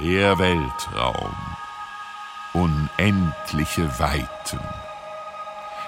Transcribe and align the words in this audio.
Der 0.00 0.36
Weltraum. 0.40 1.36
Unendliche 2.52 3.88
Weiten. 4.00 4.58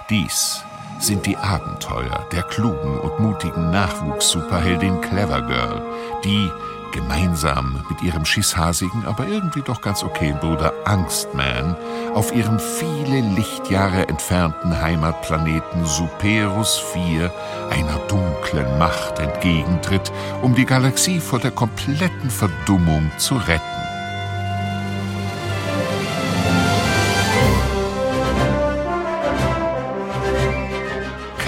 Dies 0.09 0.63
sind 1.01 1.27
die 1.27 1.37
Abenteuer 1.37 2.25
der 2.31 2.45
klugen 2.45 3.01
und 3.01 3.19
mutigen 3.19 3.73
Nachwuchs-Superheldin 3.73 5.01
Clever 5.01 5.43
Girl, 5.43 5.83
die 6.23 6.53
gemeinsam 6.93 7.85
mit 7.91 8.01
ihrem 8.01 8.25
schisshasigen, 8.25 9.05
aber 9.07 9.27
irgendwie 9.27 9.63
doch 9.63 9.81
ganz 9.81 10.05
okayen 10.05 10.39
Bruder 10.39 10.73
Angstman 10.85 11.77
auf 12.15 12.33
ihrem 12.33 12.61
viele 12.61 13.23
Lichtjahre 13.35 14.07
entfernten 14.07 14.81
Heimatplaneten 14.81 15.85
Superus 15.85 16.79
4 16.93 17.33
einer 17.71 17.99
dunklen 18.07 18.79
Macht 18.79 19.19
entgegentritt, 19.19 20.13
um 20.43 20.55
die 20.55 20.65
Galaxie 20.65 21.19
vor 21.19 21.41
der 21.41 21.51
kompletten 21.51 22.31
Verdummung 22.31 23.11
zu 23.19 23.35
retten. 23.35 23.96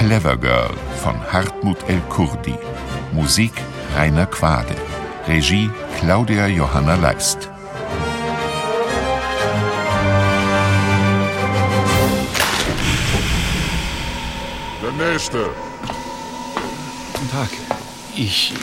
Clever 0.08 0.38
Girl 0.38 0.70
von 1.02 1.20
Hartmut 1.30 1.76
El 1.86 2.00
Kurdi. 2.08 2.54
Musik 3.12 3.52
Rainer 3.94 4.24
Quade. 4.24 4.74
Regie 5.26 5.68
Claudia 5.98 6.46
Johanna 6.46 6.94
Leist. 6.94 7.50
Der 14.82 14.92
nächste. 14.92 15.50
Guten 17.12 17.30
Tag. 17.30 17.50
Ich. 18.16 18.54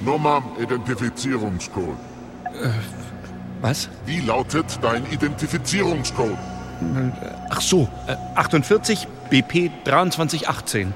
Nummer, 0.00 0.42
Identifizierungscode. 0.58 1.98
Was? 3.60 3.90
Wie 4.06 4.20
lautet 4.20 4.78
dein 4.80 5.04
Identifizierungscode? 5.12 6.38
Ach 7.50 7.60
so, 7.60 7.88
äh, 8.06 8.16
48 8.36 9.06
BP 9.30 9.70
2318. 9.84 10.94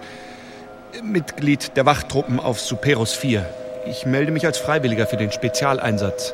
Mitglied 1.02 1.76
der 1.76 1.86
Wachtruppen 1.86 2.40
auf 2.40 2.60
Superos 2.60 3.12
4. 3.12 3.46
Ich 3.86 4.06
melde 4.06 4.32
mich 4.32 4.46
als 4.46 4.58
Freiwilliger 4.58 5.06
für 5.06 5.16
den 5.16 5.30
Spezialeinsatz. 5.30 6.32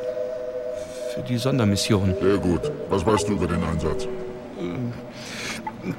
Für 1.13 1.21
die 1.21 1.37
Sondermission. 1.37 2.15
Sehr 2.21 2.37
gut. 2.37 2.71
Was 2.89 3.05
weißt 3.05 3.27
du 3.27 3.33
über 3.33 3.47
den 3.47 3.63
Einsatz? 3.63 4.07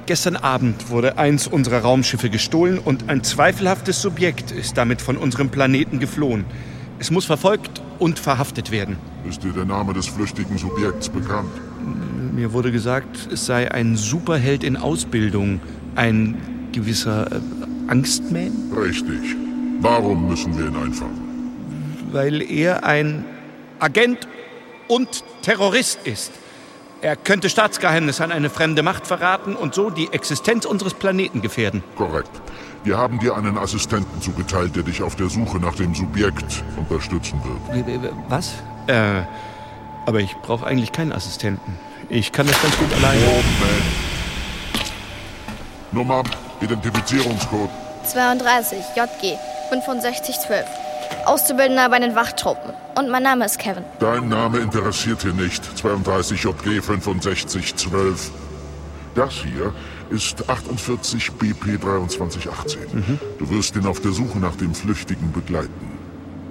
Gestern 0.05 0.37
Abend 0.37 0.89
wurde 0.89 1.17
eins 1.17 1.45
unserer 1.47 1.79
Raumschiffe 1.79 2.29
gestohlen 2.29 2.79
und 2.79 3.09
ein 3.09 3.23
zweifelhaftes 3.23 4.01
Subjekt 4.01 4.51
ist 4.51 4.77
damit 4.77 5.01
von 5.01 5.17
unserem 5.17 5.49
Planeten 5.49 5.99
geflohen. 5.99 6.45
Es 6.99 7.11
muss 7.11 7.25
verfolgt 7.25 7.81
und 7.99 8.17
verhaftet 8.17 8.71
werden. 8.71 8.97
Ist 9.27 9.43
dir 9.43 9.51
der 9.51 9.65
Name 9.65 9.93
des 9.93 10.07
flüchtigen 10.07 10.57
Subjekts 10.57 11.09
bekannt? 11.09 11.51
Mir 12.35 12.51
wurde 12.51 12.71
gesagt, 12.71 13.29
es 13.31 13.45
sei 13.45 13.71
ein 13.71 13.95
Superheld 13.95 14.63
in 14.63 14.75
Ausbildung, 14.75 15.59
ein 15.95 16.69
gewisser 16.71 17.31
äh, 17.31 17.39
Angstman, 17.87 18.51
Richtig. 18.75 19.35
Warum 19.81 20.29
müssen 20.29 20.57
wir 20.57 20.67
ihn 20.67 20.75
einfangen? 20.75 21.23
weil 22.11 22.43
er 22.43 22.83
ein 22.83 23.25
Agent 23.79 24.27
und 24.87 25.23
Terrorist 25.41 25.99
ist. 26.05 26.31
Er 27.01 27.15
könnte 27.15 27.49
Staatsgeheimnisse 27.49 28.23
an 28.23 28.31
eine 28.31 28.51
fremde 28.51 28.83
Macht 28.83 29.07
verraten 29.07 29.55
und 29.55 29.73
so 29.73 29.89
die 29.89 30.09
Existenz 30.13 30.65
unseres 30.65 30.93
Planeten 30.93 31.41
gefährden. 31.41 31.83
Korrekt. 31.97 32.29
Wir 32.83 32.97
haben 32.99 33.17
dir 33.19 33.35
einen 33.35 33.57
Assistenten 33.57 34.21
zugeteilt, 34.21 34.75
der 34.75 34.83
dich 34.83 35.01
auf 35.01 35.15
der 35.15 35.27
Suche 35.27 35.57
nach 35.57 35.73
dem 35.73 35.95
Subjekt 35.95 36.63
unterstützen 36.77 37.41
wird. 37.43 38.13
Was? 38.29 38.53
Äh, 38.87 39.23
aber 40.05 40.19
ich 40.19 40.35
brauche 40.43 40.65
eigentlich 40.67 40.91
keinen 40.91 41.13
Assistenten. 41.13 41.73
Ich 42.09 42.31
kann 42.31 42.47
das 42.47 42.61
ganz 42.61 42.77
gut 42.77 42.93
alleine. 42.93 43.21
Moment. 43.21 43.43
Nummer, 45.91 46.23
Identifizierungscode. 46.61 47.69
32 48.05 48.79
JG 48.95 49.37
6512. 49.71 50.65
Auszubildender 51.25 51.89
bei 51.89 51.99
den 51.99 52.15
Wachtruppen. 52.15 52.73
Und 52.95 53.09
mein 53.09 53.23
Name 53.23 53.45
ist 53.45 53.57
Kevin. 53.59 53.83
Dein 53.99 54.27
Name 54.27 54.59
interessiert 54.59 55.21
hier 55.21 55.33
nicht. 55.33 55.63
32 55.77 56.43
JG 56.43 56.81
6512. 56.81 58.31
Das 59.15 59.33
hier 59.33 59.73
ist 60.09 60.49
48 60.49 61.31
BP 61.33 61.79
2318. 61.79 63.19
Du 63.39 63.49
wirst 63.49 63.75
ihn 63.75 63.85
auf 63.85 64.01
der 64.01 64.11
Suche 64.11 64.39
nach 64.39 64.55
dem 64.55 64.73
Flüchtigen 64.73 65.31
begleiten. 65.31 65.99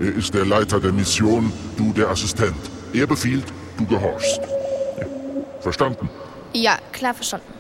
Er 0.00 0.14
ist 0.14 0.32
der 0.34 0.46
Leiter 0.46 0.80
der 0.80 0.92
Mission, 0.92 1.52
du 1.76 1.92
der 1.92 2.08
Assistent. 2.08 2.56
Er 2.92 3.06
befiehlt, 3.06 3.44
du 3.78 3.86
gehorchst. 3.86 4.41
Verstanden? 5.62 6.10
Ja, 6.52 6.76
klar 6.92 7.14
verstanden. 7.14 7.52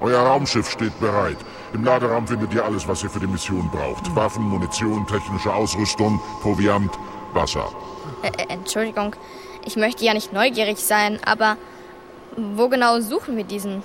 Euer 0.00 0.20
Raumschiff 0.20 0.70
steht 0.70 0.98
bereit. 1.00 1.36
Im 1.72 1.84
Laderaum 1.84 2.26
findet 2.26 2.54
ihr 2.54 2.64
alles, 2.64 2.86
was 2.88 3.02
ihr 3.02 3.10
für 3.10 3.20
die 3.20 3.26
Mission 3.26 3.68
braucht. 3.70 4.14
Waffen, 4.16 4.42
Munition, 4.42 5.06
technische 5.06 5.52
Ausrüstung, 5.52 6.20
Proviant, 6.42 6.90
Wasser. 7.32 7.68
Äh, 8.22 8.28
äh, 8.28 8.46
Entschuldigung, 8.48 9.14
ich 9.64 9.76
möchte 9.76 10.04
ja 10.04 10.14
nicht 10.14 10.32
neugierig 10.32 10.78
sein, 10.78 11.18
aber 11.24 11.56
wo 12.36 12.68
genau 12.68 13.00
suchen 13.00 13.36
wir 13.36 13.44
diesen, 13.44 13.82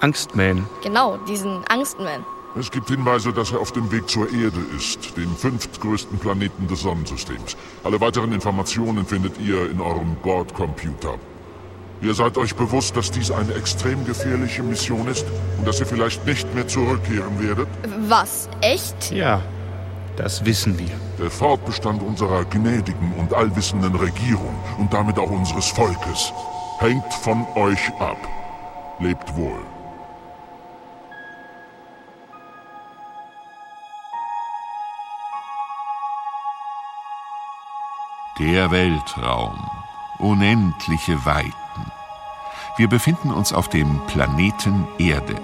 Angstman. 0.00 0.66
genau, 0.82 1.16
diesen 1.28 1.64
Angstman? 1.68 2.24
Es 2.58 2.70
gibt 2.70 2.88
Hinweise, 2.88 3.32
dass 3.32 3.50
er 3.50 3.60
auf 3.60 3.72
dem 3.72 3.90
Weg 3.90 4.08
zur 4.08 4.30
Erde 4.30 4.60
ist, 4.76 5.16
dem 5.16 5.34
fünftgrößten 5.34 6.18
Planeten 6.18 6.68
des 6.68 6.82
Sonnensystems. 6.82 7.56
Alle 7.82 8.00
weiteren 8.00 8.32
Informationen 8.32 9.04
findet 9.04 9.38
ihr 9.40 9.70
in 9.70 9.80
eurem 9.80 10.14
Bordcomputer. 10.22 11.18
Ihr 12.04 12.12
seid 12.12 12.36
euch 12.36 12.54
bewusst, 12.54 12.94
dass 12.98 13.10
dies 13.10 13.30
eine 13.30 13.54
extrem 13.54 14.04
gefährliche 14.04 14.62
Mission 14.62 15.08
ist 15.08 15.24
und 15.56 15.66
dass 15.66 15.80
ihr 15.80 15.86
vielleicht 15.86 16.26
nicht 16.26 16.54
mehr 16.54 16.68
zurückkehren 16.68 17.42
werdet? 17.42 17.66
Was? 18.06 18.50
Echt? 18.60 19.10
Ja, 19.10 19.40
das 20.16 20.44
wissen 20.44 20.78
wir. 20.78 20.90
Der 21.18 21.30
Fortbestand 21.30 22.02
unserer 22.02 22.44
gnädigen 22.44 23.14
und 23.14 23.32
allwissenden 23.32 23.94
Regierung 23.94 24.54
und 24.78 24.92
damit 24.92 25.18
auch 25.18 25.30
unseres 25.30 25.68
Volkes 25.68 26.30
hängt 26.78 27.10
von 27.22 27.46
euch 27.54 27.88
ab. 27.98 28.18
Lebt 29.00 29.34
wohl. 29.34 29.60
Der 38.38 38.70
Weltraum. 38.70 39.58
Unendliche 40.18 41.24
Weiten. 41.24 41.63
Wir 42.76 42.88
befinden 42.88 43.30
uns 43.30 43.52
auf 43.52 43.68
dem 43.68 44.00
Planeten 44.08 44.88
Erde. 44.98 45.36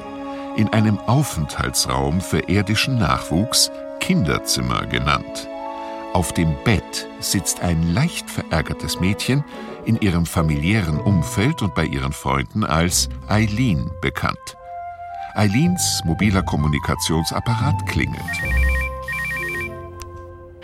In 0.56 0.72
einem 0.72 0.98
Aufenthaltsraum 0.98 2.20
für 2.20 2.48
irdischen 2.48 2.98
Nachwuchs, 2.98 3.70
Kinderzimmer 4.00 4.84
genannt. 4.86 5.48
Auf 6.12 6.32
dem 6.32 6.56
Bett 6.64 7.06
sitzt 7.20 7.60
ein 7.60 7.94
leicht 7.94 8.28
verärgertes 8.28 8.98
Mädchen, 8.98 9.44
in 9.84 10.00
ihrem 10.00 10.26
familiären 10.26 10.98
Umfeld 10.98 11.62
und 11.62 11.74
bei 11.76 11.84
ihren 11.84 12.12
Freunden 12.12 12.64
als 12.64 13.08
Eileen 13.28 13.88
bekannt. 14.02 14.56
Eileens 15.34 16.02
mobiler 16.04 16.42
Kommunikationsapparat 16.42 17.86
klingelt. 17.86 18.20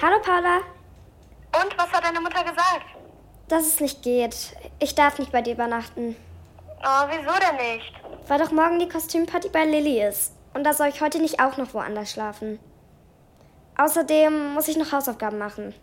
Hallo 0.03 0.17
Paula, 0.21 0.59
Und 1.63 1.79
was 1.79 1.93
hat 1.93 2.05
deine 2.05 2.21
Mutter 2.21 2.43
gesagt? 2.43 2.87
dass 3.49 3.67
es 3.67 3.81
nicht 3.81 4.03
geht. 4.03 4.57
Ich 4.81 4.97
darf 4.97 5.21
nicht 5.21 5.31
bei 5.31 5.41
dir 5.41 5.55
übernachten. 5.55 6.17
Oh, 6.89 7.05
wieso 7.09 7.33
denn 7.41 7.57
nicht? 7.57 7.93
Weil 8.29 8.39
doch 8.39 8.53
morgen 8.53 8.79
die 8.79 8.89
Kostümparty 8.89 9.49
bei 9.49 9.65
Lilly 9.65 10.07
ist. 10.07 10.33
Und 10.55 10.63
da 10.63 10.73
soll 10.73 10.87
ich 10.87 11.01
heute 11.01 11.19
nicht 11.19 11.41
auch 11.41 11.57
noch 11.57 11.75
woanders 11.75 12.13
schlafen. 12.13 12.61
Außerdem 13.77 14.55
muss 14.55 14.69
ich 14.69 14.77
noch 14.77 14.93
Hausaufgaben 14.93 15.37
machen. 15.37 15.75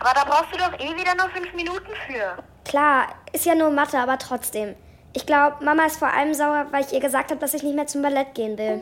Aber 0.00 0.14
da 0.14 0.24
brauchst 0.24 0.52
du 0.52 0.56
doch 0.56 0.72
eh 0.80 0.96
wieder 0.96 1.14
nur 1.14 1.28
fünf 1.28 1.52
Minuten 1.52 1.90
für. 2.06 2.42
Klar, 2.64 3.08
ist 3.32 3.44
ja 3.44 3.54
nur 3.54 3.70
Mathe, 3.70 3.98
aber 3.98 4.18
trotzdem. 4.18 4.74
Ich 5.12 5.26
glaube, 5.26 5.62
Mama 5.62 5.84
ist 5.84 5.98
vor 5.98 6.08
allem 6.08 6.32
sauer, 6.32 6.66
weil 6.70 6.84
ich 6.84 6.92
ihr 6.92 7.00
gesagt 7.00 7.30
habe, 7.30 7.40
dass 7.40 7.52
ich 7.52 7.62
nicht 7.62 7.76
mehr 7.76 7.86
zum 7.86 8.00
Ballett 8.00 8.34
gehen 8.34 8.56
will. 8.56 8.80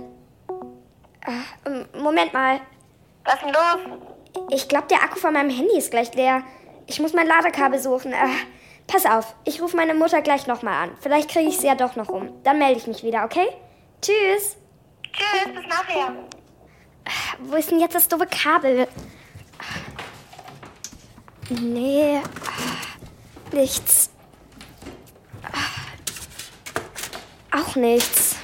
Äh, 1.27 1.99
Moment 1.99 2.33
mal. 2.33 2.61
Was 3.25 3.35
ist 3.35 3.43
denn 3.43 3.53
los? 3.53 3.99
Ich 4.51 4.69
glaube, 4.69 4.87
der 4.87 5.03
Akku 5.03 5.19
von 5.19 5.35
meinem 5.35 5.51
Handy 5.51 5.77
ist 5.77 5.91
gleich 5.91 6.15
leer. 6.15 6.43
Ich 6.87 7.01
muss 7.01 7.13
mein 7.13 7.27
Ladekabel 7.27 7.81
suchen. 7.81 8.13
Äh, 8.13 8.29
pass 8.87 9.07
auf, 9.07 9.35
ich 9.45 9.61
rufe 9.61 9.77
meine 9.77 9.95
Mutter 9.95 10.23
gleich 10.23 10.47
nochmal 10.47 10.85
an. 10.85 10.97
Vielleicht 11.01 11.31
kriege 11.31 11.49
ich 11.49 11.59
sie 11.59 11.67
ja 11.67 11.75
doch 11.75 11.97
noch 11.97 12.09
um. 12.09 12.43
Dann 12.43 12.59
melde 12.59 12.79
ich 12.79 12.87
mich 12.87 13.03
wieder, 13.03 13.25
okay? 13.25 13.49
Tschüss. 14.01 14.57
Tschüss, 15.13 15.55
bis 15.55 15.67
nachher. 15.67 16.15
Wo 17.41 17.57
ist 17.57 17.71
denn 17.71 17.81
jetzt 17.81 17.95
das 17.95 18.09
doofe 18.09 18.27
Kabel? 18.27 18.87
Nee, 21.49 22.21
nichts. 23.53 24.11
Auch 27.51 27.77
nichts. 27.77 28.37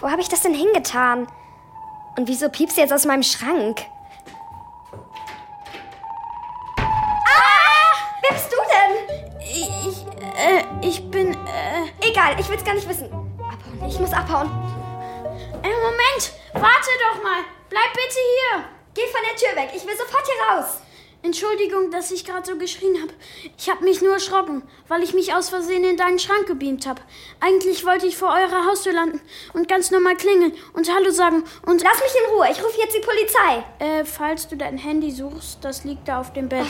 Wo 0.00 0.10
habe 0.10 0.20
ich 0.20 0.28
das 0.28 0.42
denn 0.42 0.54
hingetan? 0.54 1.28
Und 2.16 2.28
wieso 2.28 2.48
piepst 2.48 2.76
jetzt 2.76 2.92
aus 2.92 3.04
meinem 3.04 3.22
Schrank? 3.22 3.82
Gar 12.66 12.74
nicht 12.74 12.88
wissen. 12.88 13.06
Abhauen, 13.38 13.88
ich 13.88 13.98
muss 14.00 14.12
abhauen. 14.12 14.50
Äh, 15.62 15.68
Moment, 15.68 16.32
warte 16.52 16.90
doch 17.00 17.22
mal. 17.22 17.42
Bleib 17.70 17.92
bitte 17.92 18.18
hier. 18.18 18.64
Geh 18.94 19.06
von 19.06 19.20
der 19.28 19.36
Tür 19.36 19.56
weg, 19.56 19.70
ich 19.74 19.86
will 19.86 19.96
sofort 19.96 20.24
hier 20.26 20.56
raus. 20.56 20.80
Entschuldigung, 21.22 21.90
dass 21.90 22.10
ich 22.10 22.24
gerade 22.24 22.46
so 22.46 22.56
geschrien 22.56 23.00
habe. 23.00 23.12
Ich 23.56 23.68
habe 23.70 23.84
mich 23.84 24.02
nur 24.02 24.14
erschrocken, 24.14 24.62
weil 24.88 25.02
ich 25.02 25.14
mich 25.14 25.34
aus 25.34 25.48
Versehen 25.48 25.84
in 25.84 25.96
deinen 25.96 26.18
Schrank 26.18 26.46
gebeamt 26.46 26.86
habe. 26.86 27.02
Eigentlich 27.40 27.84
wollte 27.86 28.06
ich 28.06 28.16
vor 28.16 28.28
eurer 28.28 28.66
Haustür 28.66 28.92
landen 28.92 29.20
und 29.52 29.68
ganz 29.68 29.90
normal 29.90 30.16
klingeln 30.16 30.52
und 30.72 30.92
Hallo 30.92 31.10
sagen 31.10 31.44
und... 31.66 31.82
Lass 31.82 32.00
mich 32.00 32.14
in 32.22 32.34
Ruhe, 32.34 32.48
ich 32.50 32.62
rufe 32.62 32.78
jetzt 32.78 32.96
die 32.96 33.00
Polizei. 33.00 33.64
Äh, 33.78 34.04
falls 34.04 34.48
du 34.48 34.56
dein 34.56 34.78
Handy 34.78 35.10
suchst, 35.10 35.64
das 35.64 35.84
liegt 35.84 36.06
da 36.08 36.20
auf 36.20 36.32
dem 36.32 36.48
Bett. 36.48 36.66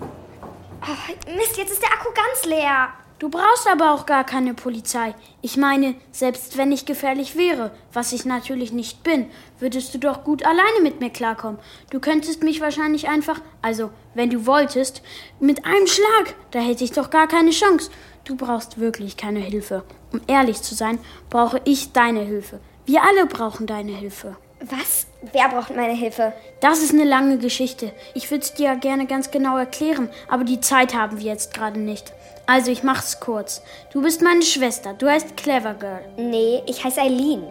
Oh, 0.00 1.32
Mist, 1.36 1.56
jetzt 1.56 1.72
ist 1.72 1.82
der 1.82 1.92
Akku 1.92 2.10
ganz 2.12 2.44
leer. 2.44 2.92
Du 3.18 3.30
brauchst 3.30 3.66
aber 3.66 3.92
auch 3.92 4.04
gar 4.04 4.24
keine 4.24 4.52
Polizei. 4.52 5.14
Ich 5.40 5.56
meine, 5.56 5.94
selbst 6.12 6.58
wenn 6.58 6.70
ich 6.70 6.84
gefährlich 6.84 7.34
wäre, 7.34 7.70
was 7.90 8.12
ich 8.12 8.26
natürlich 8.26 8.72
nicht 8.72 9.02
bin, 9.04 9.30
würdest 9.58 9.94
du 9.94 9.98
doch 9.98 10.22
gut 10.22 10.44
alleine 10.44 10.82
mit 10.82 11.00
mir 11.00 11.08
klarkommen. 11.08 11.58
Du 11.88 11.98
könntest 11.98 12.42
mich 12.42 12.60
wahrscheinlich 12.60 13.08
einfach, 13.08 13.40
also 13.62 13.88
wenn 14.12 14.28
du 14.28 14.44
wolltest, 14.44 15.00
mit 15.40 15.64
einem 15.64 15.86
Schlag, 15.86 16.34
da 16.50 16.58
hätte 16.58 16.84
ich 16.84 16.92
doch 16.92 17.08
gar 17.08 17.26
keine 17.26 17.52
Chance. 17.52 17.90
Du 18.24 18.36
brauchst 18.36 18.78
wirklich 18.78 19.16
keine 19.16 19.40
Hilfe. 19.40 19.84
Um 20.12 20.20
ehrlich 20.26 20.60
zu 20.60 20.74
sein, 20.74 20.98
brauche 21.30 21.62
ich 21.64 21.92
deine 21.92 22.20
Hilfe. 22.20 22.60
Wir 22.84 23.02
alle 23.02 23.24
brauchen 23.24 23.66
deine 23.66 23.92
Hilfe. 23.92 24.36
Was? 24.60 25.06
Wer 25.32 25.48
braucht 25.48 25.74
meine 25.74 25.94
Hilfe? 25.94 26.32
Das 26.60 26.82
ist 26.82 26.92
eine 26.92 27.04
lange 27.04 27.38
Geschichte. 27.38 27.92
Ich 28.14 28.30
würde 28.30 28.42
es 28.42 28.54
dir 28.54 28.66
ja 28.66 28.74
gerne 28.74 29.06
ganz 29.06 29.30
genau 29.30 29.56
erklären, 29.56 30.08
aber 30.28 30.44
die 30.44 30.60
Zeit 30.60 30.94
haben 30.94 31.18
wir 31.18 31.26
jetzt 31.26 31.54
gerade 31.54 31.78
nicht. 31.78 32.12
Also, 32.46 32.70
ich 32.70 32.82
mach's 32.82 33.18
kurz. 33.18 33.62
Du 33.92 34.02
bist 34.02 34.22
meine 34.22 34.42
Schwester. 34.42 34.94
Du 34.94 35.08
heißt 35.08 35.36
Clever 35.36 35.74
Girl. 35.74 36.04
Nee, 36.16 36.62
ich 36.66 36.84
heiße 36.84 37.00
Eileen. 37.00 37.42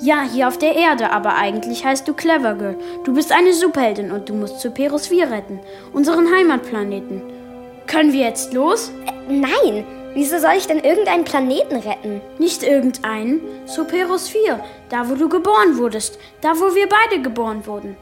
Ja, 0.00 0.22
hier 0.22 0.48
auf 0.48 0.56
der 0.56 0.76
Erde, 0.76 1.12
aber 1.12 1.34
eigentlich 1.36 1.84
heißt 1.84 2.08
du 2.08 2.14
Clever 2.14 2.54
Girl. 2.54 2.78
Du 3.04 3.12
bist 3.12 3.32
eine 3.32 3.52
Superheldin 3.52 4.10
und 4.10 4.30
du 4.30 4.34
musst 4.34 4.60
Superheros 4.60 5.08
4 5.08 5.30
retten. 5.30 5.60
Unseren 5.92 6.34
Heimatplaneten. 6.34 7.20
Können 7.86 8.14
wir 8.14 8.20
jetzt 8.20 8.54
los? 8.54 8.90
Äh, 9.06 9.32
nein! 9.32 9.84
Wieso 10.14 10.38
soll 10.38 10.54
ich 10.56 10.66
denn 10.66 10.80
irgendeinen 10.80 11.24
Planeten 11.24 11.76
retten? 11.76 12.20
Nicht 12.38 12.62
irgendeinen. 12.62 13.42
Superheros 13.66 14.28
4. 14.28 14.58
Da, 14.88 15.08
wo 15.08 15.16
du 15.16 15.28
geboren 15.28 15.76
wurdest. 15.76 16.18
Da, 16.40 16.58
wo 16.58 16.74
wir 16.74 16.88
beide 16.88 17.20
geboren 17.20 17.66
wurden. 17.66 17.96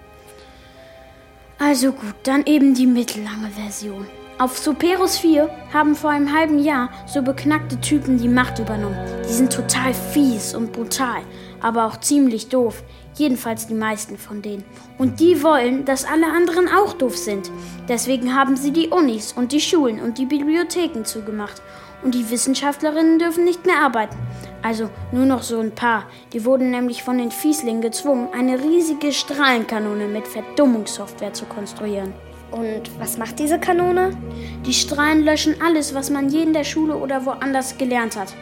Also 1.58 1.90
gut, 1.90 2.14
dann 2.22 2.46
eben 2.46 2.74
die 2.74 2.86
mittellange 2.86 3.50
Version. 3.50 4.06
Auf 4.40 4.56
Superos 4.56 5.18
4 5.18 5.50
haben 5.72 5.96
vor 5.96 6.10
einem 6.10 6.32
halben 6.32 6.60
Jahr 6.60 6.90
so 7.06 7.22
beknackte 7.22 7.80
Typen 7.80 8.18
die 8.18 8.28
Macht 8.28 8.60
übernommen. 8.60 8.96
Die 9.28 9.32
sind 9.32 9.52
total 9.52 9.92
fies 9.92 10.54
und 10.54 10.70
brutal, 10.70 11.22
aber 11.60 11.86
auch 11.86 11.98
ziemlich 11.98 12.48
doof. 12.48 12.84
Jedenfalls 13.16 13.66
die 13.66 13.74
meisten 13.74 14.16
von 14.16 14.40
denen. 14.40 14.62
Und 14.96 15.18
die 15.18 15.42
wollen, 15.42 15.84
dass 15.84 16.04
alle 16.04 16.28
anderen 16.28 16.68
auch 16.68 16.92
doof 16.92 17.16
sind. 17.16 17.50
Deswegen 17.88 18.36
haben 18.36 18.56
sie 18.56 18.70
die 18.70 18.90
Unis 18.90 19.32
und 19.32 19.50
die 19.50 19.60
Schulen 19.60 20.00
und 20.00 20.18
die 20.18 20.26
Bibliotheken 20.26 21.02
zugemacht. 21.02 21.60
Und 22.04 22.14
die 22.14 22.30
Wissenschaftlerinnen 22.30 23.18
dürfen 23.18 23.44
nicht 23.44 23.66
mehr 23.66 23.80
arbeiten. 23.82 24.16
Also 24.62 24.88
nur 25.10 25.26
noch 25.26 25.42
so 25.42 25.58
ein 25.58 25.74
paar. 25.74 26.04
Die 26.32 26.44
wurden 26.44 26.70
nämlich 26.70 27.02
von 27.02 27.18
den 27.18 27.32
Fieslingen 27.32 27.82
gezwungen, 27.82 28.28
eine 28.32 28.62
riesige 28.62 29.12
Strahlenkanone 29.12 30.06
mit 30.06 30.28
Verdummungssoftware 30.28 31.32
zu 31.32 31.44
konstruieren. 31.46 32.14
Und 32.50 32.90
was 32.98 33.18
macht 33.18 33.38
diese 33.38 33.58
Kanone? 33.58 34.16
Die 34.64 34.72
Strahlen 34.72 35.24
löschen 35.24 35.56
alles, 35.62 35.94
was 35.94 36.10
man 36.10 36.30
je 36.30 36.42
in 36.42 36.52
der 36.52 36.64
Schule 36.64 36.96
oder 36.96 37.26
woanders 37.26 37.76
gelernt 37.76 38.16
hat. 38.16 38.32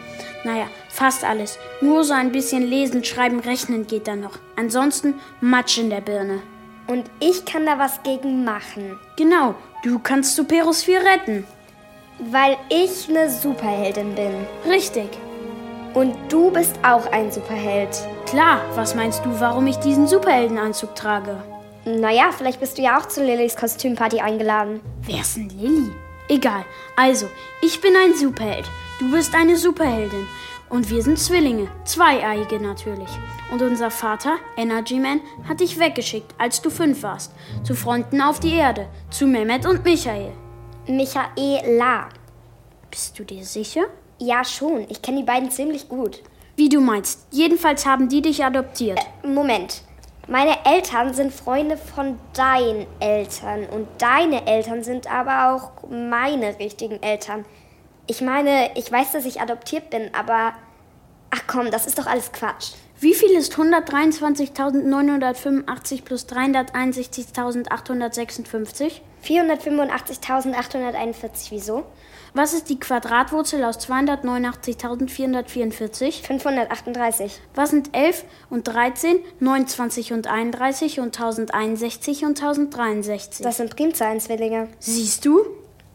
Naja, 0.44 0.66
fast 0.88 1.24
alles. 1.24 1.58
Nur 1.80 2.04
so 2.04 2.14
ein 2.14 2.30
bisschen 2.30 2.62
lesen, 2.62 3.02
schreiben, 3.02 3.40
rechnen 3.40 3.86
geht 3.86 4.06
da 4.06 4.14
noch. 4.14 4.38
Ansonsten 4.54 5.14
Matsch 5.40 5.78
in 5.78 5.90
der 5.90 6.00
Birne. 6.00 6.40
Und 6.86 7.10
ich 7.18 7.44
kann 7.44 7.66
da 7.66 7.78
was 7.78 8.02
gegen 8.04 8.44
machen. 8.44 8.96
Genau, 9.16 9.56
du 9.82 9.98
kannst 9.98 10.36
Superos 10.36 10.84
4 10.84 11.00
retten. 11.00 11.46
Weil 12.30 12.56
ich 12.68 13.08
eine 13.08 13.28
Superheldin 13.28 14.14
bin. 14.14 14.32
Richtig. 14.70 15.08
Und 15.94 16.14
du 16.28 16.50
bist 16.50 16.76
auch 16.82 17.10
ein 17.10 17.32
Superheld. 17.32 17.88
Klar, 18.26 18.60
was 18.74 18.94
meinst 18.94 19.24
du, 19.24 19.40
warum 19.40 19.66
ich 19.66 19.76
diesen 19.76 20.06
Superheldenanzug 20.06 20.94
trage? 20.94 21.42
Naja, 21.86 22.32
vielleicht 22.36 22.58
bist 22.58 22.78
du 22.78 22.82
ja 22.82 22.98
auch 22.98 23.06
zu 23.06 23.22
Lillys 23.22 23.54
Kostümparty 23.54 24.18
eingeladen. 24.18 24.80
Wer 25.02 25.20
ist 25.20 25.36
denn 25.36 25.48
Lilly? 25.50 25.92
Egal. 26.28 26.64
Also, 26.96 27.28
ich 27.62 27.80
bin 27.80 27.94
ein 27.94 28.12
Superheld. 28.12 28.64
Du 28.98 29.08
bist 29.12 29.32
eine 29.36 29.56
Superheldin. 29.56 30.26
Und 30.68 30.90
wir 30.90 31.00
sind 31.00 31.16
Zwillinge. 31.16 31.68
Zweieiige 31.84 32.58
natürlich. 32.58 33.08
Und 33.52 33.62
unser 33.62 33.92
Vater, 33.92 34.38
Energy 34.56 34.98
Man, 34.98 35.20
hat 35.48 35.60
dich 35.60 35.78
weggeschickt, 35.78 36.34
als 36.38 36.60
du 36.60 36.70
fünf 36.70 37.04
warst. 37.04 37.32
Zu 37.62 37.76
Fronten 37.76 38.20
auf 38.20 38.40
die 38.40 38.54
Erde. 38.54 38.88
Zu 39.10 39.28
Mehmet 39.28 39.64
und 39.64 39.84
Michael. 39.84 40.32
Michaela. 40.88 42.08
Bist 42.90 43.16
du 43.16 43.22
dir 43.22 43.44
sicher? 43.44 43.84
Ja, 44.18 44.44
schon. 44.44 44.86
Ich 44.88 45.02
kenne 45.02 45.18
die 45.18 45.24
beiden 45.24 45.52
ziemlich 45.52 45.88
gut. 45.88 46.20
Wie 46.56 46.68
du 46.68 46.80
meinst. 46.80 47.28
Jedenfalls 47.30 47.86
haben 47.86 48.08
die 48.08 48.22
dich 48.22 48.44
adoptiert. 48.44 48.98
Äh, 49.22 49.28
Moment. 49.28 49.82
Meine 50.28 50.64
Eltern 50.64 51.14
sind 51.14 51.32
Freunde 51.32 51.76
von 51.76 52.18
deinen 52.32 52.88
Eltern 52.98 53.66
und 53.66 53.86
deine 53.98 54.44
Eltern 54.48 54.82
sind 54.82 55.08
aber 55.08 55.54
auch 55.54 55.70
meine 55.88 56.58
richtigen 56.58 57.00
Eltern. 57.00 57.44
Ich 58.08 58.22
meine, 58.22 58.76
ich 58.76 58.90
weiß, 58.90 59.12
dass 59.12 59.24
ich 59.24 59.40
adoptiert 59.40 59.90
bin, 59.90 60.12
aber 60.14 60.54
ach 61.30 61.42
komm, 61.46 61.70
das 61.70 61.86
ist 61.86 62.00
doch 62.00 62.06
alles 62.06 62.32
Quatsch. 62.32 62.72
Wie 62.98 63.14
viel 63.14 63.30
ist 63.30 63.54
123.985 63.54 66.02
plus 66.02 66.26
361.856? 66.26 69.02
485.841. 69.22 71.50
Wieso? 71.50 71.84
Was 72.36 72.52
ist 72.52 72.68
die 72.68 72.78
Quadratwurzel 72.78 73.64
aus 73.64 73.78
289.444? 73.88 76.22
538. 76.22 77.40
Was 77.54 77.70
sind 77.70 77.96
11 77.96 78.24
und 78.50 78.68
13, 78.68 79.20
29 79.40 80.12
und 80.12 80.26
31 80.26 81.00
und 81.00 81.18
1061 81.18 82.26
und 82.26 82.38
1063? 82.38 83.42
Das 83.42 83.56
sind 83.56 83.74
Primzahlenzwillinge. 83.74 84.68
Siehst 84.80 85.24
du? 85.24 85.46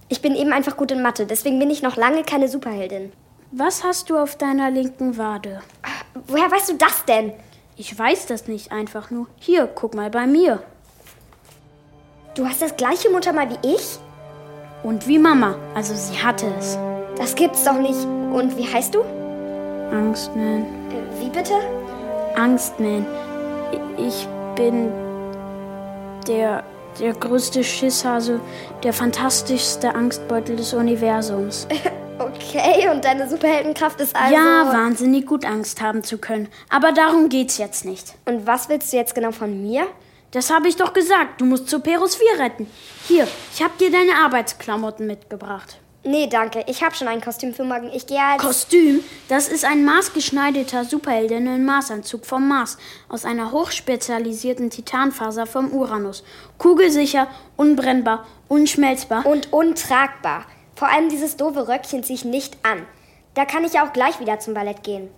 Ich 0.10 0.24
bin 0.24 0.34
eben 0.34 0.52
einfach 0.52 0.78
gut 0.78 0.90
in 0.90 1.04
Mathe, 1.04 1.28
deswegen 1.28 1.60
bin 1.60 1.70
ich 1.70 1.84
noch 1.84 1.96
lange 1.96 2.24
keine 2.24 2.48
Superheldin. 2.48 3.12
Was 3.52 3.84
hast 3.84 4.10
du 4.10 4.18
auf 4.18 4.36
deiner 4.36 4.72
linken 4.72 5.20
Wade? 5.20 5.62
Woher 6.26 6.50
weißt 6.50 6.70
du 6.70 6.74
das 6.74 7.06
denn? 7.06 7.34
Ich 7.78 7.96
weiß 7.96 8.26
das 8.26 8.48
nicht 8.48 8.72
einfach 8.72 9.12
nur. 9.12 9.28
Hier, 9.38 9.68
guck 9.68 9.94
mal 9.94 10.10
bei 10.10 10.26
mir. 10.26 10.64
Du 12.34 12.48
hast 12.48 12.64
das 12.64 12.78
gleiche 12.78 13.12
Muttermal 13.12 13.48
wie 13.52 13.60
ich? 13.76 14.00
Und 14.84 15.08
wie 15.08 15.20
Mama. 15.20 15.56
Also 15.76 15.94
sie 15.94 16.22
hatte 16.22 16.48
es. 16.58 16.78
Das 17.18 17.36
gibt's 17.36 17.64
doch 17.64 17.78
nicht. 17.78 18.00
Und 18.34 18.58
wie 18.58 18.68
heißt 18.68 18.96
du? 18.96 19.02
Angstman. 19.92 20.62
Äh, 20.90 21.24
wie 21.24 21.30
bitte? 21.30 21.54
Angstman. 22.36 23.06
Ich 23.98 24.28
bin 24.56 24.92
der, 26.28 26.64
der 27.00 27.14
größte 27.14 27.64
Schisshase, 27.64 28.40
der 28.84 28.94
fantastischste 28.94 29.94
Angstbeutel 29.94 30.56
des 30.56 30.74
Universums. 30.74 31.68
okay, 32.20 32.90
und 32.90 33.06
deine 33.06 33.30
Superheldenkraft 33.30 34.00
ist 34.02 34.16
also... 34.16 34.34
Ja, 34.34 34.74
wahnsinnig 34.74 35.26
gut 35.26 35.46
Angst 35.46 35.82
haben 35.82 36.04
zu 36.04 36.18
können. 36.18 36.48
Aber 36.70 36.92
darum 36.92 37.30
geht's 37.30 37.58
jetzt 37.58 37.86
nicht. 37.86 38.14
Und 38.26 38.48
was 38.48 38.70
willst 38.70 38.92
du 38.92 38.98
jetzt 38.98 39.14
genau 39.14 39.32
von 39.32 39.62
mir? 39.62 39.86
Das 40.32 40.50
habe 40.50 40.70
ich 40.70 40.78
doch 40.78 40.94
gesagt. 40.94 41.42
Du 41.42 41.46
musst 41.46 41.70
Superos 41.70 42.16
4 42.16 42.40
retten. 42.40 42.68
Hier, 43.12 43.28
ich 43.54 43.62
habe 43.62 43.74
dir 43.78 43.92
deine 43.92 44.16
Arbeitsklamotten 44.24 45.06
mitgebracht. 45.06 45.82
Nee, 46.06 46.28
danke. 46.28 46.64
Ich 46.68 46.82
habe 46.82 46.96
schon 46.96 47.10
ein 47.10 47.20
Kostüm 47.20 47.54
für 47.54 47.66
morgen. 47.66 47.92
Ich 47.94 48.08
gehe 48.08 48.24
als... 48.24 48.42
Kostüm? 48.42 49.02
Das 49.28 49.50
ist 49.50 49.66
ein 49.66 49.84
maßgeschneiderter 49.84 50.86
Superheldinnen-Maßanzug 50.86 52.26
vom 52.26 52.48
Mars. 52.48 52.78
Aus 53.10 53.26
einer 53.26 53.52
hochspezialisierten 53.52 54.70
Titanfaser 54.70 55.46
vom 55.46 55.74
Uranus. 55.74 56.24
Kugelsicher, 56.58 57.28
unbrennbar, 57.58 58.26
unschmelzbar. 58.48 59.26
Und 59.26 59.52
untragbar. 59.52 60.46
Vor 60.78 60.88
allem 60.88 61.10
dieses 61.10 61.36
doofe 61.36 61.68
Röckchen 61.68 62.06
ziehe 62.06 62.16
ich 62.16 62.24
nicht 62.24 62.60
an. 62.64 62.86
Da 63.34 63.44
kann 63.44 63.66
ich 63.66 63.74
ja 63.74 63.86
auch 63.86 63.92
gleich 63.92 64.22
wieder 64.22 64.40
zum 64.40 64.54
Ballett 64.54 64.84
gehen. 64.84 65.10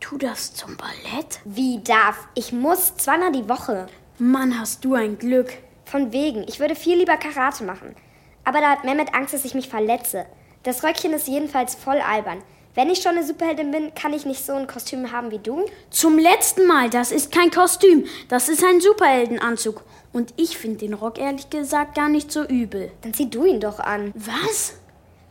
Tu 0.00 0.18
das 0.18 0.54
zum 0.54 0.76
Ballett? 0.76 1.38
Wie 1.44 1.78
darf? 1.84 2.26
Ich 2.34 2.52
muss 2.52 2.96
zweimal 2.96 3.30
die 3.30 3.48
Woche. 3.48 3.86
Mann, 4.18 4.58
hast 4.58 4.84
du 4.84 4.94
ein 4.94 5.20
Glück. 5.20 5.52
Von 5.90 6.12
wegen. 6.12 6.44
Ich 6.46 6.60
würde 6.60 6.74
viel 6.74 6.98
lieber 6.98 7.16
Karate 7.16 7.64
machen. 7.64 7.96
Aber 8.44 8.60
da 8.60 8.70
hat 8.70 8.84
Mehmet 8.84 9.14
Angst, 9.14 9.32
dass 9.32 9.46
ich 9.46 9.54
mich 9.54 9.68
verletze. 9.70 10.26
Das 10.62 10.84
Röckchen 10.84 11.14
ist 11.14 11.28
jedenfalls 11.28 11.74
voll 11.74 11.98
albern. 12.00 12.42
Wenn 12.74 12.90
ich 12.90 13.00
schon 13.00 13.16
eine 13.16 13.26
Superheldin 13.26 13.70
bin, 13.70 13.94
kann 13.94 14.12
ich 14.12 14.26
nicht 14.26 14.44
so 14.44 14.52
ein 14.52 14.66
Kostüm 14.66 15.12
haben 15.12 15.30
wie 15.30 15.38
du? 15.38 15.64
Zum 15.90 16.18
letzten 16.18 16.66
Mal, 16.66 16.90
das 16.90 17.10
ist 17.10 17.32
kein 17.32 17.50
Kostüm. 17.50 18.04
Das 18.28 18.50
ist 18.50 18.62
ein 18.62 18.80
Superheldenanzug. 18.82 19.82
Und 20.12 20.34
ich 20.36 20.58
finde 20.58 20.78
den 20.78 20.92
Rock 20.92 21.18
ehrlich 21.18 21.48
gesagt 21.48 21.94
gar 21.94 22.10
nicht 22.10 22.30
so 22.30 22.44
übel. 22.44 22.92
Dann 23.02 23.14
zieh 23.14 23.30
du 23.30 23.46
ihn 23.46 23.60
doch 23.60 23.80
an. 23.80 24.12
Was? 24.14 24.74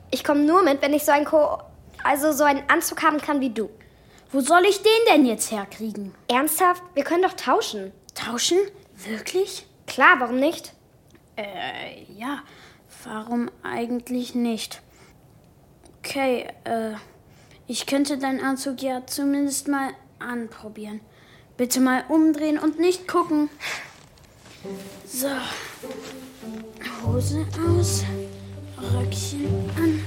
Ich 0.09 0.23
komme 0.23 0.41
nur 0.41 0.63
mit, 0.63 0.81
wenn 0.81 0.93
ich 0.93 1.05
so 1.05 1.11
ein 1.11 1.25
Ko 1.25 1.59
also 2.03 2.31
so 2.31 2.43
einen 2.43 2.63
Anzug 2.67 3.03
haben 3.03 3.19
kann 3.19 3.41
wie 3.41 3.51
du. 3.51 3.69
Wo 4.31 4.41
soll 4.41 4.65
ich 4.65 4.81
den 4.81 5.13
denn 5.13 5.25
jetzt 5.25 5.51
herkriegen? 5.51 6.15
Ernsthaft? 6.27 6.81
Wir 6.95 7.03
können 7.03 7.23
doch 7.23 7.33
tauschen. 7.33 7.91
Tauschen? 8.15 8.57
Wirklich? 9.05 9.67
Klar, 9.88 10.20
warum 10.20 10.39
nicht? 10.39 10.74
Äh, 11.36 12.03
ja. 12.15 12.44
Warum 13.03 13.50
eigentlich 13.63 14.36
nicht? 14.36 14.82
Okay, 16.00 16.48
äh, 16.63 16.94
ich 17.67 17.86
könnte 17.86 18.17
deinen 18.17 18.41
Anzug 18.41 18.82
ja 18.82 19.06
zumindest 19.06 19.67
mal 19.67 19.91
anprobieren. 20.20 21.01
Bitte 21.58 21.79
mal 21.79 22.03
umdrehen 22.10 22.60
und 22.60 22.79
nicht 22.79 23.08
gucken. 23.08 23.50
So. 25.06 25.27
Hose 27.03 27.46
aus, 27.67 28.03
Röckchen 28.77 29.70
an. 29.77 30.03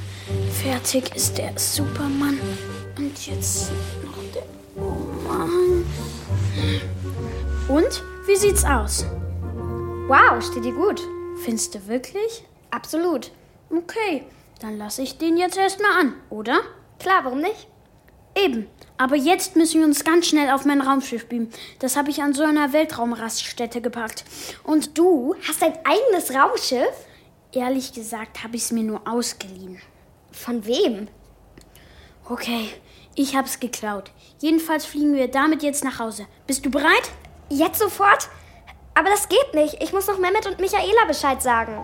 Fertig 0.63 1.15
ist 1.15 1.39
der 1.39 1.59
Superman. 1.59 2.39
Und 2.97 3.27
jetzt 3.27 3.71
noch 4.05 4.23
der 4.35 4.83
Umhang. 4.83 5.85
Und? 7.69 8.03
Wie 8.27 8.37
sieht's 8.37 8.65
aus? 8.65 9.07
Wow, 10.11 10.45
steht 10.45 10.65
dir 10.65 10.73
gut. 10.73 11.01
Findest 11.45 11.73
du 11.73 11.87
wirklich? 11.87 12.43
Absolut. 12.73 13.31
Okay, 13.71 14.25
dann 14.61 14.77
lasse 14.77 15.03
ich 15.03 15.19
den 15.19 15.37
jetzt 15.37 15.57
erstmal 15.57 16.01
an, 16.01 16.15
oder? 16.31 16.63
Klar, 16.99 17.21
warum 17.23 17.41
nicht? 17.41 17.69
Eben. 18.35 18.67
Aber 18.99 19.15
jetzt 19.15 19.55
müssen 19.55 19.79
wir 19.79 19.87
uns 19.87 20.03
ganz 20.03 20.27
schnell 20.27 20.51
auf 20.51 20.65
mein 20.65 20.81
Raumschiff 20.81 21.29
beamen. 21.29 21.53
Das 21.79 21.97
habe 21.97 22.11
ich 22.11 22.25
an 22.25 22.35
so 22.35 22.43
einer 22.43 22.73
Weltraumraststätte 22.73 23.81
gepackt. 23.81 24.25
Und 24.65 24.99
du? 24.99 25.37
Hast 25.47 25.63
dein 25.63 25.79
eigenes 25.85 26.35
Raumschiff? 26.35 27.07
Ehrlich 27.53 27.93
gesagt 27.93 28.43
habe 28.43 28.57
ich 28.57 28.63
es 28.63 28.73
mir 28.73 28.83
nur 28.83 29.07
ausgeliehen. 29.07 29.81
Von 30.33 30.67
wem? 30.67 31.07
Okay, 32.29 32.69
ich 33.15 33.37
hab's 33.37 33.61
geklaut. 33.61 34.11
Jedenfalls 34.41 34.87
fliegen 34.87 35.15
wir 35.15 35.29
damit 35.29 35.63
jetzt 35.63 35.85
nach 35.85 36.01
Hause. 36.01 36.27
Bist 36.49 36.67
du 36.67 36.71
bereit? 36.71 37.13
Jetzt 37.49 37.79
sofort? 37.79 38.29
Aber 39.01 39.09
das 39.09 39.31
geht 39.31 39.55
nicht. 39.55 39.83
Ich 39.83 39.95
muss 39.95 40.09
noch 40.09 40.19
Mehmet 40.19 40.47
und 40.47 40.61
Michaela 40.61 41.07
Bescheid 41.09 41.41
sagen. 41.41 41.83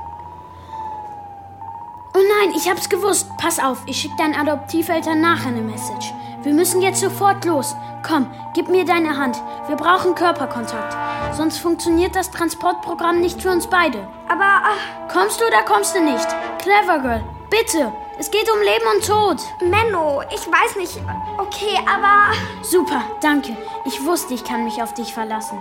Oh 2.14 2.20
nein, 2.38 2.52
ich 2.54 2.68
hab's 2.68 2.90
gewusst. 2.90 3.26
Pass 3.38 3.58
auf, 3.58 3.78
ich 3.87 3.99
schick 3.99 4.11
deinen 4.18 4.35
Adoptiveltern 4.35 5.23
nachher 5.23 5.49
eine 5.49 5.62
Message. 5.62 6.12
Wir 6.42 6.52
müssen 6.52 6.82
jetzt 6.82 7.00
sofort 7.00 7.46
los. 7.46 7.75
Komm, 8.06 8.30
gib 8.52 8.68
mir 8.68 8.85
deine 8.85 9.16
Hand. 9.16 9.42
Wir 9.66 9.76
brauchen 9.76 10.14
Körperkontakt. 10.14 10.94
Sonst 11.35 11.56
funktioniert 11.56 12.14
das 12.14 12.30
Transportprogramm 12.30 13.18
nicht 13.23 13.40
für 13.40 13.50
uns 13.50 13.66
beide. 13.66 14.06
Aber. 14.28 14.61
Ach, 14.64 15.08
Kommst 15.11 15.40
du 15.40 15.46
oder 15.46 15.62
kommst 15.62 15.96
du 15.96 16.02
nicht? 16.02 16.28
Clever 16.58 16.99
Girl, 16.99 17.25
bitte. 17.49 17.94
Es 18.18 18.30
geht 18.30 18.50
um 18.52 18.61
Leben 18.61 18.85
und 18.94 19.06
Tod. 19.06 19.40
Menno, 19.62 20.20
ich 20.35 20.46
weiß 20.46 20.76
nicht. 20.76 21.00
Okay, 21.38 21.80
aber. 21.90 22.37
Super, 22.62 23.04
danke. 23.23 23.56
Ich 23.87 24.04
wusste, 24.04 24.35
ich 24.35 24.44
kann 24.44 24.64
mich 24.64 24.82
auf 24.82 24.92
dich 24.92 25.14
verlassen. 25.14 25.58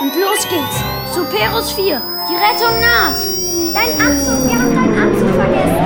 Und 0.00 0.14
los 0.16 0.48
geht's. 0.48 1.14
Superus 1.14 1.72
4, 1.72 2.00
die 2.30 2.34
Rettung 2.34 2.80
naht. 2.80 3.16
Dein 3.74 4.00
Anzug, 4.00 4.48
wir 4.48 4.58
haben 4.58 4.74
deinen 4.74 4.98
Anzug 4.98 5.28
vergessen. 5.34 5.76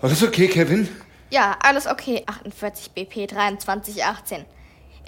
Alles 0.00 0.22
okay, 0.22 0.46
Kevin? 0.46 0.88
Ja, 1.30 1.56
alles 1.62 1.86
okay. 1.86 2.24
48 2.26 2.92
BP 2.92 3.28
2318. 3.28 4.44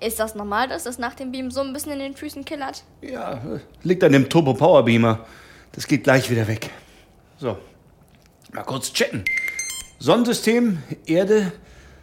Ist 0.01 0.19
das 0.19 0.35
normal, 0.35 0.69
dass 0.69 0.87
es 0.87 0.99
nach 0.99 1.15
dem 1.15 1.31
Beam 1.31 1.51
so 1.51 1.61
ein 1.61 1.73
bisschen 1.73 1.93
in 1.93 1.99
den 1.99 2.17
Füßen 2.17 2.45
killert? 2.45 2.85
Ja, 3.03 3.41
liegt 3.83 4.03
an 4.03 4.13
dem 4.13 4.29
Turbo 4.29 4.55
Power 4.55 4.85
Beamer. 4.85 5.27
Das 5.73 5.87
geht 5.87 6.05
gleich 6.05 6.31
wieder 6.31 6.49
weg. 6.49 6.71
So, 7.39 7.59
mal 8.53 8.63
kurz 8.63 8.93
checken. 8.93 9.25
Sonnensystem, 9.99 10.83
Erde, 11.07 11.53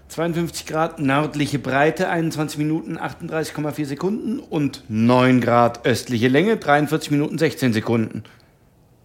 52 0.09 0.67
Grad 0.67 0.99
nördliche 0.99 1.59
Breite, 1.59 2.09
21 2.09 2.59
Minuten 2.59 2.97
38,4 2.97 3.85
Sekunden 3.85 4.39
und 4.39 4.83
9 4.87 5.41
Grad 5.41 5.85
östliche 5.85 6.27
Länge, 6.27 6.57
43 6.57 7.11
Minuten 7.11 7.37
16 7.37 7.73
Sekunden. 7.73 8.23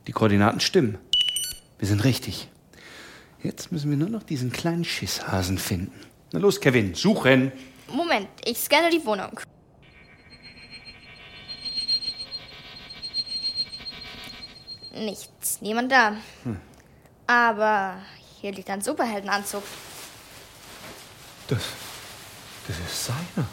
Die 0.06 0.12
Koordinaten 0.12 0.60
stimmen. 0.60 0.98
Wir 1.78 1.88
sind 1.88 2.04
richtig. 2.04 2.51
Jetzt 3.42 3.72
müssen 3.72 3.90
wir 3.90 3.96
nur 3.96 4.08
noch 4.08 4.22
diesen 4.22 4.52
kleinen 4.52 4.84
Schisshasen 4.84 5.58
finden. 5.58 5.92
Na 6.32 6.38
los, 6.38 6.60
Kevin, 6.60 6.94
suchen. 6.94 7.52
Moment, 7.88 8.28
ich 8.44 8.58
scanne 8.58 8.90
die 8.90 9.04
Wohnung. 9.04 9.40
Nichts, 14.94 15.60
niemand 15.60 15.90
da. 15.90 16.16
Aber 17.26 17.96
hier 18.40 18.52
liegt 18.52 18.70
ein 18.70 18.80
Superheldenanzug. 18.80 19.62
Das, 21.48 21.62
das 22.68 22.78
ist 22.78 23.04
seiner. 23.06 23.48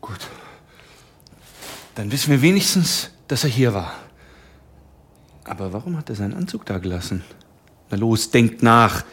Gut. 0.00 0.20
Dann 1.94 2.12
wissen 2.12 2.30
wir 2.30 2.42
wenigstens, 2.42 3.10
dass 3.28 3.44
er 3.44 3.50
hier 3.50 3.72
war. 3.72 3.94
Aber 5.44 5.72
warum 5.72 5.96
hat 5.96 6.10
er 6.10 6.16
seinen 6.16 6.34
Anzug 6.34 6.66
da 6.66 6.78
gelassen? 6.78 7.24
Na 7.90 7.96
los, 7.96 8.30
denkt 8.30 8.62
nach. 8.62 9.04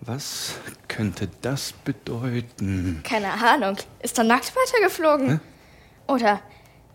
Was 0.00 0.54
könnte 0.86 1.28
das 1.42 1.72
bedeuten? 1.72 3.00
Keine 3.04 3.32
Ahnung. 3.32 3.76
Ist 4.00 4.18
er 4.18 4.24
nackt 4.24 4.52
weitergeflogen? 4.54 5.40
Oder 6.06 6.40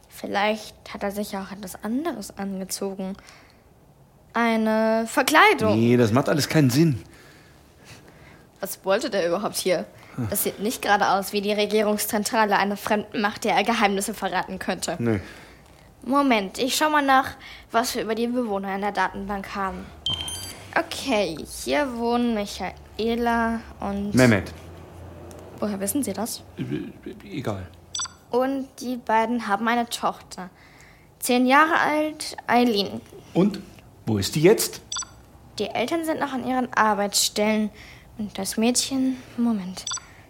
vielleicht 0.10 0.76
hat 0.94 1.04
er 1.04 1.12
sich 1.12 1.36
auch 1.38 1.52
etwas 1.52 1.84
anderes 1.84 2.38
angezogen. 2.38 3.16
Eine 4.34 5.06
Verkleidung. 5.08 5.80
Nee, 5.80 5.98
das 5.98 6.12
macht 6.12 6.30
alles 6.30 6.48
keinen 6.48 6.70
Sinn. 6.70 7.02
Was 8.60 8.84
wollte 8.86 9.10
der 9.10 9.28
überhaupt 9.28 9.58
hier? 9.58 9.86
Das 10.30 10.44
sieht 10.44 10.60
nicht 10.60 10.82
gerade 10.82 11.10
aus 11.10 11.34
wie 11.34 11.42
die 11.42 11.52
Regierungszentrale 11.52 12.56
einer 12.56 12.78
fremden 12.78 13.20
Macht, 13.20 13.44
der 13.44 13.56
er 13.56 13.64
Geheimnisse 13.64 14.14
verraten 14.14 14.60
könnte. 14.60 14.96
Nö. 15.00 15.20
Moment, 16.06 16.60
ich 16.60 16.76
schau 16.76 16.90
mal 16.90 17.04
nach, 17.04 17.32
was 17.72 17.96
wir 17.96 18.04
über 18.04 18.14
die 18.16 18.28
Bewohner 18.28 18.76
in 18.76 18.82
der 18.82 18.92
Datenbank 18.92 19.56
haben. 19.56 19.86
Okay, 20.76 21.38
hier 21.64 21.98
wohnen 21.98 22.34
Michaela 22.34 23.62
und. 23.80 24.16
Mehmet. 24.16 24.54
Woher 25.60 25.80
wissen 25.80 26.04
Sie 26.04 26.14
das? 26.14 26.42
Egal. 27.24 27.68
Und 28.32 28.68
die 28.80 28.98
beiden 28.98 29.48
haben 29.48 29.68
eine 29.68 29.88
Tochter. 29.88 30.50
Zehn 31.20 31.46
Jahre 31.46 31.80
alt, 31.80 32.36
Eileen. 32.48 33.02
Und? 33.34 33.60
Wo 34.06 34.18
ist 34.18 34.36
die 34.36 34.42
jetzt? 34.42 34.82
Die 35.60 35.68
Eltern 35.68 36.04
sind 36.04 36.20
noch 36.20 36.34
an 36.34 36.46
ihren 36.46 36.74
Arbeitsstellen. 36.74 37.70
Und 38.18 38.38
das 38.38 38.58
Mädchen, 38.58 39.18
Moment, 39.38 39.86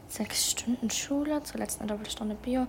sechs 0.07 0.51
Stunden 0.51 0.89
Schule, 0.89 1.41
zuletzt 1.43 1.79
eine 1.79 1.87
Doppelstunde 1.87 2.35
Bio, 2.35 2.67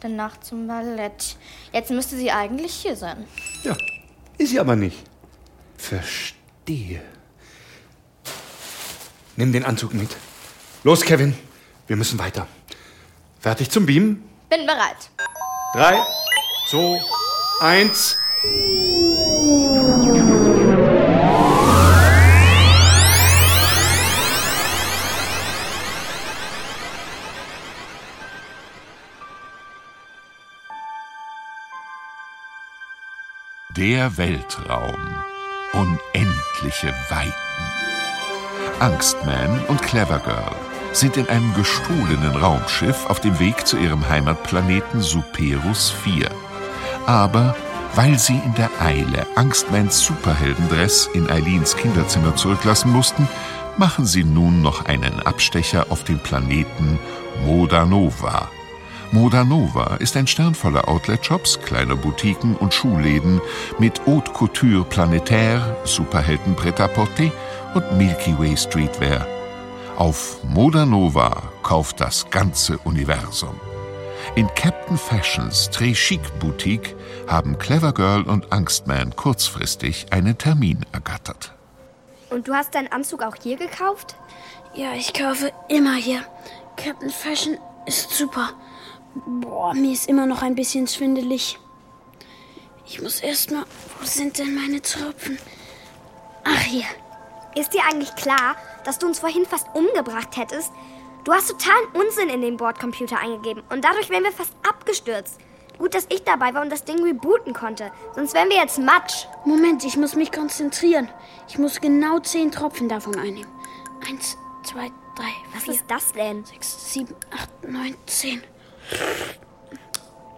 danach 0.00 0.38
zum 0.40 0.66
Ballett. 0.66 1.36
Jetzt 1.72 1.90
müsste 1.90 2.16
sie 2.16 2.30
eigentlich 2.30 2.74
hier 2.74 2.96
sein. 2.96 3.24
Ja, 3.62 3.76
ist 4.38 4.50
sie 4.50 4.60
aber 4.60 4.76
nicht. 4.76 4.98
Verstehe. 5.76 7.02
Nimm 9.36 9.52
den 9.52 9.64
Anzug 9.64 9.94
mit. 9.94 10.10
Los, 10.84 11.02
Kevin. 11.02 11.36
Wir 11.86 11.96
müssen 11.96 12.18
weiter. 12.18 12.46
Fertig 13.40 13.70
zum 13.70 13.84
Beamen? 13.86 14.22
Bin 14.48 14.64
bereit. 14.66 15.10
Drei, 15.74 16.00
zwei, 16.68 17.00
eins. 17.60 18.16
Der 33.76 34.16
Weltraum. 34.16 34.94
Unendliche 35.72 36.94
Weiten. 37.08 37.83
Angstman 38.80 39.60
und 39.68 39.80
Clever 39.82 40.18
Girl 40.18 40.56
sind 40.92 41.16
in 41.16 41.28
einem 41.28 41.54
gestohlenen 41.54 42.36
Raumschiff 42.36 43.06
auf 43.06 43.20
dem 43.20 43.38
Weg 43.38 43.66
zu 43.66 43.76
ihrem 43.76 44.08
Heimatplaneten 44.08 45.00
Superus 45.00 45.90
4. 45.90 46.30
Aber 47.06 47.54
weil 47.94 48.18
sie 48.18 48.40
in 48.44 48.54
der 48.54 48.70
Eile 48.80 49.26
Angstmans 49.36 50.00
Superheldendress 50.00 51.08
in 51.14 51.30
Eileens 51.30 51.76
Kinderzimmer 51.76 52.34
zurücklassen 52.34 52.92
mussten, 52.92 53.28
machen 53.76 54.06
sie 54.06 54.24
nun 54.24 54.62
noch 54.62 54.84
einen 54.86 55.20
Abstecher 55.20 55.86
auf 55.90 56.04
den 56.04 56.18
Planeten 56.18 56.98
Modanova. 57.44 58.48
Moda 59.12 59.44
Nova 59.44 59.96
ist 60.00 60.16
ein 60.16 60.26
Stern 60.26 60.56
voller 60.56 60.88
Outlet-Shops, 60.88 61.60
kleiner 61.60 61.94
Boutiquen 61.94 62.56
und 62.56 62.74
Schuhläden 62.74 63.40
mit 63.78 64.04
Haute 64.06 64.32
Couture 64.32 64.84
Planetaire, 64.84 65.76
Superhelden 65.84 66.56
Pret-à-Porter 66.56 67.30
und 67.74 67.98
Milky 67.98 68.38
Way 68.38 68.56
Streetwear. 68.56 69.26
Auf 69.96 70.42
Moda 70.44 70.86
Nova 70.86 71.42
kauft 71.62 72.00
das 72.00 72.28
ganze 72.30 72.78
Universum. 72.78 73.60
In 74.36 74.48
Captain 74.54 74.96
Fashions 74.96 75.70
Très 75.70 75.94
Chic 75.94 76.20
Boutique 76.40 76.94
haben 77.26 77.58
Clever 77.58 77.92
Girl 77.92 78.22
und 78.22 78.52
Angstman 78.52 79.14
kurzfristig 79.14 80.06
einen 80.10 80.38
Termin 80.38 80.86
ergattert. 80.92 81.52
Und 82.30 82.48
du 82.48 82.54
hast 82.54 82.74
deinen 82.74 82.90
Anzug 82.90 83.22
auch 83.22 83.36
hier 83.40 83.56
gekauft? 83.56 84.16
Ja, 84.74 84.94
ich 84.94 85.12
kaufe 85.12 85.52
immer 85.68 85.94
hier. 85.94 86.22
Captain 86.76 87.10
Fashion 87.10 87.58
ist 87.86 88.10
super. 88.10 88.50
Boah, 89.26 89.74
mir 89.74 89.92
ist 89.92 90.08
immer 90.08 90.26
noch 90.26 90.42
ein 90.42 90.54
bisschen 90.54 90.88
schwindelig. 90.88 91.58
Ich 92.86 93.00
muss 93.00 93.20
erst 93.20 93.50
mal. 93.50 93.64
Wo 94.00 94.06
sind 94.06 94.38
denn 94.38 94.54
meine 94.54 94.82
Tropfen? 94.82 95.38
Ach, 96.44 96.60
hier. 96.60 96.84
Ist 97.54 97.72
dir 97.72 97.82
eigentlich 97.88 98.14
klar, 98.16 98.56
dass 98.84 98.98
du 98.98 99.06
uns 99.06 99.20
vorhin 99.20 99.46
fast 99.46 99.68
umgebracht 99.74 100.36
hättest? 100.36 100.72
Du 101.24 101.32
hast 101.32 101.48
totalen 101.48 101.86
Unsinn 101.94 102.28
in 102.28 102.42
den 102.42 102.56
Bordcomputer 102.56 103.18
eingegeben 103.18 103.62
und 103.70 103.84
dadurch 103.84 104.10
wären 104.10 104.24
wir 104.24 104.32
fast 104.32 104.52
abgestürzt. 104.68 105.38
Gut, 105.78 105.94
dass 105.94 106.06
ich 106.08 106.22
dabei 106.22 106.54
war 106.54 106.62
und 106.62 106.70
das 106.70 106.84
Ding 106.84 107.02
rebooten 107.02 107.52
konnte. 107.52 107.90
Sonst 108.14 108.34
wären 108.34 108.48
wir 108.48 108.56
jetzt 108.58 108.78
Matsch. 108.78 109.26
Moment, 109.44 109.84
ich 109.84 109.96
muss 109.96 110.14
mich 110.14 110.30
konzentrieren. 110.30 111.08
Ich 111.48 111.58
muss 111.58 111.80
genau 111.80 112.20
zehn 112.20 112.52
Tropfen 112.52 112.88
davon 112.88 113.16
einnehmen. 113.16 113.50
Eins, 114.08 114.36
zwei, 114.62 114.90
drei, 115.16 115.32
Was 115.54 115.64
vier, 115.64 115.74
ist 115.74 115.84
das 115.88 116.12
denn? 116.12 116.44
sechs, 116.44 116.92
sieben, 116.92 117.14
acht, 117.32 117.50
neun, 117.66 117.96
zehn. 118.06 118.42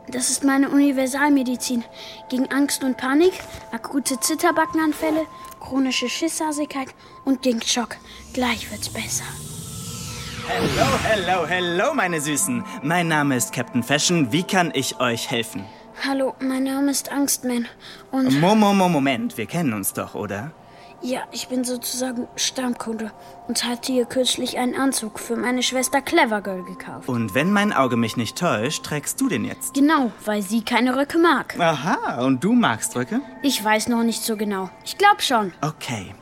Das 0.08 0.30
ist 0.30 0.44
meine 0.44 0.68
Universalmedizin. 0.68 1.84
Gegen 2.28 2.50
Angst 2.52 2.84
und 2.84 2.96
Panik, 2.96 3.32
akute 3.72 4.20
Zitterbackenanfälle, 4.20 5.26
chronische 5.60 6.08
Schisshasigkeit 6.08 6.88
und 7.24 7.42
gegen 7.42 7.60
Schock. 7.62 7.96
Gleich 8.32 8.70
wird's 8.70 8.88
besser. 8.88 9.24
Hello, 10.48 10.86
hello, 11.02 11.46
hello, 11.46 11.94
meine 11.94 12.20
Süßen. 12.20 12.64
Mein 12.82 13.08
Name 13.08 13.36
ist 13.36 13.52
Captain 13.52 13.82
Fashion. 13.82 14.30
Wie 14.30 14.44
kann 14.44 14.70
ich 14.74 15.00
euch 15.00 15.28
helfen? 15.28 15.64
Hallo, 16.06 16.34
mein 16.38 16.62
Name 16.62 16.92
ist 16.92 17.10
Angstman. 17.10 17.66
Und 18.12 18.40
Momo, 18.40 18.72
Mo, 18.72 18.88
Moment. 18.88 19.36
Wir 19.36 19.46
kennen 19.46 19.72
uns 19.72 19.92
doch, 19.92 20.14
oder? 20.14 20.52
Ja, 21.02 21.20
ich 21.32 21.48
bin 21.48 21.64
sozusagen 21.64 22.26
Stammkunde 22.36 23.12
und 23.48 23.64
hatte 23.64 23.92
hier 23.92 24.06
kürzlich 24.06 24.58
einen 24.58 24.74
Anzug 24.74 25.18
für 25.18 25.36
meine 25.36 25.62
Schwester 25.62 26.00
Clever 26.00 26.40
Girl 26.40 26.62
gekauft. 26.64 27.08
Und 27.08 27.34
wenn 27.34 27.52
mein 27.52 27.72
Auge 27.72 27.96
mich 27.96 28.16
nicht 28.16 28.36
täuscht, 28.38 28.84
trägst 28.84 29.20
du 29.20 29.28
den 29.28 29.44
jetzt. 29.44 29.74
Genau, 29.74 30.10
weil 30.24 30.42
sie 30.42 30.62
keine 30.62 30.96
Röcke 30.96 31.18
mag. 31.18 31.58
Aha, 31.58 32.24
und 32.24 32.42
du 32.42 32.52
magst 32.52 32.96
Röcke? 32.96 33.20
Ich 33.42 33.62
weiß 33.62 33.88
noch 33.88 34.02
nicht 34.02 34.22
so 34.22 34.36
genau. 34.36 34.70
Ich 34.84 34.98
glaube 34.98 35.22
schon. 35.22 35.52
Okay. 35.60 36.14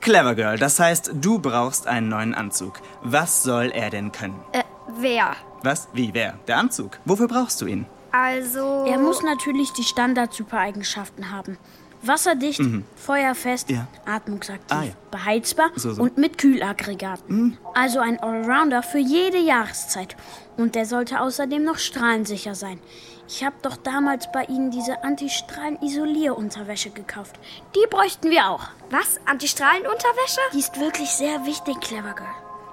Clever 0.00 0.34
Girl, 0.34 0.58
das 0.58 0.80
heißt, 0.80 1.12
du 1.14 1.38
brauchst 1.38 1.86
einen 1.86 2.08
neuen 2.08 2.34
Anzug. 2.34 2.80
Was 3.02 3.42
soll 3.42 3.66
er 3.66 3.90
denn 3.90 4.12
können? 4.12 4.40
Äh, 4.52 4.62
wer? 4.98 5.36
Was? 5.62 5.88
Wie, 5.92 6.14
wer? 6.14 6.38
Der 6.48 6.58
Anzug. 6.58 6.98
Wofür 7.04 7.28
brauchst 7.28 7.60
du 7.60 7.66
ihn? 7.66 7.86
Also. 8.12 8.84
Er 8.88 8.98
muss 8.98 9.22
natürlich 9.22 9.72
die 9.72 9.84
Standard-Supereigenschaften 9.84 11.30
haben. 11.30 11.58
Wasserdicht, 12.02 12.60
feuerfest, 12.96 13.70
Ja. 13.70 13.86
atmungsaktiv, 14.06 14.66
Ah, 14.76 14.84
ja. 14.84 14.92
beheizbar 15.10 15.70
So, 15.76 15.92
so. 15.92 16.02
und 16.02 16.16
mit 16.18 16.38
Kühlaggregaten. 16.38 17.58
Also 17.74 17.98
ein 18.00 18.18
Allrounder 18.20 18.82
für 18.82 18.98
jede 18.98 19.38
Jahreszeit. 19.38 20.16
Und 20.56 20.74
der 20.74 20.86
sollte 20.86 21.20
außerdem 21.20 21.62
noch 21.64 21.78
strahlensicher 21.78 22.54
sein. 22.54 22.80
Ich 23.28 23.44
habe 23.44 23.56
doch 23.62 23.76
damals 23.76 24.30
bei 24.32 24.44
Ihnen 24.44 24.70
diese 24.70 25.04
Antistrahlen-Isolierunterwäsche 25.04 26.90
gekauft. 26.90 27.38
Die 27.76 27.86
bräuchten 27.88 28.30
wir 28.30 28.48
auch. 28.50 28.64
Was? 28.90 29.20
Antistrahlenunterwäsche? 29.26 30.40
Die 30.52 30.58
ist 30.58 30.78
wirklich 30.80 31.10
sehr 31.10 31.46
wichtig, 31.46 31.80
Clever 31.80 32.14
Girl. 32.14 32.26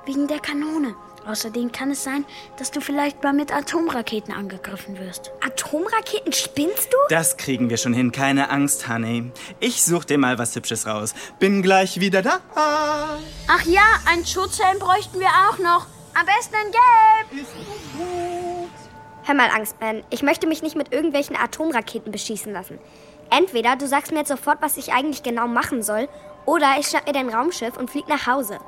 Wegen 0.06 0.28
der 0.28 0.40
Kanone. 0.40 0.96
Außerdem 1.28 1.74
kann 1.74 1.92
es 1.92 2.06
sein, 2.06 2.24
dass 2.58 2.72
du 2.72 2.80
vielleicht 2.80 3.22
mal 3.22 3.34
mit 3.34 3.54
Atomraketen 3.54 4.34
angegriffen 4.34 4.98
wirst. 4.98 5.32
Atomraketen, 5.46 6.32
spinnst 6.32 6.94
du? 6.94 6.98
Das 7.10 7.36
kriegen 7.36 7.70
wir 7.70 7.76
schon 7.76 7.94
hin, 7.94 8.14
keine 8.14 8.50
Angst, 8.50 8.88
Honey. 8.88 9.34
Ich 9.60 9.84
such 9.84 10.06
dir 10.06 10.18
mal 10.18 10.40
was 10.40 10.56
Hübsches 10.56 10.88
raus. 10.88 11.14
Bin 11.38 11.62
gleich 11.62 12.00
wieder 12.00 12.22
da. 12.22 12.40
Ach 12.56 13.66
ja, 13.66 13.84
ein 14.06 14.26
Schutzhelm 14.26 14.80
bräuchten 14.80 15.20
wir 15.20 15.28
auch 15.28 15.58
noch. 15.58 15.88
Am 16.18 16.26
besten 16.26 16.56
in 16.66 16.72
Gelb. 16.72 17.48
Hör 19.24 19.36
mal, 19.36 19.50
Angstman, 19.50 20.04
ich 20.10 20.24
möchte 20.24 20.48
mich 20.48 20.62
nicht 20.64 20.78
mit 20.78 20.94
irgendwelchen 20.94 21.36
Atomraketen 21.36 22.14
beschießen 22.14 22.54
lassen. 22.54 22.80
Entweder 23.30 23.76
du 23.76 23.86
sagst 23.86 24.14
mir 24.14 24.20
jetzt 24.20 24.30
sofort, 24.30 24.62
was 24.62 24.78
ich 24.78 24.94
eigentlich 24.94 25.24
genau 25.24 25.50
machen 25.50 25.84
soll, 25.84 26.08
oder 26.46 26.78
ich 26.80 26.88
schnapp 26.88 27.06
mir 27.06 27.12
dein 27.12 27.28
Raumschiff 27.28 27.76
und 27.76 27.92
flieg 27.92 28.08
nach 28.08 28.28
Hause. 28.28 28.60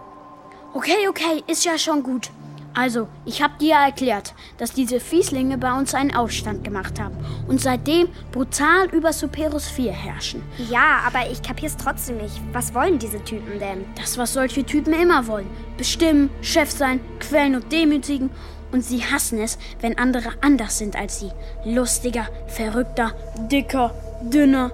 Okay, 0.73 1.07
okay, 1.07 1.41
ist 1.47 1.63
ja 1.63 1.77
schon 1.77 2.03
gut. 2.03 2.29
Also, 2.73 3.07
ich 3.25 3.41
hab 3.41 3.59
dir 3.59 3.69
ja 3.69 3.85
erklärt, 3.85 4.33
dass 4.57 4.73
diese 4.73 4.99
Fieslinge 4.99 5.57
bei 5.57 5.73
uns 5.73 5.93
einen 5.93 6.15
Aufstand 6.15 6.63
gemacht 6.63 6.99
haben 6.99 7.15
und 7.47 7.59
seitdem 7.59 8.07
brutal 8.31 8.87
über 8.91 9.11
Superos 9.11 9.67
4 9.67 9.91
herrschen. 9.91 10.43
Ja, 10.69 11.01
aber 11.05 11.29
ich 11.31 11.41
kapier's 11.41 11.75
trotzdem 11.77 12.17
nicht. 12.17 12.39
Was 12.53 12.73
wollen 12.73 12.99
diese 12.99 13.23
Typen 13.23 13.59
denn? 13.59 13.85
Das, 13.95 14.17
was 14.17 14.33
solche 14.33 14.63
Typen 14.63 14.93
immer 14.93 15.27
wollen. 15.27 15.49
Bestimmen, 15.77 16.29
Chef 16.41 16.69
sein, 16.69 16.99
quälen 17.19 17.55
und 17.55 17.71
demütigen. 17.71 18.29
Und 18.71 18.83
sie 18.83 19.03
hassen 19.03 19.39
es, 19.39 19.57
wenn 19.81 19.97
andere 19.97 20.29
anders 20.41 20.77
sind 20.77 20.95
als 20.95 21.19
sie. 21.19 21.31
Lustiger, 21.65 22.27
verrückter, 22.47 23.13
dicker, 23.51 23.95
dünner, 24.21 24.71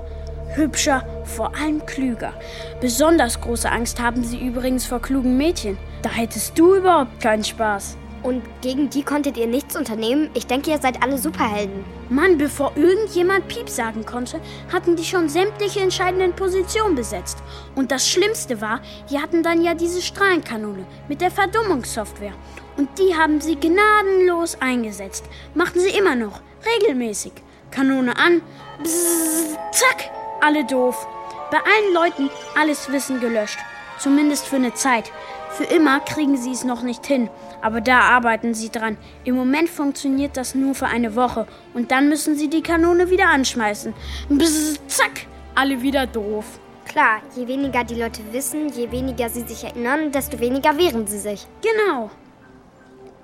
hübscher, 0.55 1.05
vor 1.23 1.55
allem 1.55 1.85
klüger. 1.85 2.33
Besonders 2.81 3.39
große 3.39 3.71
Angst 3.71 4.01
haben 4.01 4.23
sie 4.23 4.39
übrigens 4.39 4.85
vor 4.85 5.01
klugen 5.01 5.37
Mädchen. 5.37 5.77
Da 6.05 6.11
hättest 6.11 6.59
du 6.59 6.75
überhaupt 6.75 7.19
keinen 7.19 7.43
Spaß. 7.43 7.97
Und 8.21 8.43
gegen 8.61 8.91
die 8.91 9.01
konntet 9.01 9.37
ihr 9.37 9.47
nichts 9.47 9.75
unternehmen? 9.75 10.29
Ich 10.35 10.45
denke, 10.45 10.69
ihr 10.69 10.77
seid 10.77 11.01
alle 11.01 11.17
Superhelden. 11.17 11.83
Mann, 12.09 12.37
bevor 12.37 12.73
irgendjemand 12.75 13.47
Piep 13.47 13.67
sagen 13.67 14.05
konnte, 14.05 14.39
hatten 14.71 14.95
die 14.95 15.03
schon 15.03 15.29
sämtliche 15.29 15.79
entscheidenden 15.79 16.33
Positionen 16.33 16.93
besetzt. 16.93 17.39
Und 17.73 17.91
das 17.91 18.07
Schlimmste 18.07 18.61
war, 18.61 18.81
die 19.09 19.19
hatten 19.19 19.41
dann 19.41 19.63
ja 19.63 19.73
diese 19.73 19.99
Strahlenkanone 19.99 20.85
mit 21.07 21.21
der 21.21 21.31
Verdummungssoftware. 21.31 22.35
Und 22.77 22.99
die 22.99 23.15
haben 23.15 23.41
sie 23.41 23.55
gnadenlos 23.55 24.61
eingesetzt. 24.61 25.25
Machten 25.55 25.79
sie 25.79 25.97
immer 25.97 26.13
noch, 26.13 26.39
regelmäßig. 26.77 27.33
Kanone 27.71 28.15
an, 28.15 28.43
bzzz, 28.83 29.57
zack, 29.71 30.11
alle 30.39 30.63
doof. 30.65 31.07
Bei 31.49 31.57
allen 31.57 31.93
Leuten 31.95 32.29
alles 32.55 32.91
Wissen 32.91 33.19
gelöscht. 33.19 33.57
Zumindest 33.97 34.45
für 34.45 34.57
eine 34.57 34.73
Zeit. 34.73 35.11
Für 35.55 35.63
immer 35.63 36.01
kriegen 36.01 36.35
sie 36.35 36.51
es 36.51 36.65
noch 36.65 36.81
nicht 36.81 37.05
hin. 37.05 37.29
Aber 37.61 37.79
da 37.79 38.01
arbeiten 38.01 38.53
sie 38.53 38.69
dran. 38.69 38.97
Im 39.23 39.35
Moment 39.35 39.69
funktioniert 39.69 40.35
das 40.35 40.53
nur 40.53 40.75
für 40.75 40.87
eine 40.87 41.15
Woche. 41.15 41.47
Und 41.73 41.91
dann 41.91 42.09
müssen 42.09 42.35
sie 42.35 42.49
die 42.49 42.61
Kanone 42.61 43.09
wieder 43.09 43.29
anschmeißen. 43.29 43.93
Bzzz, 44.27 44.79
zack, 44.87 45.27
alle 45.55 45.81
wieder 45.81 46.07
doof. 46.07 46.59
Klar, 46.85 47.21
je 47.37 47.47
weniger 47.47 47.85
die 47.85 47.95
Leute 47.95 48.21
wissen, 48.33 48.67
je 48.67 48.91
weniger 48.91 49.29
sie 49.29 49.41
sich 49.41 49.63
erinnern, 49.63 50.11
desto 50.11 50.39
weniger 50.41 50.77
wehren 50.77 51.07
sie 51.07 51.19
sich. 51.19 51.47
Genau. 51.61 52.11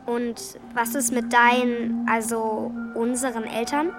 Und 0.06 0.58
was 0.74 0.96
ist 0.96 1.12
mit 1.12 1.34
deinen, 1.34 2.08
also 2.10 2.72
unseren 2.96 3.44
Eltern? 3.44 3.94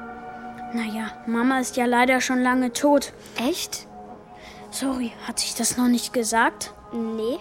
Naja, 0.72 1.12
Mama 1.26 1.60
ist 1.60 1.76
ja 1.76 1.84
leider 1.84 2.22
schon 2.22 2.40
lange 2.40 2.72
tot. 2.72 3.12
Echt? 3.46 3.86
Sorry, 4.70 5.12
hat 5.28 5.38
sich 5.38 5.54
das 5.54 5.76
noch 5.76 5.88
nicht 5.88 6.14
gesagt? 6.14 6.72
Nee. 6.92 7.38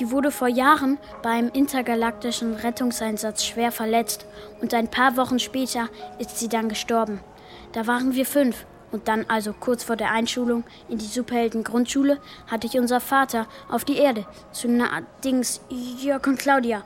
Die 0.00 0.10
wurde 0.10 0.30
vor 0.30 0.48
Jahren 0.48 0.96
beim 1.22 1.50
intergalaktischen 1.50 2.54
Rettungseinsatz 2.54 3.44
schwer 3.44 3.70
verletzt 3.70 4.24
und 4.62 4.72
ein 4.72 4.88
paar 4.88 5.18
Wochen 5.18 5.38
später 5.38 5.90
ist 6.18 6.38
sie 6.38 6.48
dann 6.48 6.70
gestorben. 6.70 7.20
Da 7.72 7.86
waren 7.86 8.14
wir 8.14 8.24
fünf 8.24 8.64
und 8.92 9.08
dann, 9.08 9.26
also 9.28 9.52
kurz 9.52 9.84
vor 9.84 9.96
der 9.96 10.10
Einschulung 10.10 10.64
in 10.88 10.96
die 10.96 11.04
Superhelden-Grundschule, 11.04 12.18
hatte 12.46 12.66
ich 12.66 12.78
unser 12.78 13.00
Vater 13.00 13.46
auf 13.68 13.84
die 13.84 13.98
Erde 13.98 14.24
zu 14.52 14.68
na 14.68 15.02
Dings 15.22 15.60
Jörg 15.68 16.26
und 16.26 16.38
Claudia, 16.38 16.82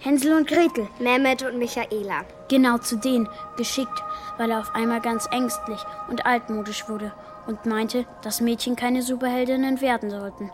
Hänsel 0.00 0.34
und 0.34 0.48
Gretel, 0.48 0.88
Mehmet 0.98 1.44
und 1.44 1.58
Michaela. 1.58 2.24
genau 2.48 2.78
zu 2.78 2.96
denen 2.96 3.28
geschickt, 3.56 4.02
weil 4.38 4.50
er 4.50 4.58
auf 4.58 4.74
einmal 4.74 5.00
ganz 5.00 5.28
ängstlich 5.30 5.80
und 6.08 6.26
altmodisch 6.26 6.88
wurde 6.88 7.12
und 7.46 7.64
meinte, 7.64 8.06
dass 8.22 8.40
Mädchen 8.40 8.74
keine 8.74 9.02
Superheldinnen 9.02 9.80
werden 9.80 10.10
sollten. 10.10 10.50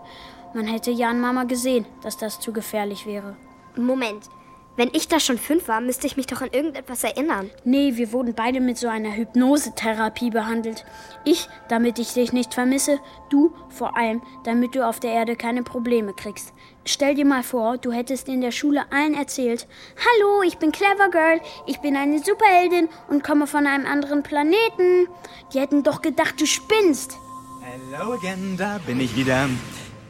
Man 0.55 0.67
hätte 0.67 0.91
ja 0.91 1.09
an 1.09 1.21
Mama 1.21 1.45
gesehen, 1.45 1.87
dass 2.03 2.19
das 2.19 2.41
zu 2.41 2.53
gefährlich 2.53 3.07
wäre. 3.07 3.37
Moment. 3.77 4.29
Wenn 4.75 4.89
ich 4.95 5.07
da 5.07 5.21
schon 5.21 5.37
fünf 5.37 5.69
war, 5.69 5.83
müsste 5.83 6.07
ich 6.07 6.17
mich 6.17 6.27
doch 6.27 6.41
an 6.41 6.49
irgendetwas 6.51 7.05
erinnern. 7.05 7.51
Nee, 7.63 7.97
wir 7.97 8.11
wurden 8.11 8.35
beide 8.35 8.59
mit 8.59 8.79
so 8.79 8.89
einer 8.89 9.15
Hypnosetherapie 9.15 10.31
behandelt. 10.31 10.87
Ich, 11.25 11.47
damit 11.69 11.99
ich 11.99 12.15
dich 12.15 12.33
nicht 12.33 12.55
vermisse, 12.55 12.99
du 13.29 13.53
vor 13.69 13.99
allem, 13.99 14.23
damit 14.45 14.75
du 14.75 14.87
auf 14.87 14.99
der 14.99 15.13
Erde 15.13 15.37
keine 15.37 15.63
Probleme 15.63 16.15
kriegst. 16.15 16.55
Stell 16.87 17.15
dir 17.15 17.27
mal 17.27 17.43
vor, 17.43 17.77
du 17.77 17.93
hättest 17.93 18.29
in 18.29 18.41
der 18.41 18.51
Schule 18.51 18.91
allen 18.91 19.13
erzählt, 19.13 19.67
Hallo, 19.99 20.43
ich 20.43 20.57
bin 20.57 20.73
Clever 20.73 21.11
Girl, 21.11 21.41
ich 21.67 21.79
bin 21.81 21.95
eine 21.95 22.21
Superheldin 22.21 22.89
und 23.09 23.23
komme 23.23 23.47
von 23.47 23.67
einem 23.67 23.85
anderen 23.85 24.23
Planeten. 24.23 25.07
Die 25.53 25.61
hätten 25.61 25.83
doch 25.83 26.01
gedacht, 26.01 26.41
du 26.41 26.47
spinnst. 26.47 27.19
Hello 27.61 28.15
again, 28.15 28.57
da 28.57 28.81
bin 28.87 29.01
ich 29.01 29.15
wieder. 29.17 29.51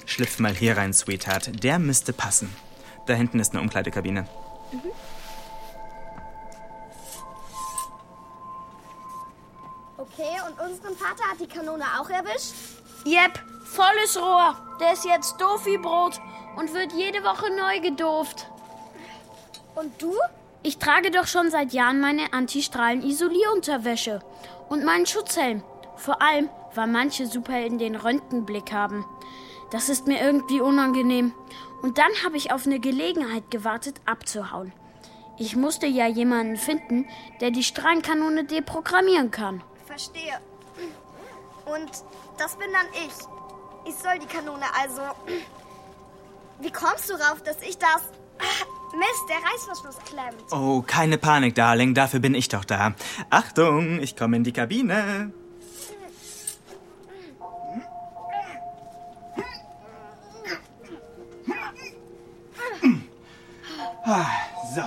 Schlüpf 0.06 0.38
mal 0.38 0.54
hier 0.54 0.76
rein, 0.76 0.92
Sweetheart. 0.92 1.62
Der 1.62 1.78
müsste 1.78 2.12
passen. 2.12 2.54
Da 3.06 3.14
hinten 3.14 3.40
ist 3.40 3.52
eine 3.52 3.60
Umkleidekabine. 3.62 4.26
Okay, 9.96 10.40
und 10.46 10.60
unseren 10.60 10.96
Vater 10.96 11.24
hat 11.30 11.40
die 11.40 11.46
Kanone 11.46 11.84
auch 11.98 12.10
erwischt? 12.10 12.54
Jep, 13.04 13.38
volles 13.64 14.16
Rohr. 14.20 14.56
Der 14.80 14.92
ist 14.92 15.04
jetzt 15.04 15.40
doof 15.40 15.64
wie 15.64 15.78
Brot 15.78 16.20
und 16.56 16.74
wird 16.74 16.92
jede 16.92 17.24
Woche 17.24 17.50
neu 17.56 17.80
gedooft. 17.80 18.46
Und 19.74 20.00
du? 20.00 20.14
Ich 20.62 20.78
trage 20.78 21.10
doch 21.10 21.26
schon 21.26 21.50
seit 21.50 21.72
Jahren 21.72 22.00
meine 22.00 22.32
Antistrahlen-Isolierunterwäsche 22.32 24.20
und 24.68 24.84
meinen 24.84 25.06
Schutzhelm. 25.06 25.64
Vor 25.96 26.22
allem, 26.22 26.48
weil 26.74 26.86
manche 26.86 27.26
Superhelden 27.26 27.78
den 27.78 27.96
Röntgenblick 27.96 28.72
haben. 28.72 29.04
Das 29.72 29.88
ist 29.88 30.06
mir 30.06 30.20
irgendwie 30.20 30.60
unangenehm. 30.60 31.32
Und 31.80 31.96
dann 31.96 32.10
habe 32.24 32.36
ich 32.36 32.52
auf 32.52 32.66
eine 32.66 32.78
Gelegenheit 32.78 33.50
gewartet, 33.50 34.00
abzuhauen. 34.04 34.72
Ich 35.38 35.56
musste 35.56 35.86
ja 35.86 36.06
jemanden 36.06 36.56
finden, 36.56 37.08
der 37.40 37.50
die 37.50 37.64
Strahlenkanone 37.64 38.44
deprogrammieren 38.44 39.30
kann. 39.30 39.64
Verstehe. 39.86 40.38
Und 41.64 41.90
das 42.38 42.56
bin 42.56 42.68
dann 42.70 42.86
ich. 42.92 43.88
Ich 43.88 43.94
soll 43.96 44.18
die 44.20 44.26
Kanone 44.26 44.66
also. 44.78 45.00
Wie 46.60 46.70
kommst 46.70 47.08
du 47.08 47.14
rauf, 47.14 47.42
dass 47.42 47.60
ich 47.62 47.78
das. 47.78 48.02
Mist, 48.94 49.24
der 49.30 49.38
Reißverschluss 49.38 49.96
klemmt. 50.04 50.52
Oh, 50.52 50.82
keine 50.86 51.16
Panik, 51.16 51.54
Darling. 51.54 51.94
Dafür 51.94 52.20
bin 52.20 52.34
ich 52.34 52.48
doch 52.48 52.66
da. 52.66 52.94
Achtung, 53.30 54.00
ich 54.00 54.16
komme 54.16 54.36
in 54.36 54.44
die 54.44 54.52
Kabine. 54.52 55.32
So. 64.74 64.82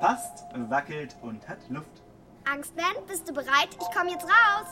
Passt, 0.00 0.44
wackelt 0.68 1.14
und 1.22 1.46
hat 1.46 1.58
Luft. 1.68 2.02
Angstman, 2.50 2.94
bist 3.06 3.28
du 3.28 3.34
bereit? 3.34 3.68
Ich 3.78 3.96
komme 3.96 4.10
jetzt 4.10 4.24
raus. 4.24 4.66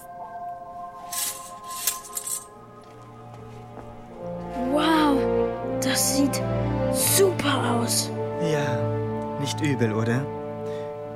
Wow, 4.73 5.19
das 5.83 6.17
sieht 6.17 6.43
super 6.93 7.79
aus. 7.79 8.11
Ja, 8.41 8.83
nicht 9.41 9.61
übel, 9.61 9.93
oder? 9.93 10.25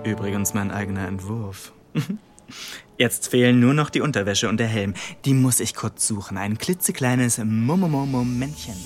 Übrigens 0.05 0.53
mein 0.53 0.71
eigener 0.71 1.09
Entwurf. 1.09 1.73
Jetzt 3.03 3.27
fehlen 3.27 3.59
nur 3.59 3.75
noch 3.75 3.91
die 3.91 4.01
Unterwäsche 4.01 4.49
und 4.49 4.61
der 4.61 4.69
Helm. 4.69 4.95
Die 5.25 5.35
muss 5.35 5.59
ich 5.59 5.75
kurz 5.75 6.07
suchen. 6.07 6.39
Ein 6.39 6.57
klitzekleines 6.57 7.39
Momentchen. 7.39 8.77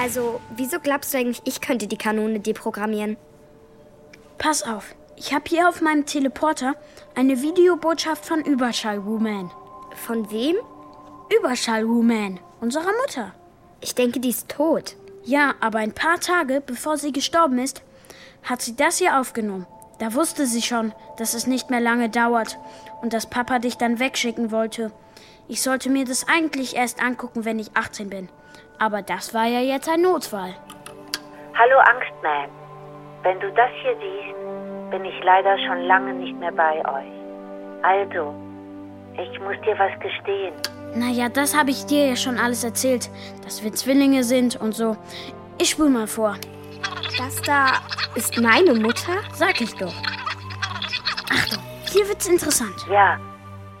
Also, 0.00 0.40
wieso 0.54 0.78
glaubst 0.78 1.12
du 1.12 1.18
eigentlich, 1.18 1.42
ich 1.44 1.60
könnte 1.60 1.88
die 1.88 1.96
Kanone 1.96 2.38
deprogrammieren? 2.38 3.16
Pass 4.38 4.62
auf, 4.62 4.94
ich 5.16 5.34
habe 5.34 5.42
hier 5.48 5.68
auf 5.68 5.80
meinem 5.80 6.06
Teleporter 6.06 6.76
eine 7.16 7.42
Videobotschaft 7.42 8.24
von 8.24 8.44
Überschallwoman. 8.44 9.50
Von 10.06 10.30
wem? 10.30 10.54
Überschallwoman, 11.36 12.38
unserer 12.60 12.92
Mutter. 13.04 13.34
Ich 13.80 13.96
denke, 13.96 14.20
die 14.20 14.30
ist 14.30 14.50
tot. 14.50 14.94
Ja, 15.24 15.54
aber 15.58 15.80
ein 15.80 15.94
paar 15.94 16.20
Tage 16.20 16.62
bevor 16.64 16.96
sie 16.96 17.10
gestorben 17.10 17.58
ist, 17.58 17.82
hat 18.44 18.62
sie 18.62 18.76
das 18.76 18.98
hier 18.98 19.18
aufgenommen. 19.18 19.66
Da 19.98 20.14
wusste 20.14 20.46
sie 20.46 20.62
schon, 20.62 20.92
dass 21.16 21.34
es 21.34 21.46
nicht 21.46 21.70
mehr 21.70 21.80
lange 21.80 22.10
dauert 22.10 22.58
und 23.02 23.12
dass 23.12 23.28
Papa 23.28 23.58
dich 23.58 23.76
dann 23.78 23.98
wegschicken 23.98 24.50
wollte. 24.50 24.92
Ich 25.48 25.62
sollte 25.62 25.90
mir 25.90 26.04
das 26.04 26.28
eigentlich 26.28 26.76
erst 26.76 27.02
angucken, 27.02 27.44
wenn 27.44 27.58
ich 27.58 27.76
18 27.76 28.10
bin. 28.10 28.28
Aber 28.78 29.02
das 29.02 29.32
war 29.32 29.46
ja 29.46 29.60
jetzt 29.60 29.88
ein 29.88 30.02
Notfall. 30.02 30.54
Hallo 31.54 31.78
Angstman. 31.78 32.50
Wenn 33.22 33.40
du 33.40 33.50
das 33.52 33.70
hier 33.82 33.96
siehst, 33.96 34.90
bin 34.90 35.04
ich 35.04 35.24
leider 35.24 35.56
schon 35.66 35.82
lange 35.82 36.14
nicht 36.14 36.38
mehr 36.38 36.52
bei 36.52 36.78
euch. 36.78 37.12
Also, 37.82 38.34
ich 39.14 39.40
muss 39.40 39.56
dir 39.64 39.78
was 39.78 39.98
gestehen. 40.00 40.54
Naja, 40.94 41.28
das 41.28 41.56
habe 41.56 41.70
ich 41.70 41.86
dir 41.86 42.08
ja 42.08 42.16
schon 42.16 42.38
alles 42.38 42.64
erzählt, 42.64 43.10
dass 43.44 43.62
wir 43.62 43.72
Zwillinge 43.72 44.24
sind 44.24 44.56
und 44.60 44.72
so. 44.72 44.96
Ich 45.58 45.70
spul 45.70 45.88
mal 45.88 46.06
vor. 46.06 46.36
Das 47.18 47.40
da 47.42 47.66
ist 48.14 48.38
meine 48.40 48.74
Mutter? 48.74 49.14
Sag 49.32 49.60
ich 49.60 49.74
doch. 49.74 49.94
Hier 51.96 52.06
wird's 52.08 52.28
interessant. 52.28 52.76
Ja, 52.90 53.18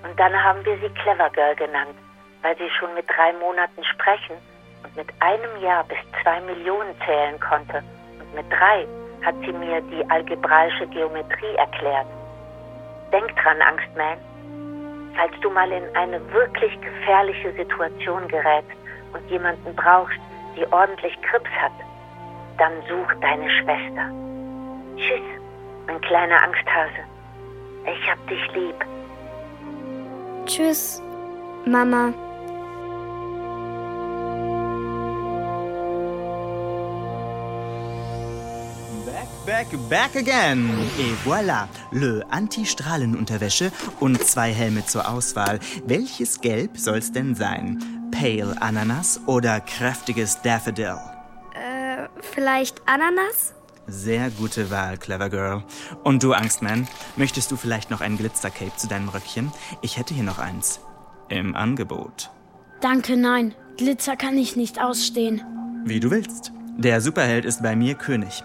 und 0.02 0.18
dann 0.18 0.32
haben 0.32 0.64
wir 0.64 0.78
sie 0.78 0.88
Clever 0.88 1.28
Girl 1.34 1.54
genannt, 1.54 1.94
weil 2.40 2.56
sie 2.56 2.70
schon 2.70 2.94
mit 2.94 3.04
drei 3.14 3.30
Monaten 3.34 3.84
sprechen 3.84 4.36
und 4.82 4.96
mit 4.96 5.08
einem 5.20 5.62
Jahr 5.62 5.84
bis 5.84 5.98
zwei 6.22 6.40
Millionen 6.40 6.94
zählen 7.04 7.38
konnte. 7.40 7.82
Und 8.18 8.34
mit 8.34 8.50
drei 8.50 8.86
hat 9.22 9.34
sie 9.44 9.52
mir 9.52 9.82
die 9.92 10.02
algebraische 10.08 10.86
Geometrie 10.86 11.56
erklärt. 11.56 12.06
Denk 13.12 13.36
dran, 13.36 13.60
Angstman. 13.60 14.16
Falls 15.14 15.38
du 15.42 15.50
mal 15.50 15.70
in 15.70 15.84
eine 15.94 16.18
wirklich 16.32 16.72
gefährliche 16.80 17.52
Situation 17.52 18.26
gerätst 18.28 18.78
und 19.12 19.30
jemanden 19.30 19.76
brauchst, 19.76 20.18
die 20.56 20.66
ordentlich 20.72 21.20
Krips 21.20 21.50
hat, 21.60 21.72
dann 22.56 22.72
such 22.88 23.12
deine 23.20 23.50
Schwester. 23.50 24.08
Tschüss, 24.96 25.28
mein 25.86 26.00
kleiner 26.00 26.42
Angsthase. 26.42 27.05
Ich 27.86 28.10
hab 28.10 28.18
dich 28.28 28.40
lieb. 28.54 28.84
Tschüss, 30.46 31.00
Mama. 31.66 32.12
Back, 39.06 39.28
back, 39.46 39.88
back 39.88 40.16
again. 40.16 40.68
Et 40.98 41.14
voilà. 41.24 41.68
Le 41.92 42.24
Anti-Strahlen-Unterwäsche 42.30 43.70
und 44.00 44.22
zwei 44.22 44.52
Helme 44.52 44.84
zur 44.84 45.08
Auswahl. 45.08 45.60
Welches 45.84 46.40
Gelb 46.40 46.76
soll's 46.78 47.12
denn 47.12 47.34
sein? 47.34 48.10
Pale 48.10 48.60
Ananas 48.60 49.20
oder 49.26 49.60
kräftiges 49.60 50.40
Daffodil? 50.42 50.96
Äh, 51.54 52.08
vielleicht 52.20 52.82
Ananas? 52.86 53.55
Sehr 53.88 54.30
gute 54.30 54.70
Wahl, 54.70 54.98
Clever 54.98 55.30
Girl. 55.30 55.62
Und 56.02 56.22
du, 56.22 56.32
Angstman, 56.32 56.88
möchtest 57.16 57.52
du 57.52 57.56
vielleicht 57.56 57.90
noch 57.90 58.00
ein 58.00 58.18
Glitzercape 58.18 58.74
zu 58.76 58.88
deinem 58.88 59.08
Röckchen? 59.08 59.52
Ich 59.80 59.96
hätte 59.96 60.12
hier 60.12 60.24
noch 60.24 60.40
eins. 60.40 60.80
Im 61.28 61.54
Angebot. 61.54 62.30
Danke, 62.80 63.16
nein. 63.16 63.54
Glitzer 63.76 64.16
kann 64.16 64.36
ich 64.38 64.56
nicht 64.56 64.80
ausstehen. 64.80 65.42
Wie 65.84 66.00
du 66.00 66.10
willst. 66.10 66.52
Der 66.76 67.00
Superheld 67.00 67.44
ist 67.44 67.62
bei 67.62 67.76
mir 67.76 67.94
König. 67.94 68.42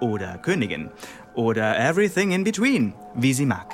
Oder 0.00 0.38
Königin. 0.38 0.90
Oder 1.34 1.78
everything 1.78 2.32
in 2.32 2.42
between, 2.42 2.92
wie 3.14 3.32
sie 3.32 3.46
mag. 3.46 3.72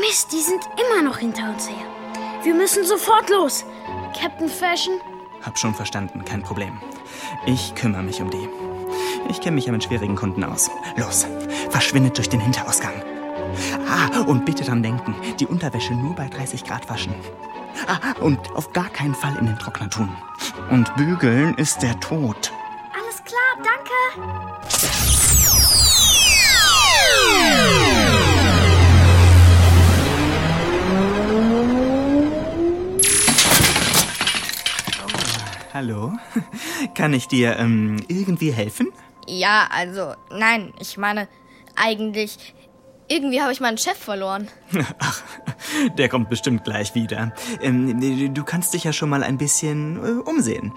Mist, 0.00 0.30
die 0.32 0.40
sind 0.40 0.60
immer 0.76 1.02
noch 1.02 1.18
hinter 1.18 1.50
uns 1.50 1.68
her. 1.68 1.86
Wir 2.44 2.54
müssen 2.54 2.84
sofort 2.84 3.28
los. 3.30 3.64
Captain 4.18 4.48
Fashion? 4.48 4.94
Hab 5.42 5.58
schon 5.58 5.74
verstanden, 5.74 6.24
kein 6.24 6.42
Problem. 6.42 6.78
Ich 7.46 7.74
kümmere 7.74 8.02
mich 8.02 8.20
um 8.20 8.30
die. 8.30 8.48
Ich 9.28 9.40
kenne 9.40 9.56
mich 9.56 9.66
ja 9.66 9.72
mit 9.72 9.84
schwierigen 9.84 10.16
Kunden 10.16 10.44
aus. 10.44 10.70
Los, 10.96 11.26
verschwindet 11.70 12.16
durch 12.16 12.28
den 12.28 12.40
Hinterausgang. 12.40 12.94
Ah, 13.88 14.20
und 14.22 14.44
bitte 14.44 14.64
dran 14.64 14.82
denken, 14.82 15.14
die 15.40 15.46
Unterwäsche 15.46 15.94
nur 15.94 16.14
bei 16.14 16.28
30 16.28 16.64
Grad 16.64 16.88
waschen. 16.88 17.14
Ah, 17.86 18.20
und 18.20 18.38
auf 18.54 18.72
gar 18.72 18.88
keinen 18.88 19.14
Fall 19.14 19.36
in 19.38 19.46
den 19.46 19.58
Trockner 19.58 19.88
tun. 19.90 20.10
Und 20.70 20.94
bügeln 20.96 21.54
ist 21.54 21.82
der 21.82 21.98
Tod. 22.00 22.52
Alles 22.92 23.22
klar, 23.24 23.56
danke. 23.56 24.47
Hallo? 35.78 36.12
Kann 36.96 37.14
ich 37.14 37.28
dir 37.28 37.56
ähm, 37.56 38.02
irgendwie 38.08 38.50
helfen? 38.50 38.88
Ja, 39.28 39.68
also, 39.70 40.14
nein, 40.28 40.74
ich 40.80 40.96
meine, 40.96 41.28
eigentlich, 41.76 42.52
irgendwie 43.06 43.40
habe 43.40 43.52
ich 43.52 43.60
meinen 43.60 43.78
Chef 43.78 43.96
verloren. 43.96 44.48
Ach, 44.98 45.22
der 45.96 46.08
kommt 46.08 46.30
bestimmt 46.30 46.64
gleich 46.64 46.96
wieder. 46.96 47.32
Ähm, 47.62 48.34
du 48.34 48.42
kannst 48.42 48.74
dich 48.74 48.82
ja 48.82 48.92
schon 48.92 49.08
mal 49.08 49.22
ein 49.22 49.38
bisschen 49.38 50.04
äh, 50.04 50.14
umsehen. 50.28 50.72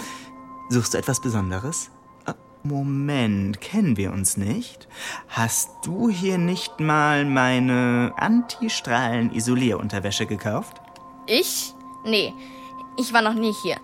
Suchst 0.69 0.93
du 0.93 0.99
etwas 0.99 1.19
Besonderes? 1.19 1.89
Ah, 2.27 2.35
Moment, 2.61 3.59
kennen 3.59 3.97
wir 3.97 4.13
uns 4.13 4.37
nicht? 4.37 4.87
Hast 5.29 5.71
du 5.83 6.11
hier 6.11 6.37
nicht 6.37 6.79
mal 6.79 7.25
meine 7.25 8.13
Antistrahlen-Isolierunterwäsche 8.17 10.27
gekauft? 10.27 10.79
Ich? 11.25 11.73
Nee, 12.05 12.35
ich 12.99 13.11
war 13.13 13.23
noch 13.23 13.33
nie 13.33 13.53
hier. 13.63 13.77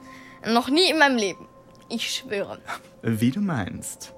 Noch 0.46 0.70
nie 0.70 0.90
in 0.90 1.00
meinem 1.00 1.18
Leben. 1.18 1.48
Ich 1.90 2.12
schwöre. 2.12 2.60
Wie 3.02 3.32
du 3.32 3.42
meinst. 3.42 4.14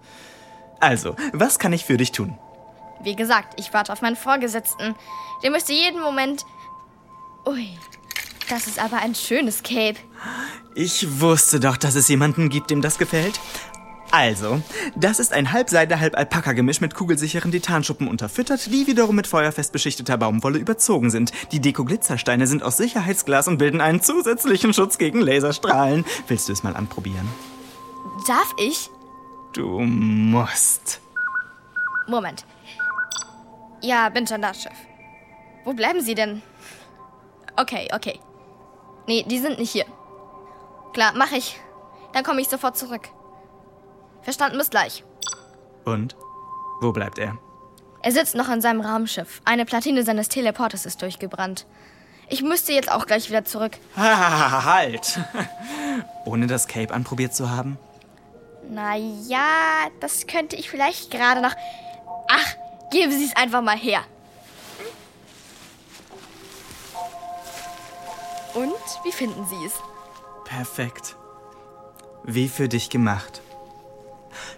Also, 0.80 1.16
was 1.34 1.60
kann 1.60 1.74
ich 1.74 1.86
für 1.86 1.98
dich 1.98 2.12
tun? 2.12 2.38
Wie 3.02 3.16
gesagt, 3.16 3.60
ich 3.60 3.74
warte 3.74 3.94
auf 3.94 4.02
meinen 4.02 4.16
Vorgesetzten. 4.16 4.96
Der 5.44 5.52
müsste 5.52 5.74
jeden 5.74 6.02
Moment. 6.02 6.46
Ui, 7.46 7.70
das 8.50 8.68
ist 8.68 8.80
aber 8.80 8.98
ein 8.98 9.16
schönes 9.16 9.64
Cape. 9.64 9.98
Ich 10.76 11.20
wusste 11.22 11.60
doch, 11.60 11.78
dass 11.78 11.96
es 11.96 12.08
jemanden 12.08 12.50
gibt, 12.50 12.72
dem 12.72 12.82
das 12.82 12.98
gefällt. 12.98 13.40
Also, 14.12 14.62
das 14.96 15.20
ist 15.20 15.34
ein 15.34 15.52
halb 15.52 15.70
Seide, 15.70 16.00
halb 16.00 16.18
Alpaka-Gemisch 16.18 16.82
mit 16.82 16.96
kugelsicheren 16.96 17.52
Titanschuppen 17.52 18.08
unterfüttert, 18.08 18.66
die 18.66 18.88
wiederum 18.88 19.16
mit 19.16 19.28
feuerfest 19.28 19.72
beschichteter 19.72 20.18
Baumwolle 20.18 20.58
überzogen 20.58 21.12
sind. 21.12 21.32
Die 21.52 21.60
Deko-Glitzersteine 21.60 22.48
sind 22.48 22.64
aus 22.64 22.78
Sicherheitsglas 22.78 23.48
und 23.48 23.60
bilden 23.60 23.82
einen 23.82 24.02
zusätzlichen 24.02 24.74
Schutz 24.74 24.98
gegen 24.98 25.22
Laserstrahlen. 25.22 26.06
Willst 26.28 26.50
du 26.50 26.54
es 26.54 26.64
mal 26.64 26.76
anprobieren? 26.76 27.28
Darf 28.28 28.54
ich? 28.58 28.90
Du 29.54 29.80
musst. 29.80 31.02
Moment. 32.08 32.46
Ja, 33.82 34.10
bin 34.10 34.26
schon 34.26 34.42
da, 34.42 34.54
Chef. 34.54 34.74
Wo 35.66 35.74
bleiben 35.74 36.02
Sie 36.02 36.16
denn? 36.16 36.42
Okay, 37.56 37.88
okay. 37.94 38.20
Nee, 39.08 39.24
die 39.28 39.40
sind 39.40 39.60
nicht 39.60 39.72
hier. 39.72 39.86
Klar, 40.94 41.14
mach 41.16 41.32
ich. 41.32 41.60
Dann 42.14 42.24
komme 42.24 42.42
ich 42.42 42.48
sofort 42.48 42.78
zurück. 42.78 43.10
Verstanden, 44.22 44.58
bis 44.58 44.70
gleich. 44.70 45.04
Und? 45.86 46.16
Wo 46.82 46.92
bleibt 46.92 47.18
er? 47.20 47.38
Er 48.02 48.12
sitzt 48.12 48.36
noch 48.36 48.48
an 48.48 48.62
seinem 48.62 48.82
Raumschiff. 48.82 49.42
Eine 49.46 49.66
Platine 49.66 50.04
seines 50.04 50.30
Teleporters 50.30 50.86
ist 50.86 51.02
durchgebrannt. 51.02 51.66
Ich 52.30 52.42
müsste 52.42 52.74
jetzt 52.74 52.92
auch 52.92 53.06
gleich 53.06 53.30
wieder 53.30 53.44
zurück. 53.44 53.78
Ha, 53.98 54.64
halt! 54.66 55.20
Ohne 56.26 56.48
das 56.48 56.68
Cape 56.68 56.94
anprobiert 56.94 57.34
zu 57.34 57.50
haben? 57.50 57.78
Na 58.70 58.96
ja, 58.96 59.88
das 60.00 60.28
könnte 60.28 60.56
ich 60.56 60.70
vielleicht 60.70 61.10
gerade 61.12 61.42
noch. 61.42 61.56
Ach, 62.30 62.56
geben 62.92 63.12
Sie 63.12 63.26
es 63.26 63.36
einfach 63.36 63.62
mal 63.62 63.78
her. 63.78 64.02
Und 68.54 68.74
wie 69.04 69.12
finden 69.12 69.46
Sie 69.48 69.66
es? 69.66 69.74
Perfekt. 70.46 71.16
Wie 72.24 72.48
für 72.48 72.68
dich 72.68 72.90
gemacht. 72.90 73.42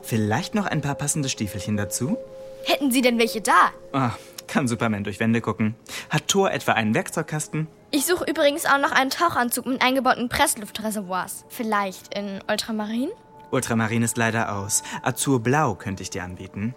Vielleicht 0.01 0.55
noch 0.55 0.65
ein 0.65 0.81
paar 0.81 0.95
passende 0.95 1.29
Stiefelchen 1.29 1.77
dazu? 1.77 2.17
Hätten 2.65 2.91
Sie 2.91 3.01
denn 3.01 3.17
welche 3.17 3.41
da? 3.41 3.71
Ah, 3.91 4.11
kann 4.47 4.67
Superman 4.67 5.03
durch 5.03 5.19
Wände 5.19 5.41
gucken. 5.41 5.75
Hat 6.09 6.27
Thor 6.27 6.51
etwa 6.51 6.73
einen 6.73 6.93
Werkzeugkasten? 6.93 7.67
Ich 7.91 8.05
suche 8.05 8.25
übrigens 8.29 8.65
auch 8.65 8.77
noch 8.77 8.91
einen 8.91 9.09
Tauchanzug 9.09 9.65
mit 9.65 9.81
eingebauten 9.81 10.29
Pressluftreservoirs. 10.29 11.45
Vielleicht 11.49 12.13
in 12.13 12.39
Ultramarin? 12.49 13.09
Ultramarin 13.51 14.03
ist 14.03 14.17
leider 14.17 14.55
aus. 14.55 14.83
Azurblau 15.03 15.75
könnte 15.75 16.03
ich 16.03 16.09
dir 16.09 16.23
anbieten. 16.23 16.73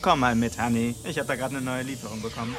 Komm 0.00 0.20
mal 0.20 0.34
mit, 0.34 0.62
Honey. 0.62 0.94
Ich 1.04 1.18
habe 1.18 1.28
da 1.28 1.34
gerade 1.36 1.56
eine 1.56 1.64
neue 1.64 1.82
Lieferung 1.82 2.22
bekommen. 2.22 2.56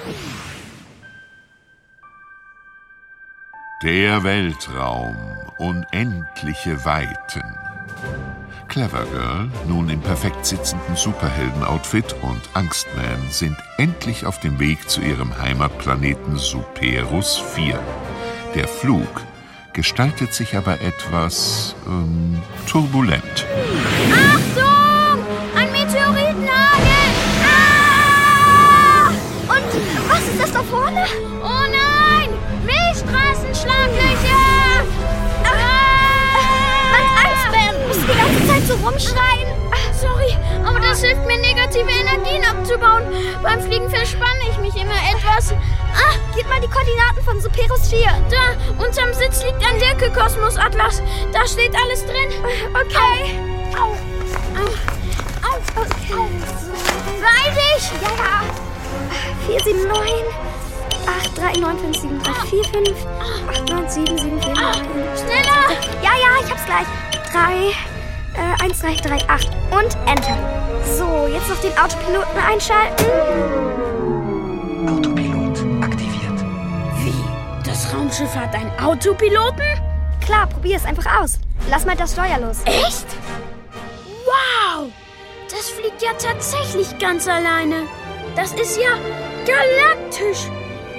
Der 3.82 4.24
Weltraum, 4.24 5.16
unendliche 5.58 6.84
Weiten. 6.84 7.42
Clever 8.70 9.04
Girl, 9.12 9.50
nun 9.68 9.90
im 9.90 10.00
perfekt 10.00 10.46
sitzenden 10.46 10.96
Superhelden-Outfit 10.96 12.16
und 12.22 12.40
Angstman 12.54 13.20
sind 13.32 13.58
endlich 13.78 14.28
auf 14.28 14.40
dem 14.40 14.60
Weg 14.60 14.88
zu 14.88 15.02
ihrem 15.02 15.36
Heimatplaneten 15.36 16.38
Superus 16.38 17.40
4. 17.56 17.80
Der 18.54 18.68
Flug 18.68 19.22
gestaltet 19.74 20.36
sich 20.36 20.56
aber 20.56 20.80
etwas 20.82 21.76
ähm, 21.88 22.40
turbulent. 22.68 23.48
Achtung! 24.14 25.24
Ein 25.56 25.72
Meteoritenhagel! 25.72 27.10
Ah! 27.44 29.10
Und 29.48 30.10
was 30.10 30.28
ist 30.28 30.42
das 30.42 30.52
da 30.52 30.62
vorne? 30.62 31.06
Die 38.10 38.18
ganze 38.18 38.48
Zeit 38.48 38.68
so 38.68 38.74
rumschreien? 38.86 39.48
Sorry, 39.94 40.36
aber 40.66 40.80
das 40.80 41.02
hilft 41.02 41.26
mir, 41.26 41.38
negative 41.38 41.90
Energien 41.90 42.44
abzubauen. 42.44 43.04
Beim 43.44 43.62
Fliegen 43.62 43.90
verspanne 43.90 44.44
ich 44.50 44.58
mich 44.60 44.76
immer 44.82 44.96
etwas. 45.14 45.52
Ah, 45.52 46.16
gib 46.36 46.48
mal 46.48 46.60
die 46.62 46.68
Koordinaten 46.68 47.22
von 47.24 47.42
Superus 47.42 47.90
4. 47.90 48.00
Da, 48.30 48.84
unterm 48.84 49.14
Sitz 49.14 49.44
liegt 49.44 49.62
ein 49.66 49.78
Dirke-Kosmos-Atlas. 49.80 51.02
Da 51.34 51.46
steht 51.46 51.76
alles 51.76 52.06
drin. 52.06 52.30
Okay. 52.74 53.40
Au. 53.78 53.92
Au. 54.56 54.70
Au. 55.48 55.82
Okay. 55.82 56.30
Beeil 57.20 57.54
dich! 57.56 57.92
Ja, 58.02 58.10
ja. 58.18 58.42
479 59.48 60.26
83957 61.36 62.22
345 62.24 63.08
897 63.50 64.54
Schneller! 65.20 65.62
Ja, 66.02 66.12
ja, 66.12 66.32
ich 66.44 66.52
hab's 66.52 66.66
gleich. 66.66 66.88
3 67.32 67.99
äh, 68.40 68.64
1338 68.64 69.50
und 69.72 69.98
Enter. 70.08 70.38
So, 70.98 71.28
jetzt 71.28 71.50
noch 71.50 71.60
den 71.62 71.78
Autopiloten 71.78 72.38
einschalten. 72.40 73.06
Autopilot 74.88 75.84
aktiviert. 75.84 76.40
Wie? 77.04 77.14
Das 77.64 77.94
Raumschiff 77.94 78.34
hat 78.36 78.56
einen 78.56 78.72
Autopiloten? 78.80 79.62
Klar, 80.22 80.48
probier 80.48 80.78
es 80.78 80.86
einfach 80.86 81.22
aus. 81.22 81.40
Lass 81.70 81.86
mal 81.86 81.96
das 81.96 82.14
Steuer 82.14 82.40
los. 82.40 82.62
Echt? 82.66 83.06
Wow! 84.26 84.90
Das 85.50 85.70
fliegt 85.70 86.02
ja 86.02 86.12
tatsächlich 86.14 86.98
ganz 87.00 87.28
alleine. 87.28 87.84
Das 88.36 88.54
ist 88.54 88.80
ja 88.80 88.90
galaktisch. 89.46 90.50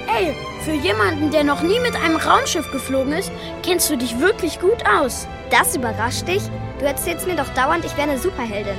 Ey, 0.07 0.35
für 0.63 0.73
jemanden, 0.73 1.31
der 1.31 1.43
noch 1.43 1.61
nie 1.61 1.79
mit 1.79 1.95
einem 1.95 2.17
Raumschiff 2.17 2.69
geflogen 2.71 3.13
ist, 3.13 3.31
kennst 3.63 3.89
du 3.89 3.95
dich 3.97 4.19
wirklich 4.19 4.59
gut 4.59 4.85
aus. 4.85 5.27
Das 5.49 5.75
überrascht 5.75 6.27
dich? 6.27 6.43
Du 6.81 6.87
erzählst 6.87 7.27
mir 7.27 7.35
doch 7.35 7.49
dauernd, 7.49 7.85
ich 7.85 7.95
wäre 7.95 8.09
eine 8.09 8.17
Superheldin. 8.17 8.73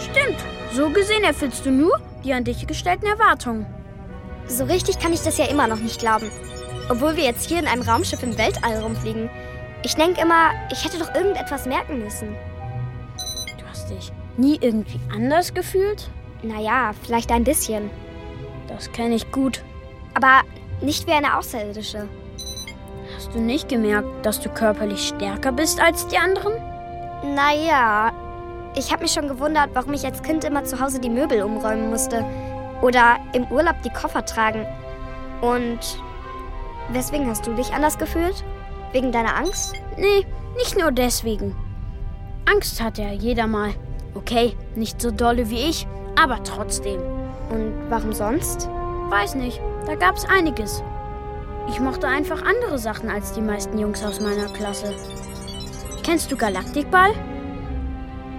Stimmt. 0.00 0.38
So 0.72 0.90
gesehen 0.90 1.22
erfüllst 1.22 1.64
du 1.64 1.70
nur 1.70 2.00
die 2.24 2.32
an 2.32 2.42
dich 2.42 2.66
gestellten 2.66 3.06
Erwartungen. 3.06 3.64
So 4.48 4.64
richtig 4.64 4.98
kann 4.98 5.12
ich 5.12 5.22
das 5.22 5.38
ja 5.38 5.44
immer 5.44 5.68
noch 5.68 5.78
nicht 5.78 6.00
glauben. 6.00 6.32
Obwohl 6.90 7.16
wir 7.16 7.22
jetzt 7.22 7.48
hier 7.48 7.60
in 7.60 7.68
einem 7.68 7.82
Raumschiff 7.82 8.24
im 8.24 8.36
Weltall 8.36 8.80
rumfliegen. 8.80 9.30
Ich 9.84 9.94
denke 9.94 10.20
immer, 10.20 10.50
ich 10.72 10.84
hätte 10.84 10.98
doch 10.98 11.14
irgendetwas 11.14 11.64
merken 11.66 12.02
müssen. 12.02 12.34
Du 13.56 13.64
hast 13.70 13.88
dich 13.88 14.10
nie 14.36 14.58
irgendwie 14.60 14.98
anders 15.14 15.54
gefühlt? 15.54 16.10
Naja, 16.42 16.90
vielleicht 17.04 17.30
ein 17.30 17.44
bisschen. 17.44 17.88
Das 18.66 18.90
kenne 18.90 19.14
ich 19.14 19.30
gut. 19.30 19.62
Aber 20.14 20.40
nicht 20.80 21.06
wie 21.06 21.12
eine 21.12 21.38
Außerirdische. 21.38 22.08
Hast 23.14 23.32
du 23.32 23.38
nicht 23.38 23.68
gemerkt, 23.68 24.26
dass 24.26 24.40
du 24.40 24.48
körperlich 24.48 25.06
stärker 25.06 25.52
bist 25.52 25.80
als 25.80 26.08
die 26.08 26.18
anderen? 26.18 26.54
Naja, 27.24 28.12
ich 28.76 28.92
habe 28.92 29.02
mich 29.02 29.12
schon 29.12 29.28
gewundert, 29.28 29.70
warum 29.72 29.94
ich 29.94 30.04
als 30.04 30.22
Kind 30.22 30.44
immer 30.44 30.64
zu 30.64 30.80
Hause 30.80 31.00
die 31.00 31.08
Möbel 31.08 31.42
umräumen 31.42 31.90
musste. 31.90 32.24
Oder 32.82 33.16
im 33.32 33.44
Urlaub 33.46 33.76
die 33.82 33.90
Koffer 33.90 34.24
tragen. 34.24 34.66
Und 35.40 35.78
weswegen 36.90 37.28
hast 37.28 37.46
du 37.46 37.54
dich 37.54 37.72
anders 37.72 37.96
gefühlt? 37.96 38.44
Wegen 38.92 39.10
deiner 39.10 39.36
Angst? 39.36 39.74
Nee, 39.96 40.26
nicht 40.56 40.78
nur 40.78 40.92
deswegen. 40.92 41.56
Angst 42.46 42.82
hat 42.82 42.98
ja 42.98 43.10
jeder 43.10 43.46
mal. 43.46 43.70
Okay, 44.14 44.56
nicht 44.74 45.00
so 45.00 45.10
dolle 45.10 45.48
wie 45.50 45.68
ich, 45.68 45.86
aber 46.20 46.42
trotzdem. 46.42 47.00
Und 47.50 47.74
warum 47.88 48.12
sonst? 48.12 48.68
Weiß 49.08 49.34
nicht, 49.34 49.60
da 49.86 49.94
gab's 49.94 50.26
einiges. 50.28 50.82
Ich 51.68 51.80
mochte 51.80 52.06
einfach 52.06 52.42
andere 52.42 52.78
Sachen 52.78 53.08
als 53.08 53.32
die 53.32 53.40
meisten 53.40 53.78
Jungs 53.78 54.04
aus 54.04 54.20
meiner 54.20 54.48
Klasse. 54.52 54.94
Kennst 56.04 56.30
du 56.30 56.36
Galaktikball? 56.36 57.12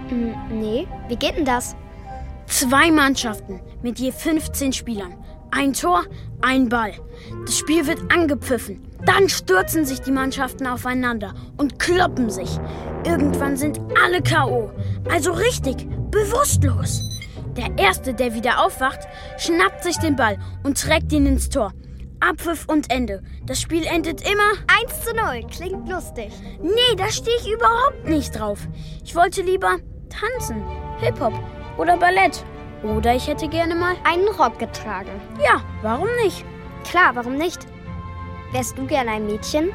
Hm, 0.08 0.34
nee, 0.50 0.86
wie 1.08 1.16
geht 1.16 1.36
denn 1.36 1.44
das? 1.44 1.74
Zwei 2.46 2.92
Mannschaften 2.92 3.60
mit 3.82 3.98
je 3.98 4.12
15 4.12 4.72
Spielern. 4.72 5.16
Ein 5.50 5.72
Tor, 5.72 6.04
ein 6.42 6.68
Ball. 6.68 6.92
Das 7.44 7.58
Spiel 7.58 7.84
wird 7.88 7.98
angepfiffen. 8.12 8.86
Dann 9.04 9.28
stürzen 9.28 9.84
sich 9.84 10.00
die 10.00 10.12
Mannschaften 10.12 10.68
aufeinander 10.68 11.34
und 11.56 11.80
kloppen 11.80 12.30
sich. 12.30 12.50
Irgendwann 13.04 13.56
sind 13.56 13.80
alle 14.00 14.22
K.O. 14.22 14.70
Also 15.10 15.32
richtig, 15.32 15.88
bewusstlos. 16.12 17.02
Der 17.56 17.76
Erste, 17.78 18.14
der 18.14 18.32
wieder 18.34 18.64
aufwacht, 18.64 19.00
schnappt 19.38 19.82
sich 19.82 19.96
den 19.96 20.14
Ball 20.14 20.38
und 20.62 20.80
trägt 20.80 21.12
ihn 21.12 21.26
ins 21.26 21.48
Tor. 21.48 21.72
Abpfiff 22.20 22.66
und 22.68 22.90
Ende. 22.90 23.22
Das 23.44 23.60
Spiel 23.60 23.84
endet 23.84 24.22
immer 24.22 24.52
1 24.82 25.04
zu 25.04 25.14
0, 25.14 25.46
klingt 25.50 25.88
lustig. 25.88 26.32
Nee, 26.60 26.96
da 26.96 27.08
stehe 27.08 27.36
ich 27.38 27.52
überhaupt 27.52 28.06
nicht 28.06 28.38
drauf. 28.38 28.66
Ich 29.04 29.14
wollte 29.14 29.42
lieber 29.42 29.76
tanzen, 30.08 30.62
Hip-Hop 30.98 31.34
oder 31.78 31.96
Ballett. 31.96 32.44
Oder 32.82 33.14
ich 33.14 33.26
hätte 33.26 33.48
gerne 33.48 33.74
mal. 33.74 33.96
Einen 34.04 34.28
Rock 34.28 34.58
getragen. 34.58 35.10
Ja, 35.42 35.62
warum 35.82 36.08
nicht? 36.22 36.44
Klar, 36.84 37.14
warum 37.14 37.36
nicht? 37.36 37.66
Wärst 38.52 38.78
du 38.78 38.86
gern 38.86 39.08
ein 39.08 39.26
Mädchen? 39.26 39.70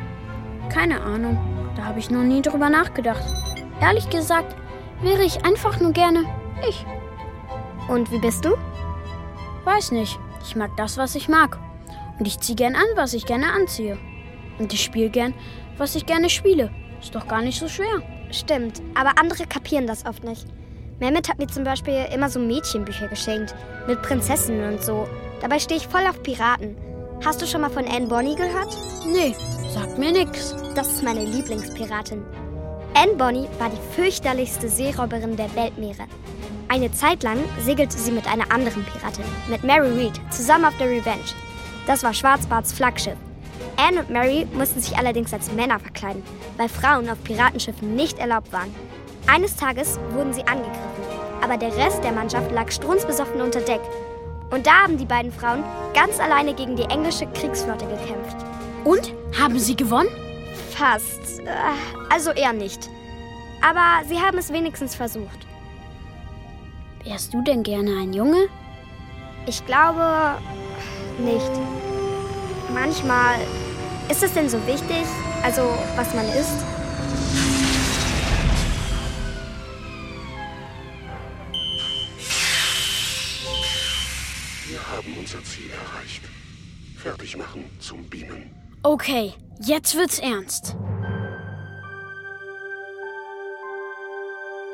Keine 0.70 1.02
Ahnung. 1.02 1.38
Da 1.76 1.86
habe 1.86 2.00
ich 2.00 2.10
noch 2.10 2.24
nie 2.24 2.42
drüber 2.42 2.70
nachgedacht. 2.70 3.24
Ehrlich 3.82 4.10
gesagt, 4.10 4.56
wäre 5.02 5.24
ich 5.24 5.44
einfach 5.46 5.80
nur 5.80 5.92
gerne 5.92 6.26
ich. 6.68 6.86
Und 7.88 8.12
wie 8.12 8.20
bist 8.20 8.46
du? 8.46 8.56
Weiß 9.66 9.92
nicht. 9.92 10.20
Ich 10.44 10.56
mag 10.56 10.76
das, 10.78 10.98
was 10.98 11.16
ich 11.16 11.28
mag. 11.28 11.60
Und 12.22 12.28
ich 12.28 12.40
ziehe 12.40 12.56
gern 12.56 12.76
an, 12.76 12.86
was 12.94 13.16
ich 13.16 13.26
gerne 13.26 13.52
anziehe. 13.52 13.98
Und 14.60 14.72
ich 14.72 14.84
spiele 14.84 15.10
gern, 15.10 15.34
was 15.80 15.96
ich 15.96 16.06
gerne 16.06 16.30
spiele. 16.30 16.70
Ist 17.02 17.16
doch 17.16 17.28
gar 17.28 17.42
nicht 17.42 17.60
so 17.60 17.68
schwer. 17.68 18.04
Stimmt, 18.30 18.80
aber 18.94 19.20
andere 19.20 19.48
kapieren 19.48 19.88
das 19.88 20.06
oft 20.06 20.24
nicht. 20.24 20.46
Mehmet 21.00 21.28
hat 21.28 21.40
mir 21.40 21.48
zum 21.48 21.64
Beispiel 21.64 22.06
immer 22.14 22.30
so 22.30 22.40
Mädchenbücher 22.40 23.08
geschenkt. 23.08 23.56
Mit 23.88 24.04
Prinzessinnen 24.04 24.72
und 24.72 24.84
so. 24.84 25.08
Dabei 25.42 25.58
stehe 25.58 25.80
ich 25.80 25.88
voll 25.88 26.06
auf 26.08 26.22
Piraten. 26.22 26.78
Hast 27.26 27.42
du 27.42 27.48
schon 27.48 27.62
mal 27.62 27.72
von 27.72 27.88
Anne 27.88 28.06
Bonny 28.06 28.36
gehört? 28.36 28.78
Nee, 29.12 29.36
sagt 29.74 29.98
mir 29.98 30.12
nix. 30.12 30.56
Das 30.76 30.90
ist 30.90 31.04
meine 31.04 31.26
Lieblingspiratin. 31.26 32.24
Anne 32.94 33.16
Bonny 33.16 33.48
war 33.58 33.72
die 33.72 33.96
fürchterlichste 33.96 34.70
Seeräuberin 34.70 35.38
der 35.38 35.56
Weltmeere. 35.56 36.06
Eine 36.68 36.92
Zeit 36.92 37.24
lang 37.24 37.40
segelte 37.60 37.98
sie 37.98 38.12
mit 38.12 38.28
einer 38.28 38.52
anderen 38.52 38.86
Piratin, 38.86 39.26
mit 39.50 39.64
Mary 39.64 39.90
Read, 39.90 40.22
zusammen 40.30 40.66
auf 40.66 40.78
der 40.78 40.88
Revenge. 40.88 41.34
Das 41.88 42.04
war 42.04 42.14
Schwarzbarts 42.14 42.74
Flaggschiff. 42.74 43.18
Anne 43.78 44.02
und 44.02 44.10
Mary 44.10 44.48
mussten 44.54 44.80
sich 44.80 44.98
allerdings 44.98 45.34
als 45.34 45.52
Männer 45.52 45.80
verkleiden, 45.80 46.24
weil 46.58 46.70
Frauen 46.70 47.10
auf 47.10 47.24
Piratenschiffen 47.24 47.96
nicht 47.96 48.20
erlaubt 48.20 48.52
waren. 48.54 48.74
Eines 49.28 49.56
Tages 49.56 50.00
wurden 50.12 50.34
sie 50.34 50.46
angegriffen, 50.46 51.04
aber 51.42 51.58
der 51.58 51.76
Rest 51.76 52.04
der 52.04 52.12
Mannschaft 52.12 52.52
lag 52.52 52.72
strunzbesoffen 52.72 53.42
unter 53.42 53.62
Deck. 53.62 53.82
Und 54.52 54.68
da 54.68 54.84
haben 54.84 54.98
die 54.98 55.06
beiden 55.06 55.32
Frauen 55.32 55.64
ganz 55.94 56.20
alleine 56.20 56.54
gegen 56.54 56.76
die 56.76 56.84
englische 56.84 57.26
Kriegsflotte 57.28 57.86
gekämpft. 57.86 58.38
Und? 58.84 59.14
Haben 59.40 59.58
sie 59.58 59.76
gewonnen? 59.76 60.10
Fast. 60.72 61.40
Äh, 61.40 61.50
also 62.10 62.32
eher 62.32 62.54
nicht. 62.54 62.90
Aber 63.62 64.06
sie 64.08 64.20
haben 64.20 64.38
es 64.38 64.52
wenigstens 64.52 64.96
versucht. 64.96 65.48
Wärst 67.06 67.34
du 67.34 67.42
denn 67.42 67.64
gerne 67.64 67.92
ein 68.02 68.14
Junge? 68.14 68.48
Ich 69.46 69.66
glaube 69.66 70.38
nicht. 71.20 71.52
Manchmal. 72.74 73.36
Ist 74.10 74.24
es 74.24 74.34
denn 74.34 74.50
so 74.50 74.58
wichtig? 74.68 75.06
Also, 75.44 75.62
was 75.96 76.14
man 76.14 76.26
isst? 76.28 76.66
Wir 84.68 84.80
haben 84.90 85.18
unser 85.18 85.44
Ziel 85.44 85.70
erreicht. 85.72 86.24
Fertig 86.98 87.38
machen 87.38 87.66
zum 87.80 88.08
Beamen. 88.10 88.52
Okay, 88.84 89.34
jetzt 89.60 89.96
wird's 89.96 90.20
ernst. 90.20 90.76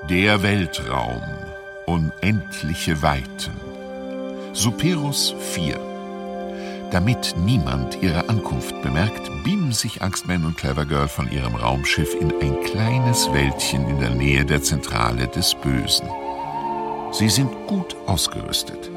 Der 0.10 0.41
Weltraum. 0.41 1.21
Unendliche 1.86 3.02
Weiten. 3.02 3.54
Superus 4.54 5.36
4. 5.54 5.87
Damit 6.91 7.36
niemand 7.38 8.02
ihre 8.02 8.30
Ankunft 8.30 8.82
bemerkt, 8.82 9.30
beamen 9.43 9.73
sich 9.73 10.02
Angstman 10.02 10.45
und 10.45 10.58
Clever 10.58 10.86
Girl 10.86 11.10
von 11.10 11.30
ihrem 11.30 11.56
Raumschiff 11.56 12.15
in 12.15 12.32
ein 12.41 12.63
kleines 12.63 13.32
Wäldchen 13.34 13.88
in 13.89 14.00
der 14.00 14.12
Nähe 14.12 14.45
der 14.45 14.63
Zentrale 14.63 15.28
des 15.28 15.54
Bösen. 15.56 16.08
Sie 17.12 17.30
sind 17.30 17.52
gut 17.67 17.95
ausgerüstet. 18.06 18.89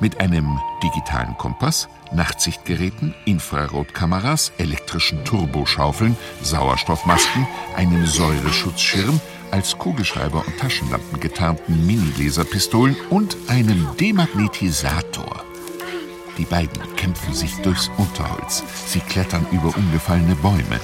Mit 0.00 0.20
einem 0.20 0.58
digitalen 0.82 1.36
Kompass, 1.38 1.88
Nachtsichtgeräten, 2.12 3.14
Infrarotkameras, 3.24 4.52
elektrischen 4.58 5.24
Turboschaufeln, 5.24 6.16
Sauerstoffmasken, 6.42 7.46
einem 7.76 8.06
Säureschutzschirm, 8.06 9.20
als 9.52 9.78
Kugelschreiber 9.78 10.44
und 10.44 10.58
Taschenlampen 10.58 11.20
getarnten 11.20 11.86
Mini-Laserpistolen 11.86 12.96
und 13.10 13.36
einem 13.48 13.86
Demagnetisator. 13.98 15.44
Die 16.38 16.44
beiden 16.44 16.96
kämpfen 16.96 17.32
sich 17.32 17.54
durchs 17.62 17.90
Unterholz. 17.96 18.62
Sie 18.86 19.00
klettern 19.00 19.46
über 19.52 19.74
umgefallene 19.76 20.34
Bäume, 20.36 20.80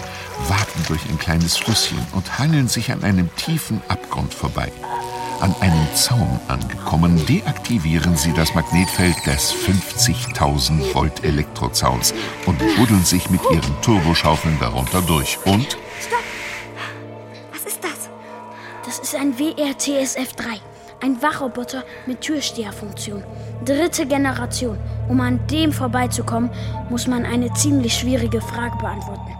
waten 0.48 0.82
durch 0.88 1.02
ein 1.10 1.18
kleines 1.18 1.58
Flüsschen 1.58 1.98
und 2.12 2.38
hangeln 2.38 2.68
sich 2.68 2.90
an 2.90 3.04
einem 3.04 3.34
tiefen 3.36 3.82
Abgrund 3.88 4.32
vorbei. 4.32 4.72
An 5.40 5.54
einem 5.60 5.86
Zaun 5.94 6.40
angekommen, 6.48 7.26
deaktivieren 7.26 8.16
sie 8.16 8.32
das 8.32 8.54
Magnetfeld 8.54 9.26
des 9.26 9.52
50.000 9.52 10.94
Volt 10.94 11.24
Elektrozauns 11.24 12.14
und 12.46 12.58
buddeln 12.76 13.04
sich 13.04 13.28
mit 13.28 13.42
ihren 13.50 13.80
Turboschaufeln 13.82 14.56
darunter 14.60 15.02
durch. 15.02 15.38
Und 15.44 15.76
Stopp! 16.00 16.22
Was 17.52 17.64
ist 17.64 17.82
das? 17.82 18.08
Das 18.86 19.00
ist 19.00 19.14
ein 19.16 19.36
WRTSF-3. 19.36 20.60
Ein 21.02 21.20
Wachroboter 21.20 21.82
mit 22.06 22.20
Türsteherfunktion. 22.20 23.24
Dritte 23.64 24.06
Generation. 24.06 24.78
Um 25.08 25.20
an 25.20 25.44
dem 25.48 25.72
vorbeizukommen, 25.72 26.50
muss 26.90 27.06
man 27.06 27.24
eine 27.24 27.52
ziemlich 27.54 27.94
schwierige 27.94 28.40
Frage 28.40 28.76
beantworten. 28.78 29.36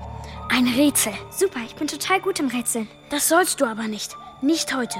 Ein 0.51 0.69
Rätsel. 0.69 1.13
Super, 1.31 1.61
ich 1.65 1.75
bin 1.77 1.89
total 1.89 2.21
gut 2.21 2.41
im 2.41 2.49
Rätseln. 2.49 2.89
Das 3.11 3.29
sollst 3.29 3.61
du 3.61 3.65
aber 3.65 3.89
nicht. 3.89 4.17
Nicht 4.43 4.75
heute. 4.77 4.99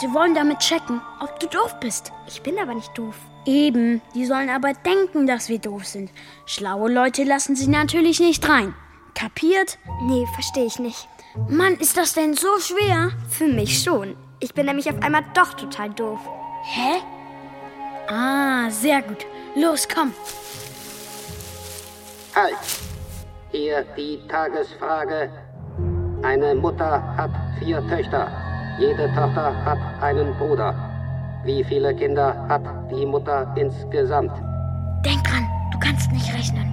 Sie 0.00 0.12
wollen 0.14 0.34
damit 0.34 0.60
checken, 0.60 1.00
ob 1.20 1.40
du 1.40 1.46
doof 1.48 1.78
bist. 1.80 2.12
Ich 2.26 2.42
bin 2.42 2.58
aber 2.58 2.74
nicht 2.74 2.96
doof. 2.96 3.16
Eben, 3.44 4.00
die 4.14 4.24
sollen 4.24 4.48
aber 4.48 4.72
denken, 4.72 5.26
dass 5.26 5.48
wir 5.48 5.58
doof 5.58 5.84
sind. 5.86 6.10
Schlaue 6.46 6.90
Leute 6.90 7.24
lassen 7.24 7.56
sie 7.56 7.66
natürlich 7.66 8.20
nicht 8.20 8.48
rein. 8.48 8.74
Kapiert? 9.14 9.78
Nee, 10.02 10.26
verstehe 10.34 10.66
ich 10.66 10.78
nicht. 10.78 11.08
Mann, 11.48 11.74
ist 11.74 11.96
das 11.96 12.14
denn 12.14 12.34
so 12.34 12.48
schwer? 12.60 13.10
Für 13.28 13.48
mich 13.48 13.82
schon. 13.82 14.16
Ich 14.40 14.54
bin 14.54 14.66
nämlich 14.66 14.88
auf 14.88 15.02
einmal 15.02 15.24
doch 15.34 15.54
total 15.54 15.90
doof. 15.90 16.20
Hä? 16.62 17.02
Ah, 18.08 18.70
sehr 18.70 19.02
gut. 19.02 19.26
Los, 19.54 19.86
komm. 19.86 20.12
Halt! 22.34 22.56
Hier 23.50 23.84
die 23.96 24.18
Tagesfrage. 24.28 25.28
Eine 26.22 26.54
Mutter 26.54 27.02
hat 27.16 27.30
vier 27.58 27.86
Töchter. 27.88 28.30
Jede 28.78 29.12
Tochter 29.14 29.54
hat 29.64 29.78
einen 30.00 30.34
Bruder. 30.38 30.74
Wie 31.44 31.62
viele 31.64 31.94
Kinder 31.94 32.46
hat 32.48 32.62
die 32.90 33.04
Mutter 33.04 33.52
insgesamt? 33.56 34.32
Denk 35.04 35.22
dran, 35.24 35.46
du 35.72 35.78
kannst 35.78 36.10
nicht 36.12 36.32
rechnen. 36.32 36.66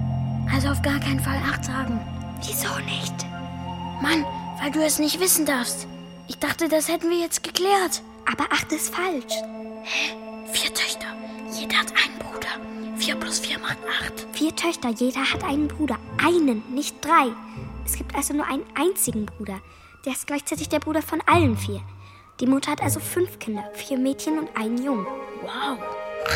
Also 0.50 0.68
auf 0.68 0.80
gar 0.80 0.98
keinen 1.00 1.20
Fall 1.20 1.40
acht 1.46 1.64
sagen. 1.64 2.00
Wieso 2.38 2.74
nicht? 2.86 3.14
Mann, 4.00 4.24
weil 4.62 4.70
du 4.70 4.82
es 4.82 4.98
nicht 4.98 5.20
wissen 5.20 5.44
darfst. 5.44 5.86
Ich 6.28 6.38
dachte, 6.38 6.68
das 6.68 6.88
hätten 6.88 7.10
wir 7.10 7.18
jetzt 7.18 7.42
geklärt. 7.42 8.02
Aber 8.32 8.44
acht 8.50 8.72
ist 8.72 8.94
falsch. 8.94 9.34
Hä? 9.82 10.14
Vier 10.52 10.72
Töchter. 10.72 11.06
Jeder 11.52 11.78
hat 11.78 11.92
einen 11.92 12.18
Bruder. 12.18 12.96
Vier 12.96 13.16
plus 13.16 13.40
vier 13.40 13.58
macht 13.58 13.78
acht. 14.00 14.26
Vier 14.32 14.54
Töchter, 14.54 14.90
jeder 14.90 15.20
hat 15.20 15.42
einen 15.44 15.68
Bruder. 15.68 15.96
Einen, 16.24 16.62
nicht 16.74 17.04
drei. 17.04 17.32
Es 17.84 17.94
gibt 17.94 18.14
also 18.14 18.34
nur 18.34 18.46
einen 18.46 18.64
einzigen 18.74 19.26
Bruder. 19.26 19.60
Der 20.04 20.12
ist 20.12 20.26
gleichzeitig 20.26 20.68
der 20.68 20.78
Bruder 20.78 21.02
von 21.02 21.20
allen 21.26 21.56
vier. 21.56 21.80
Die 22.40 22.46
Mutter 22.46 22.70
hat 22.72 22.82
also 22.82 23.00
fünf 23.00 23.38
Kinder, 23.38 23.64
vier 23.74 23.98
Mädchen 23.98 24.38
und 24.38 24.48
einen 24.56 24.82
Jungen. 24.82 25.06
Wow, 25.42 25.78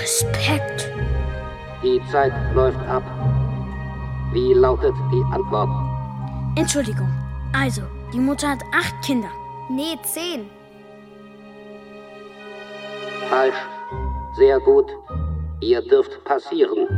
Respekt. 0.00 0.90
Die 1.82 2.00
Zeit 2.10 2.32
läuft 2.54 2.80
ab. 2.88 3.02
Wie 4.32 4.52
lautet 4.52 4.94
die 5.12 5.22
Antwort? 5.32 5.70
Entschuldigung. 6.56 7.08
Also, 7.52 7.82
die 8.12 8.18
Mutter 8.18 8.50
hat 8.50 8.62
acht 8.74 8.94
Kinder. 9.04 9.30
Nee, 9.70 9.96
zehn. 10.02 10.50
Falsch. 13.28 13.54
Sehr 14.36 14.58
gut. 14.58 14.90
Ihr 15.60 15.80
dürft 15.80 16.24
passieren. 16.24 16.88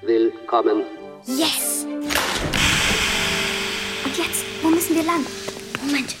Willkommen. 0.00 0.84
Yes! 1.26 1.84
Und 4.04 4.16
jetzt, 4.16 4.46
wo 4.62 4.68
müssen 4.68 4.96
wir 4.96 5.04
lang? 5.04 5.26
Moment, 5.84 6.16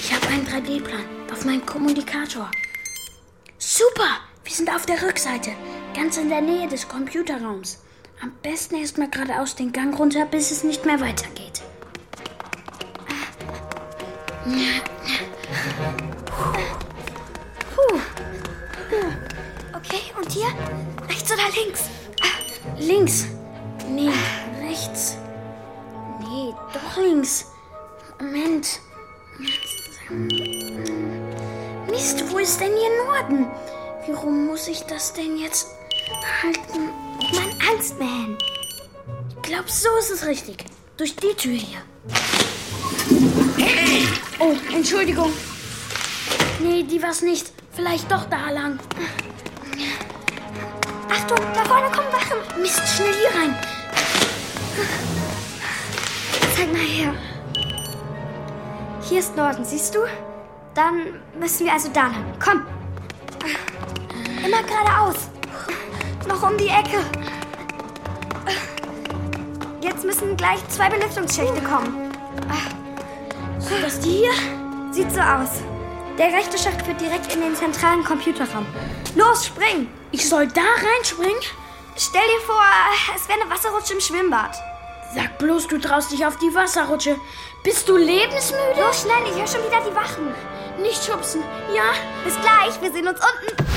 ich 0.00 0.12
habe 0.12 0.26
einen 0.26 0.44
3D-Plan 0.46 1.04
auf 1.32 1.44
meinem 1.44 1.64
Kommunikator. 1.64 2.50
Super! 3.58 4.18
Wir 4.42 4.52
sind 4.52 4.68
auf 4.74 4.84
der 4.84 5.00
Rückseite, 5.00 5.50
ganz 5.94 6.16
in 6.18 6.28
der 6.28 6.40
Nähe 6.40 6.66
des 6.66 6.88
Computerraums. 6.88 7.84
Am 8.20 8.32
besten 8.42 8.74
erstmal 8.74 9.10
geradeaus 9.10 9.54
den 9.54 9.70
Gang 9.70 9.96
runter, 9.96 10.26
bis 10.26 10.50
es 10.50 10.64
nicht 10.64 10.84
mehr 10.84 11.00
weitergeht. 11.00 11.62
Hier? 20.34 20.52
Rechts 21.08 21.32
oder 21.32 21.48
links? 21.54 21.82
Links. 22.76 23.26
Nee, 23.88 24.10
rechts. 24.66 25.16
Nee, 26.22 26.52
doch 26.72 26.96
links. 27.00 27.44
Moment. 28.20 28.80
Mist, 31.88 32.24
wo 32.32 32.38
ist 32.38 32.60
denn 32.60 32.72
hier 32.76 33.04
Norden? 33.06 33.46
Wie 34.06 34.12
rum 34.12 34.46
muss 34.46 34.66
ich 34.66 34.80
das 34.82 35.12
denn 35.12 35.38
jetzt 35.38 35.68
halten? 36.42 36.88
Mann, 37.32 37.54
Angstman. 37.70 38.36
Ich 39.28 39.42
glaub, 39.42 39.70
so 39.70 39.88
ist 40.00 40.10
es 40.10 40.26
richtig. 40.26 40.64
Durch 40.96 41.14
die 41.14 41.34
Tür 41.34 41.52
hier. 41.52 41.78
Oh, 44.40 44.56
Entschuldigung. 44.74 45.32
Nee, 46.58 46.82
die 46.82 47.00
war's 47.00 47.22
nicht. 47.22 47.52
Vielleicht 47.70 48.10
doch 48.10 48.24
da 48.24 48.50
lang. 48.50 48.80
Achtung, 51.14 51.38
da 51.54 51.64
vorne 51.64 51.86
kommen 51.92 52.12
Wachen. 52.12 52.60
Mist, 52.60 52.82
schnell 52.88 53.14
hier 53.14 53.40
rein. 53.40 53.54
Zeig 56.56 56.72
mal 56.72 56.80
her. 56.80 57.14
Hier 59.02 59.20
ist 59.20 59.36
Norden, 59.36 59.64
siehst 59.64 59.94
du? 59.94 60.00
Dann 60.74 61.20
müssen 61.38 61.66
wir 61.66 61.72
also 61.72 61.88
da 61.92 62.08
lang. 62.08 62.24
Komm. 62.44 62.66
Immer 64.44 64.62
geradeaus. 64.64 65.28
Noch 66.26 66.42
um 66.42 66.56
die 66.56 66.66
Ecke. 66.66 66.98
Jetzt 69.80 70.04
müssen 70.04 70.36
gleich 70.36 70.66
zwei 70.68 70.88
Belüftungsschächte 70.88 71.62
kommen. 71.62 72.12
Sind 73.60 73.84
das 73.84 74.00
die 74.00 74.10
hier? 74.10 74.32
Sieht 74.90 75.12
so 75.12 75.20
aus. 75.20 75.62
Der 76.18 76.32
rechte 76.32 76.56
Schacht 76.56 76.82
führt 76.82 77.00
direkt 77.00 77.34
in 77.34 77.40
den 77.40 77.56
zentralen 77.56 78.04
Computerraum. 78.04 78.64
Los, 79.16 79.46
spring! 79.46 79.88
Ich 80.12 80.28
soll 80.28 80.46
da 80.46 80.60
reinspringen? 80.60 81.40
Stell 81.96 82.22
dir 82.22 82.40
vor, 82.46 82.62
es 83.14 83.28
wäre 83.28 83.40
eine 83.40 83.50
Wasserrutsche 83.50 83.94
im 83.94 84.00
Schwimmbad. 84.00 84.54
Sag 85.12 85.38
bloß, 85.38 85.66
du 85.68 85.78
traust 85.78 86.12
dich 86.12 86.24
auf 86.24 86.36
die 86.38 86.54
Wasserrutsche. 86.54 87.18
Bist 87.64 87.88
du 87.88 87.96
lebensmüde? 87.96 88.80
Los, 88.80 89.02
schnell, 89.02 89.24
ich 89.26 89.34
höre 89.36 89.46
schon 89.46 89.64
wieder 89.64 89.80
die 89.80 89.94
Wachen. 89.94 90.32
Nicht 90.80 91.04
schubsen, 91.04 91.42
ja? 91.74 91.92
Bis 92.24 92.34
gleich, 92.40 92.80
wir 92.80 92.92
sehen 92.92 93.08
uns 93.08 93.18
unten. 93.18 93.56
Wahnsinn! 93.58 93.74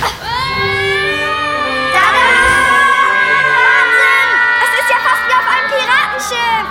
Es 4.61 4.69
ist 4.79 4.89
ja 4.89 4.97
fast 4.97 5.23
wie 5.27 5.33
auf 5.33 5.47
einem 5.53 5.69
Piratenschiff. 5.73 6.67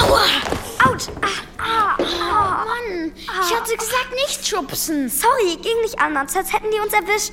Aua! 0.00 0.24
Autsch! 0.88 1.08
Ah, 1.22 1.41
hatte 3.62 3.76
gesagt, 3.76 4.10
nicht 4.12 4.46
schubsen. 4.46 5.08
Sorry, 5.08 5.56
ging 5.56 5.80
nicht 5.82 6.00
anders, 6.00 6.36
als 6.36 6.52
hätten 6.52 6.70
die 6.72 6.80
uns 6.80 6.92
erwischt. 6.92 7.32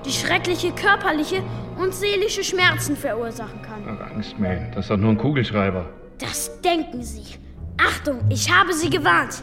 die 0.06 0.12
schreckliche 0.12 0.72
körperliche 0.72 1.42
und 1.80 1.96
seelische 1.96 2.44
Schmerzen 2.44 2.96
verursachen 2.96 3.60
kann. 3.64 3.84
Ach, 3.88 4.12
Angstman, 4.12 4.72
das 4.76 4.86
ist 4.86 4.92
doch 4.92 4.98
nur 4.98 5.12
ein 5.12 5.18
Kugelschreiber. 5.18 5.86
Das 6.20 6.62
denken 6.62 7.02
Sie. 7.02 7.40
Achtung, 7.78 8.20
ich 8.30 8.54
habe 8.54 8.72
Sie 8.74 8.90
gewarnt. 8.90 9.42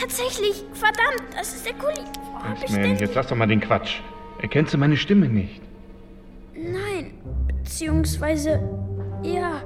Tatsächlich, 0.00 0.64
verdammt, 0.72 1.22
das 1.36 1.54
ist 1.54 1.66
der 1.66 1.74
Kuli. 1.74 2.06
Angstman, 2.42 2.82
denn? 2.82 2.96
jetzt 2.96 3.14
lass 3.14 3.26
doch 3.26 3.36
mal 3.36 3.46
den 3.46 3.60
Quatsch. 3.60 4.00
Erkennst 4.40 4.72
du 4.72 4.78
meine 4.78 4.96
Stimme 4.96 5.28
nicht? 5.28 5.60
Nein, 6.54 7.12
beziehungsweise, 7.46 8.60
ja, 9.22 9.62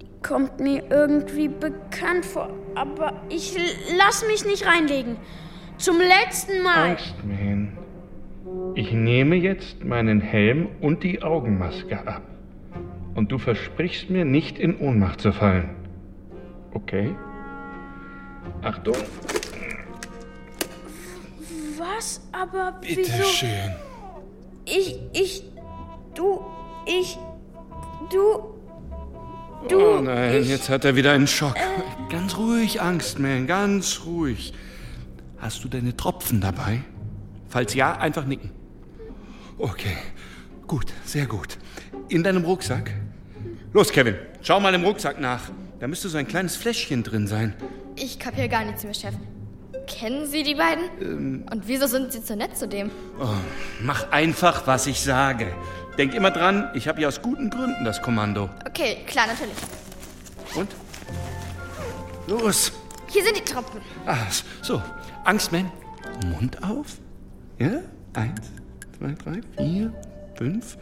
die 0.00 0.08
kommt 0.22 0.60
mir 0.60 0.84
irgendwie 0.90 1.48
bekannt 1.48 2.26
vor. 2.26 2.50
Aber 2.74 3.22
ich 3.30 3.56
lass 3.96 4.26
mich 4.26 4.44
nicht 4.44 4.66
reinlegen. 4.66 5.16
Zum 5.78 5.96
letzten 5.98 6.62
Mal. 6.62 6.90
Angstman. 6.90 7.78
Ich 8.74 8.92
nehme 8.92 9.36
jetzt 9.36 9.84
meinen 9.84 10.20
Helm 10.20 10.68
und 10.80 11.02
die 11.02 11.22
Augenmaske 11.22 12.06
ab. 12.06 12.22
Und 13.14 13.32
du 13.32 13.38
versprichst 13.38 14.10
mir 14.10 14.24
nicht 14.24 14.58
in 14.58 14.78
Ohnmacht 14.78 15.20
zu 15.20 15.32
fallen. 15.32 15.70
Okay? 16.74 17.14
Achtung. 18.62 18.94
Was? 21.96 22.20
Aber 22.32 22.78
wieso? 22.82 23.00
Bitteschön. 23.00 23.74
Ich, 24.64 24.98
ich, 25.12 25.42
du, 26.14 26.44
ich, 26.86 27.18
du, 28.10 28.54
du. 29.68 29.80
oh 29.80 30.00
nein, 30.00 30.42
ich, 30.42 30.48
jetzt 30.48 30.68
hat 30.68 30.84
er 30.84 30.96
wieder 30.96 31.12
einen 31.12 31.26
Schock. 31.26 31.54
Ganz 32.10 32.36
ruhig, 32.36 32.80
Angstman, 32.80 33.46
ganz 33.46 34.02
ruhig. 34.04 34.52
Hast 35.38 35.64
du 35.64 35.68
deine 35.68 35.96
Tropfen 35.96 36.40
dabei? 36.40 36.82
Falls 37.48 37.74
ja, 37.74 37.96
einfach 37.96 38.26
nicken. 38.26 38.50
Okay, 39.56 39.96
gut, 40.66 40.92
sehr 41.04 41.26
gut. 41.26 41.58
In 42.08 42.22
deinem 42.22 42.44
Rucksack? 42.44 42.92
Los, 43.72 43.90
Kevin, 43.90 44.16
schau 44.42 44.60
mal 44.60 44.74
im 44.74 44.84
Rucksack 44.84 45.20
nach. 45.20 45.50
Da 45.80 45.86
müsste 45.86 46.08
so 46.08 46.18
ein 46.18 46.26
kleines 46.26 46.56
Fläschchen 46.56 47.02
drin 47.02 47.26
sein. 47.26 47.54
Ich 47.96 48.18
kapiere 48.18 48.48
gar 48.48 48.64
nichts 48.64 48.84
mehr, 48.84 48.94
Chef. 48.94 49.14
Kennen 49.88 50.26
Sie 50.26 50.42
die 50.42 50.54
beiden? 50.54 51.44
Und 51.50 51.62
wieso 51.66 51.86
sind 51.86 52.12
Sie 52.12 52.20
so 52.20 52.34
nett 52.36 52.56
zu 52.56 52.68
dem? 52.68 52.90
Oh, 53.20 53.26
mach 53.82 54.10
einfach, 54.10 54.66
was 54.66 54.86
ich 54.86 55.00
sage. 55.00 55.52
Denk 55.96 56.14
immer 56.14 56.30
dran, 56.30 56.70
ich 56.74 56.86
habe 56.86 57.00
ja 57.00 57.08
aus 57.08 57.20
guten 57.22 57.50
Gründen 57.50 57.84
das 57.84 58.00
Kommando. 58.02 58.48
Okay, 58.66 58.98
klar, 59.06 59.26
natürlich. 59.26 59.56
Und? 60.54 60.68
Los. 62.28 62.72
Hier 63.08 63.24
sind 63.24 63.36
die 63.38 63.42
Tropfen. 63.44 63.80
Ah, 64.06 64.16
so. 64.62 64.82
Angstman, 65.24 65.70
Mund 66.26 66.62
auf. 66.62 66.98
Ja? 67.58 67.80
Eins, 68.14 68.50
zwei, 68.98 69.12
drei, 69.14 69.40
vier, 69.56 69.92
fünf. 70.36 70.76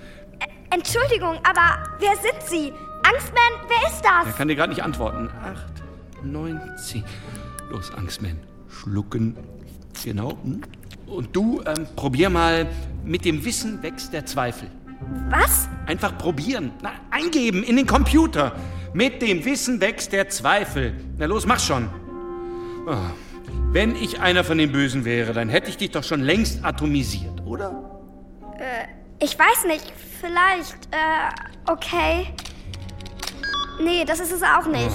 Entschuldigung, 0.70 1.38
aber 1.44 1.84
wer 2.00 2.14
sind 2.16 2.42
Sie? 2.48 2.72
Angstman, 3.04 3.68
wer 3.68 3.88
ist 3.90 4.04
Er 4.04 4.24
das? 4.26 4.36
kann 4.36 4.48
dir 4.48 4.56
gerade 4.56 4.70
nicht 4.70 4.82
antworten. 4.82 5.30
Acht, 5.42 5.72
neun, 6.22 6.60
zehn. 6.76 7.04
Los, 7.70 7.92
Angstman. 7.94 8.38
Schlucken. 8.80 9.36
Genau. 10.04 10.38
hm. 10.42 10.62
Und 11.06 11.34
du, 11.34 11.62
ähm, 11.66 11.86
probier 11.94 12.30
mal. 12.30 12.66
Mit 13.04 13.24
dem 13.24 13.44
Wissen 13.44 13.82
wächst 13.82 14.12
der 14.12 14.26
Zweifel. 14.26 14.68
Was? 15.30 15.68
Einfach 15.86 16.18
probieren. 16.18 16.72
Na, 16.82 16.90
eingeben 17.10 17.62
in 17.62 17.76
den 17.76 17.86
Computer. 17.86 18.52
Mit 18.92 19.22
dem 19.22 19.44
Wissen 19.44 19.80
wächst 19.80 20.12
der 20.12 20.28
Zweifel. 20.28 20.94
Na 21.16 21.26
los, 21.26 21.46
mach 21.46 21.60
schon. 21.60 21.88
Ah, 22.88 23.10
wenn 23.70 23.94
ich 23.94 24.20
einer 24.20 24.42
von 24.42 24.58
den 24.58 24.72
Bösen 24.72 25.04
wäre, 25.04 25.32
dann 25.32 25.48
hätte 25.48 25.68
ich 25.70 25.76
dich 25.76 25.90
doch 25.92 26.02
schon 26.02 26.20
längst 26.20 26.64
atomisiert, 26.64 27.44
oder? 27.44 27.96
Ich 29.18 29.38
weiß 29.38 29.66
nicht, 29.66 29.92
vielleicht, 30.20 30.86
äh, 30.90 31.70
okay. 31.70 32.26
Nee, 33.82 34.04
das 34.04 34.20
ist 34.20 34.32
es 34.32 34.42
auch 34.42 34.66
nicht. 34.66 34.90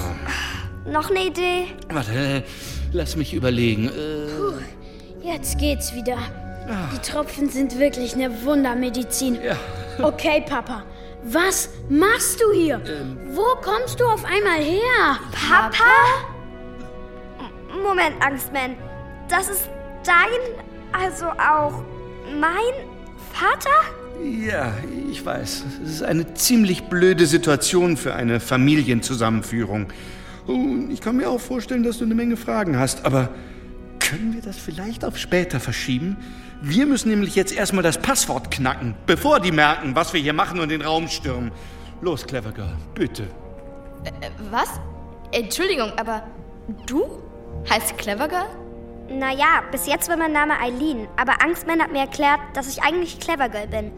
Noch 0.85 1.09
eine 1.09 1.25
Idee? 1.25 1.67
Warte, 1.89 2.11
äh, 2.11 2.43
lass 2.91 3.15
mich 3.15 3.33
überlegen. 3.33 3.87
Äh, 3.89 5.27
Jetzt 5.27 5.57
geht's 5.59 5.93
wieder. 5.93 6.17
Die 6.93 6.99
Tropfen 7.11 7.49
sind 7.49 7.77
wirklich 7.79 8.13
eine 8.15 8.43
Wundermedizin. 8.43 9.35
ja. 9.43 9.55
Okay, 10.01 10.43
Papa. 10.47 10.83
Was 11.23 11.69
machst 11.89 12.39
du 12.41 12.51
hier? 12.57 12.81
Wo 13.33 13.43
kommst 13.61 13.99
du 13.99 14.05
auf 14.05 14.23
einmal 14.25 14.59
her? 14.59 15.19
Papa? 15.49 15.83
Moment, 17.83 18.15
Angstman. 18.19 18.75
Das 19.29 19.49
ist 19.49 19.69
dein, 20.03 20.55
also 20.91 21.25
auch 21.25 21.83
mein 22.39 22.87
Vater? 23.33 23.69
Ja, 24.23 24.73
ich 25.11 25.23
weiß. 25.23 25.63
Es 25.83 25.89
ist 25.95 26.03
eine 26.03 26.33
ziemlich 26.33 26.83
blöde 26.85 27.25
Situation 27.27 27.97
für 27.97 28.15
eine 28.15 28.39
Familienzusammenführung. 28.39 29.87
Und 30.47 30.91
ich 30.91 31.01
kann 31.01 31.17
mir 31.17 31.29
auch 31.29 31.39
vorstellen, 31.39 31.83
dass 31.83 31.99
du 31.99 32.05
eine 32.05 32.15
Menge 32.15 32.37
Fragen 32.37 32.77
hast, 32.77 33.05
aber 33.05 33.29
Können 33.99 34.33
wir 34.33 34.41
das 34.41 34.57
vielleicht 34.57 35.05
auf 35.05 35.17
später 35.17 35.59
verschieben? 35.61 36.17
Wir 36.61 36.85
müssen 36.85 37.09
nämlich 37.09 37.35
jetzt 37.35 37.53
erstmal 37.53 37.83
das 37.83 37.97
Passwort 37.97 38.51
knacken, 38.51 38.93
bevor 39.05 39.39
die 39.39 39.51
merken, 39.51 39.95
was 39.95 40.11
wir 40.13 40.19
hier 40.19 40.33
machen 40.33 40.59
und 40.59 40.69
den 40.69 40.81
Raum 40.81 41.07
stürmen. 41.07 41.51
Los, 42.01 42.25
Clever 42.25 42.51
Girl, 42.51 42.75
bitte. 42.93 43.23
Äh, 44.03 44.29
was? 44.49 44.69
Entschuldigung, 45.31 45.91
aber 45.97 46.23
du 46.87 47.03
heißt 47.69 47.97
Clever 47.97 48.27
Girl? 48.27 48.47
Naja, 49.09 49.63
bis 49.71 49.87
jetzt 49.87 50.09
war 50.09 50.17
mein 50.17 50.33
Name 50.33 50.59
Eileen, 50.59 51.07
aber 51.15 51.41
Angstman 51.41 51.81
hat 51.81 51.91
mir 51.91 51.99
erklärt, 52.01 52.39
dass 52.53 52.67
ich 52.67 52.83
eigentlich 52.83 53.19
Clever 53.19 53.47
Girl 53.49 53.67
bin. 53.67 53.91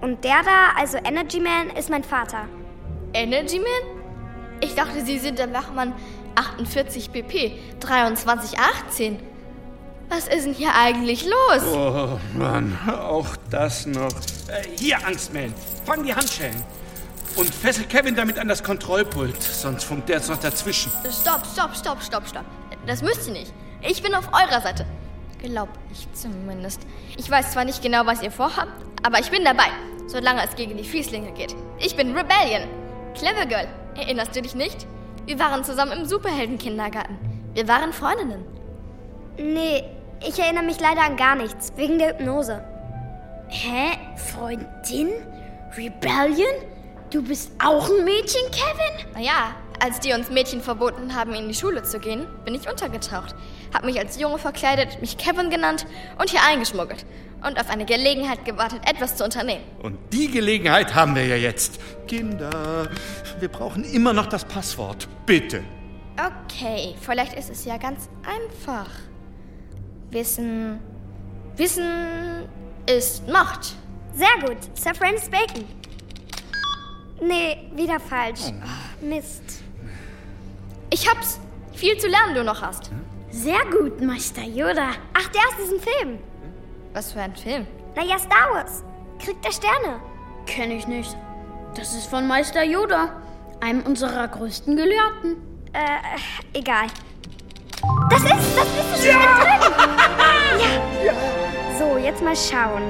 Und 0.00 0.22
der 0.24 0.42
da, 0.44 0.78
also 0.78 0.98
Energy 0.98 1.40
Man, 1.40 1.70
ist 1.78 1.88
mein 1.88 2.04
Vater. 2.04 2.46
Energy 3.14 3.58
Man? 3.58 3.95
Ich 4.60 4.74
dachte, 4.74 5.04
Sie 5.04 5.18
sind 5.18 5.38
der 5.38 5.52
Wachmann 5.52 5.92
48 6.34 7.10
BP 7.10 7.52
2318. 7.80 9.18
Was 10.08 10.28
ist 10.28 10.46
denn 10.46 10.54
hier 10.54 10.72
eigentlich 10.74 11.24
los? 11.24 11.62
Oh 11.72 12.18
Mann, 12.38 12.78
auch 12.88 13.26
das 13.50 13.86
noch. 13.86 14.12
Äh, 14.48 14.62
hier, 14.78 15.04
Angstman, 15.04 15.52
fang 15.84 16.04
die 16.04 16.14
Handschellen. 16.14 16.62
Und 17.34 17.52
fessel 17.54 17.84
Kevin 17.84 18.14
damit 18.14 18.38
an 18.38 18.48
das 18.48 18.62
Kontrollpult, 18.62 19.42
sonst 19.42 19.84
funkt 19.84 20.08
der 20.08 20.16
jetzt 20.16 20.30
noch 20.30 20.38
dazwischen. 20.38 20.90
Stopp, 21.02 21.42
stopp, 21.52 21.76
stopp, 21.76 22.02
stopp, 22.02 22.26
stopp. 22.28 22.44
Das 22.86 23.02
müsst 23.02 23.26
ihr 23.26 23.32
nicht. 23.34 23.52
Ich 23.82 24.02
bin 24.02 24.14
auf 24.14 24.28
eurer 24.32 24.60
Seite. 24.62 24.86
Glaub 25.42 25.68
ich 25.92 26.08
zumindest. 26.14 26.80
Ich 27.16 27.30
weiß 27.30 27.52
zwar 27.52 27.64
nicht 27.64 27.82
genau, 27.82 28.06
was 28.06 28.22
ihr 28.22 28.30
vorhabt, 28.30 28.72
aber 29.02 29.18
ich 29.18 29.30
bin 29.30 29.44
dabei, 29.44 29.66
solange 30.06 30.44
es 30.44 30.54
gegen 30.56 30.76
die 30.76 30.84
Fieslinge 30.84 31.32
geht. 31.32 31.54
Ich 31.78 31.94
bin 31.94 32.16
Rebellion. 32.16 32.68
Clever 33.14 33.44
Girl, 33.44 33.68
erinnerst 33.98 34.34
du 34.36 34.42
dich 34.42 34.54
nicht? 34.54 34.86
Wir 35.26 35.38
waren 35.38 35.64
zusammen 35.64 35.92
im 35.92 36.04
Superheldenkindergarten. 36.04 37.18
Wir 37.54 37.66
waren 37.68 37.92
Freundinnen. 37.92 38.44
Nee, 39.38 39.84
ich 40.26 40.38
erinnere 40.38 40.64
mich 40.64 40.80
leider 40.80 41.02
an 41.02 41.16
gar 41.16 41.34
nichts, 41.34 41.72
wegen 41.76 41.98
der 41.98 42.10
Hypnose. 42.10 42.62
Hä? 43.48 43.98
Freundin? 44.16 45.10
Rebellion? 45.76 46.46
Du 47.10 47.22
bist 47.22 47.52
auch 47.62 47.88
ein 47.88 48.04
Mädchen, 48.04 48.42
Kevin? 48.50 49.12
Naja, 49.14 49.54
als 49.80 50.00
die 50.00 50.12
uns 50.12 50.30
Mädchen 50.30 50.60
verboten 50.60 51.14
haben, 51.14 51.34
in 51.34 51.48
die 51.48 51.54
Schule 51.54 51.82
zu 51.82 51.98
gehen, 51.98 52.26
bin 52.44 52.54
ich 52.54 52.68
untergetaucht. 52.68 53.34
Hab 53.72 53.84
mich 53.84 53.98
als 53.98 54.20
Junge 54.20 54.38
verkleidet, 54.38 55.00
mich 55.00 55.16
Kevin 55.16 55.50
genannt 55.50 55.86
und 56.18 56.30
hier 56.30 56.40
eingeschmuggelt. 56.48 57.04
Und 57.44 57.60
auf 57.60 57.68
eine 57.68 57.84
Gelegenheit 57.84 58.44
gewartet, 58.44 58.80
etwas 58.88 59.16
zu 59.16 59.24
unternehmen. 59.24 59.62
Und 59.82 59.98
die 60.12 60.30
Gelegenheit 60.30 60.94
haben 60.94 61.14
wir 61.14 61.26
ja 61.26 61.36
jetzt. 61.36 61.78
Kinder, 62.08 62.88
wir 63.38 63.48
brauchen 63.48 63.84
immer 63.84 64.12
noch 64.12 64.26
das 64.26 64.44
Passwort. 64.44 65.06
Bitte. 65.26 65.62
Okay, 66.16 66.94
vielleicht 67.00 67.34
ist 67.34 67.50
es 67.50 67.64
ja 67.64 67.76
ganz 67.76 68.08
einfach. 68.24 68.88
Wissen. 70.10 70.80
Wissen 71.56 72.48
ist 72.86 73.28
Macht. 73.28 73.74
Sehr 74.14 74.48
gut, 74.48 74.56
Sir 74.74 74.94
Francis 74.94 75.28
Bacon. 75.28 75.64
Nee, 77.20 77.70
wieder 77.74 78.00
falsch. 78.00 78.40
Mist. 79.00 79.42
Ich 80.90 81.08
hab's. 81.08 81.38
Viel 81.74 81.98
zu 81.98 82.08
lernen 82.08 82.34
du 82.34 82.44
noch 82.44 82.62
hast. 82.62 82.90
Sehr 83.36 83.66
gut, 83.70 84.00
Meister 84.00 84.44
Yoda. 84.44 84.92
Ach, 85.12 85.28
der 85.28 85.42
aus 85.42 85.56
diesem 85.62 85.78
Film. 85.78 86.18
Was 86.94 87.12
für 87.12 87.20
ein 87.20 87.36
Film? 87.36 87.66
Naja, 87.94 88.18
Star 88.18 88.54
Wars. 88.54 88.82
Krieg 89.22 89.40
der 89.42 89.52
Sterne. 89.52 90.00
Kenn 90.46 90.70
ich 90.70 90.86
nicht. 90.86 91.14
Das 91.74 91.92
ist 91.92 92.06
von 92.06 92.26
Meister 92.26 92.64
Yoda, 92.64 93.10
einem 93.60 93.82
unserer 93.82 94.26
größten 94.26 94.74
Gelehrten. 94.74 95.36
Äh, 95.74 96.58
egal. 96.58 96.86
Das 98.08 98.22
ist, 98.22 98.56
das 98.56 98.96
ist 98.96 99.04
schon 99.04 99.20
ja. 99.20 99.38
drin. 99.38 100.70
ja. 101.04 101.12
So, 101.78 101.98
jetzt 101.98 102.22
mal 102.22 102.34
schauen. 102.34 102.82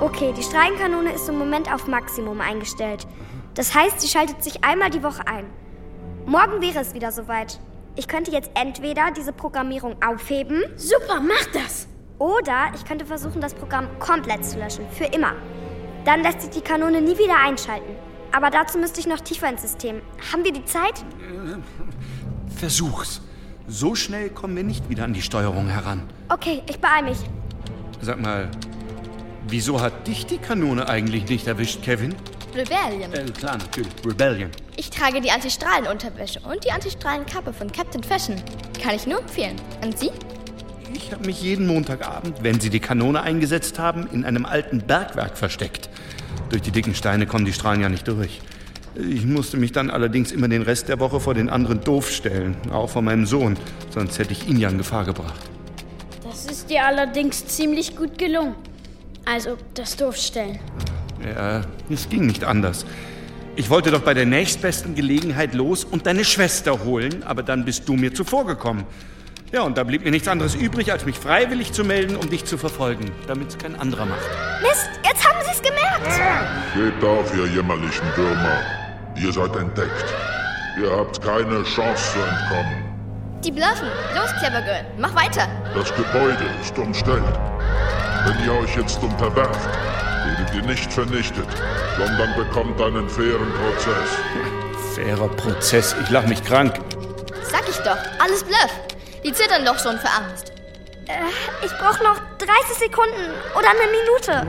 Okay, 0.00 0.32
die 0.34 0.42
Strahlenkanone 0.42 1.12
ist 1.12 1.28
im 1.28 1.36
Moment 1.36 1.70
auf 1.70 1.86
Maximum 1.86 2.40
eingestellt. 2.40 3.06
Das 3.52 3.74
heißt, 3.74 4.00
sie 4.00 4.08
schaltet 4.08 4.42
sich 4.42 4.64
einmal 4.64 4.88
die 4.88 5.02
Woche 5.02 5.26
ein. 5.26 5.44
Morgen 6.24 6.62
wäre 6.62 6.78
es 6.78 6.94
wieder 6.94 7.12
soweit. 7.12 7.60
Ich 7.96 8.08
könnte 8.08 8.32
jetzt 8.32 8.50
entweder 8.54 9.12
diese 9.16 9.32
Programmierung 9.32 9.96
aufheben. 10.02 10.64
Super, 10.76 11.20
mach 11.20 11.46
das! 11.52 11.86
Oder 12.18 12.72
ich 12.74 12.84
könnte 12.84 13.06
versuchen, 13.06 13.40
das 13.40 13.54
Programm 13.54 13.88
komplett 14.00 14.44
zu 14.44 14.58
löschen. 14.58 14.84
Für 14.90 15.04
immer. 15.04 15.32
Dann 16.04 16.22
lässt 16.22 16.42
sich 16.42 16.50
die 16.50 16.60
Kanone 16.60 17.00
nie 17.00 17.16
wieder 17.18 17.36
einschalten. 17.40 17.94
Aber 18.32 18.50
dazu 18.50 18.78
müsste 18.78 18.98
ich 18.98 19.06
noch 19.06 19.20
tiefer 19.20 19.48
ins 19.48 19.62
System. 19.62 20.00
Haben 20.32 20.42
wir 20.44 20.52
die 20.52 20.64
Zeit? 20.64 21.04
Versuch's. 22.56 23.20
So 23.68 23.94
schnell 23.94 24.28
kommen 24.30 24.56
wir 24.56 24.64
nicht 24.64 24.88
wieder 24.88 25.04
an 25.04 25.14
die 25.14 25.22
Steuerung 25.22 25.68
heran. 25.68 26.02
Okay, 26.28 26.62
ich 26.68 26.80
beeil 26.80 27.04
mich. 27.04 27.18
Sag 28.00 28.20
mal, 28.20 28.50
wieso 29.46 29.80
hat 29.80 30.06
dich 30.08 30.26
die 30.26 30.38
Kanone 30.38 30.88
eigentlich 30.88 31.28
nicht 31.28 31.46
erwischt, 31.46 31.82
Kevin? 31.82 32.14
Rebellion. 32.54 33.12
Äh, 33.12 33.30
klar, 33.32 33.58
natürlich. 33.58 33.92
Rebellion. 34.06 34.50
Ich 34.76 34.90
trage 34.90 35.20
die 35.20 35.30
Antistrahlenunterwäsche 35.30 36.40
und 36.40 36.64
die 36.64 36.70
Antistrahlenkappe 36.70 37.52
von 37.52 37.70
Captain 37.70 38.02
Fashion. 38.02 38.36
Kann 38.82 38.94
ich 38.94 39.06
nur 39.06 39.20
empfehlen. 39.20 39.56
Und 39.82 39.98
Sie? 39.98 40.10
Ich 40.94 41.10
habe 41.12 41.26
mich 41.26 41.42
jeden 41.42 41.66
Montagabend, 41.66 42.42
wenn 42.42 42.60
Sie 42.60 42.70
die 42.70 42.80
Kanone 42.80 43.22
eingesetzt 43.22 43.78
haben, 43.78 44.08
in 44.12 44.24
einem 44.24 44.46
alten 44.46 44.80
Bergwerk 44.80 45.36
versteckt. 45.36 45.88
Durch 46.50 46.62
die 46.62 46.70
dicken 46.70 46.94
Steine 46.94 47.26
kommen 47.26 47.44
die 47.44 47.52
Strahlen 47.52 47.80
ja 47.80 47.88
nicht 47.88 48.06
durch. 48.06 48.40
Ich 48.96 49.24
musste 49.24 49.56
mich 49.56 49.72
dann 49.72 49.90
allerdings 49.90 50.30
immer 50.30 50.46
den 50.46 50.62
Rest 50.62 50.88
der 50.88 51.00
Woche 51.00 51.18
vor 51.18 51.34
den 51.34 51.48
anderen 51.48 51.82
doof 51.82 52.12
stellen, 52.12 52.56
auch 52.70 52.88
vor 52.88 53.02
meinem 53.02 53.26
Sohn, 53.26 53.56
sonst 53.90 54.18
hätte 54.20 54.32
ich 54.32 54.48
ihn 54.48 54.58
ja 54.60 54.68
in 54.68 54.78
Gefahr 54.78 55.04
gebracht. 55.04 55.40
Das 56.22 56.46
ist 56.46 56.70
dir 56.70 56.86
allerdings 56.86 57.44
ziemlich 57.46 57.96
gut 57.96 58.18
gelungen. 58.18 58.54
Also 59.24 59.56
das 59.74 59.96
Doofstellen. 59.96 60.60
Ja, 61.24 61.62
es 61.90 62.08
ging 62.08 62.26
nicht 62.26 62.44
anders. 62.44 62.84
Ich 63.56 63.70
wollte 63.70 63.90
doch 63.90 64.00
bei 64.02 64.14
der 64.14 64.26
nächstbesten 64.26 64.94
Gelegenheit 64.94 65.54
los 65.54 65.84
und 65.84 66.06
deine 66.06 66.24
Schwester 66.24 66.84
holen, 66.84 67.22
aber 67.22 67.42
dann 67.42 67.64
bist 67.64 67.88
du 67.88 67.94
mir 67.94 68.12
zuvorgekommen. 68.12 68.84
Ja, 69.52 69.62
und 69.62 69.78
da 69.78 69.84
blieb 69.84 70.04
mir 70.04 70.10
nichts 70.10 70.26
anderes 70.26 70.56
übrig, 70.56 70.90
als 70.90 71.06
mich 71.06 71.16
freiwillig 71.16 71.72
zu 71.72 71.84
melden, 71.84 72.16
um 72.16 72.28
dich 72.28 72.44
zu 72.44 72.58
verfolgen, 72.58 73.12
damit 73.28 73.50
es 73.50 73.58
kein 73.58 73.78
anderer 73.78 74.06
macht. 74.06 74.28
Mist, 74.60 74.90
jetzt 75.04 75.24
haben 75.24 75.38
Sie 75.44 75.52
es 75.52 75.62
gemerkt. 75.62 76.20
Geht 76.74 77.08
auf, 77.08 77.32
ihr 77.36 77.46
jämmerlichen 77.46 78.06
Würmer. 78.16 78.58
Ihr 79.16 79.32
seid 79.32 79.54
entdeckt. 79.54 80.14
Ihr 80.82 80.90
habt 80.90 81.22
keine 81.22 81.62
Chance 81.62 82.14
zu 82.14 82.18
entkommen. 82.18 82.84
Die 83.44 83.52
bluffen. 83.52 83.86
Los, 84.16 84.32
Clever 84.40 84.62
Girl, 84.62 84.84
mach 84.98 85.14
weiter. 85.14 85.46
Das 85.72 85.94
Gebäude 85.94 86.46
ist 86.60 86.76
umstellt. 86.76 87.22
Wenn 88.26 88.44
ihr 88.44 88.60
euch 88.60 88.74
jetzt 88.74 89.00
unterwerft, 89.00 89.68
ihr 90.54 90.62
nicht 90.62 90.92
vernichtet, 90.92 91.46
sondern 91.96 92.34
bekommt 92.36 92.80
einen 92.80 93.08
fairen 93.08 93.52
Prozess. 93.52 94.10
Fairer 94.94 95.28
Prozess, 95.28 95.96
ich 96.02 96.10
lach 96.10 96.26
mich 96.26 96.42
krank. 96.44 96.74
Sag 97.42 97.68
ich 97.68 97.76
doch, 97.78 97.96
alles 98.22 98.44
Bluff. 98.44 98.70
Die 99.24 99.32
zittern 99.32 99.64
doch 99.64 99.78
schon 99.78 99.98
für 99.98 100.08
Angst. 100.08 100.52
Äh, 101.08 101.12
ich 101.64 101.72
brauche 101.78 102.02
noch 102.02 102.18
30 102.38 102.78
Sekunden 102.78 103.30
oder 103.58 103.68
eine 103.70 103.86
Minute. 103.90 104.46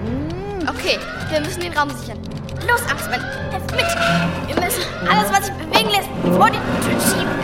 Okay, 0.70 1.00
wir 1.30 1.42
müssen 1.42 1.62
den 1.62 1.74
Raum 1.74 1.90
sichern. 1.90 2.20
Los, 2.68 2.82
Angstmann, 2.90 3.22
helf 3.52 3.64
mit. 3.72 3.86
Wir 4.48 4.56
müssen 4.64 4.84
alles, 5.10 5.30
was 5.32 5.46
sich 5.46 5.56
bewegen 5.56 5.90
lässt, 5.90 6.10
vor 6.36 6.50
die 6.50 6.60
Tür 6.84 7.00
schieben. 7.02 7.36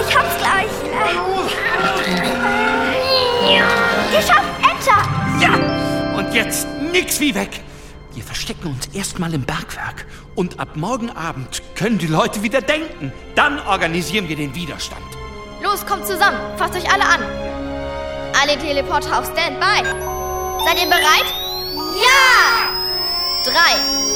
Ich 0.00 0.16
hab's 0.16 0.36
gleich. 0.38 0.72
Äh, 0.84 1.14
geschafft, 4.16 4.50
Enter. 4.62 5.00
Ja, 5.40 5.54
und 6.16 6.32
jetzt 6.34 6.66
nix 6.94 7.18
wie 7.18 7.34
weg. 7.34 7.60
Wir 8.14 8.22
verstecken 8.22 8.68
uns 8.68 8.86
erstmal 8.94 9.34
im 9.34 9.42
Bergwerk. 9.42 10.06
Und 10.36 10.60
ab 10.60 10.76
morgen 10.76 11.10
Abend 11.10 11.60
können 11.74 11.98
die 11.98 12.06
Leute 12.06 12.42
wieder 12.44 12.60
denken. 12.60 13.12
Dann 13.34 13.58
organisieren 13.66 14.28
wir 14.28 14.36
den 14.36 14.54
Widerstand. 14.54 15.02
Los, 15.60 15.84
kommt 15.84 16.06
zusammen. 16.06 16.38
Fasst 16.56 16.76
euch 16.76 16.88
alle 16.92 17.04
an. 17.04 17.20
Alle 18.40 18.56
Teleporter 18.58 19.18
auf 19.18 19.26
Standby. 19.26 19.82
Seid 20.64 20.82
ihr 20.82 20.86
bereit? 20.86 21.34
Ja! 22.00 22.70
Drei, 23.44 23.74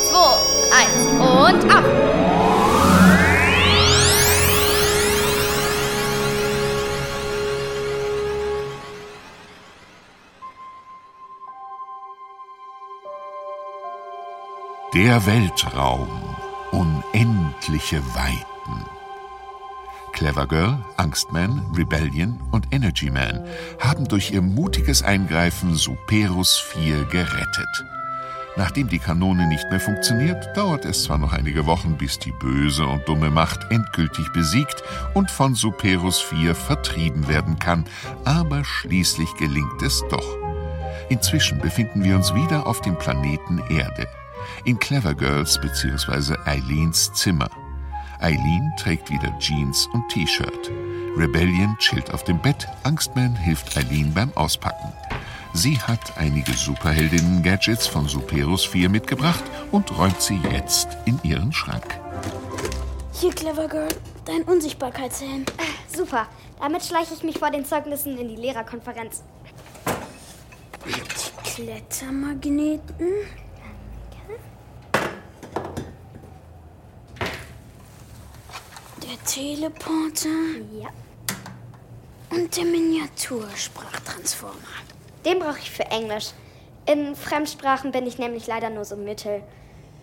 zwei, 0.09 0.37
eins 0.79 1.63
und 1.65 1.75
ab. 1.75 2.08
Der 14.99 15.25
Weltraum. 15.27 16.09
Unendliche 16.73 18.03
Weiten. 18.17 18.85
Clever 20.11 20.49
Girl, 20.49 20.77
Angstman, 20.97 21.65
Rebellion 21.77 22.41
und 22.51 22.67
Energy 22.73 23.09
Man 23.09 23.47
haben 23.79 24.09
durch 24.09 24.33
ihr 24.33 24.43
mutiges 24.43 25.05
Eingreifen 25.05 25.77
Superus 25.77 26.59
4 26.59 27.05
gerettet. 27.05 27.85
Nachdem 28.57 28.89
die 28.89 28.99
Kanone 28.99 29.47
nicht 29.47 29.71
mehr 29.71 29.79
funktioniert, 29.79 30.45
dauert 30.57 30.85
es 30.85 31.05
zwar 31.05 31.19
noch 31.19 31.33
einige 31.33 31.67
Wochen, 31.67 31.97
bis 31.97 32.19
die 32.19 32.33
böse 32.33 32.85
und 32.85 33.07
dumme 33.07 33.31
Macht 33.31 33.71
endgültig 33.71 34.27
besiegt 34.33 34.83
und 35.15 35.31
von 35.31 35.55
Superos 35.55 36.21
4 36.21 36.57
vertrieben 36.57 37.29
werden 37.29 37.61
kann, 37.61 37.85
aber 38.25 38.65
schließlich 38.65 39.33
gelingt 39.37 39.81
es 39.81 40.03
doch. 40.11 40.27
Inzwischen 41.09 41.61
befinden 41.61 42.03
wir 42.03 42.17
uns 42.17 42.35
wieder 42.35 42.67
auf 42.67 42.81
dem 42.81 42.99
Planeten 42.99 43.63
Erde, 43.71 44.09
in 44.65 44.79
Clever 44.79 45.15
Girls 45.15 45.61
bzw. 45.61 46.37
Eileens 46.45 47.13
Zimmer. 47.13 47.51
Eileen 48.21 48.73
trägt 48.77 49.11
wieder 49.11 49.37
Jeans 49.39 49.89
und 49.93 50.09
T-Shirt. 50.09 50.71
Rebellion 51.17 51.77
chillt 51.79 52.13
auf 52.13 52.25
dem 52.25 52.41
Bett, 52.41 52.69
Angstman 52.83 53.35
hilft 53.37 53.77
Eileen 53.77 54.13
beim 54.13 54.33
Auspacken. 54.37 54.93
Sie 55.55 55.79
hat 55.81 56.19
einige 56.19 56.53
Superheldinnen-Gadgets 56.53 57.87
von 57.87 58.07
Superos 58.07 58.65
4 58.65 58.89
mitgebracht 58.89 59.43
und 59.73 59.97
räumt 59.99 60.21
sie 60.21 60.39
jetzt 60.53 60.89
in 61.07 61.19
ihren 61.23 61.53
Schrank. 61.53 61.99
Hier, 63.13 63.33
Clever 63.33 63.67
Girl, 63.67 63.89
dein 64.25 64.43
Unsichtbarkeitshelm. 64.43 65.43
Äh, 65.43 65.97
super. 65.97 66.29
Damit 66.61 66.85
schleiche 66.85 67.15
ich 67.15 67.23
mich 67.23 67.39
vor 67.39 67.51
den 67.51 67.65
Zeugnissen 67.65 68.17
in 68.19 68.29
die 68.29 68.37
Lehrerkonferenz. 68.37 69.23
Die 70.87 71.51
Klettermagneten. 71.51 73.09
Der 79.09 79.25
Teleporter. 79.25 80.29
Ja. 80.79 80.89
Und 82.29 82.55
der 82.55 82.65
Miniatursprachtransformer. 82.67 84.53
Den 85.25 85.39
brauche 85.39 85.61
ich 85.61 85.71
für 85.71 85.87
Englisch. 85.87 86.33
In 86.85 87.17
Fremdsprachen 87.17 87.91
bin 87.91 88.07
ich 88.07 88.19
nämlich 88.19 88.47
leider 88.47 88.69
nur 88.69 88.85
so 88.85 88.97
mittel. 88.97 89.43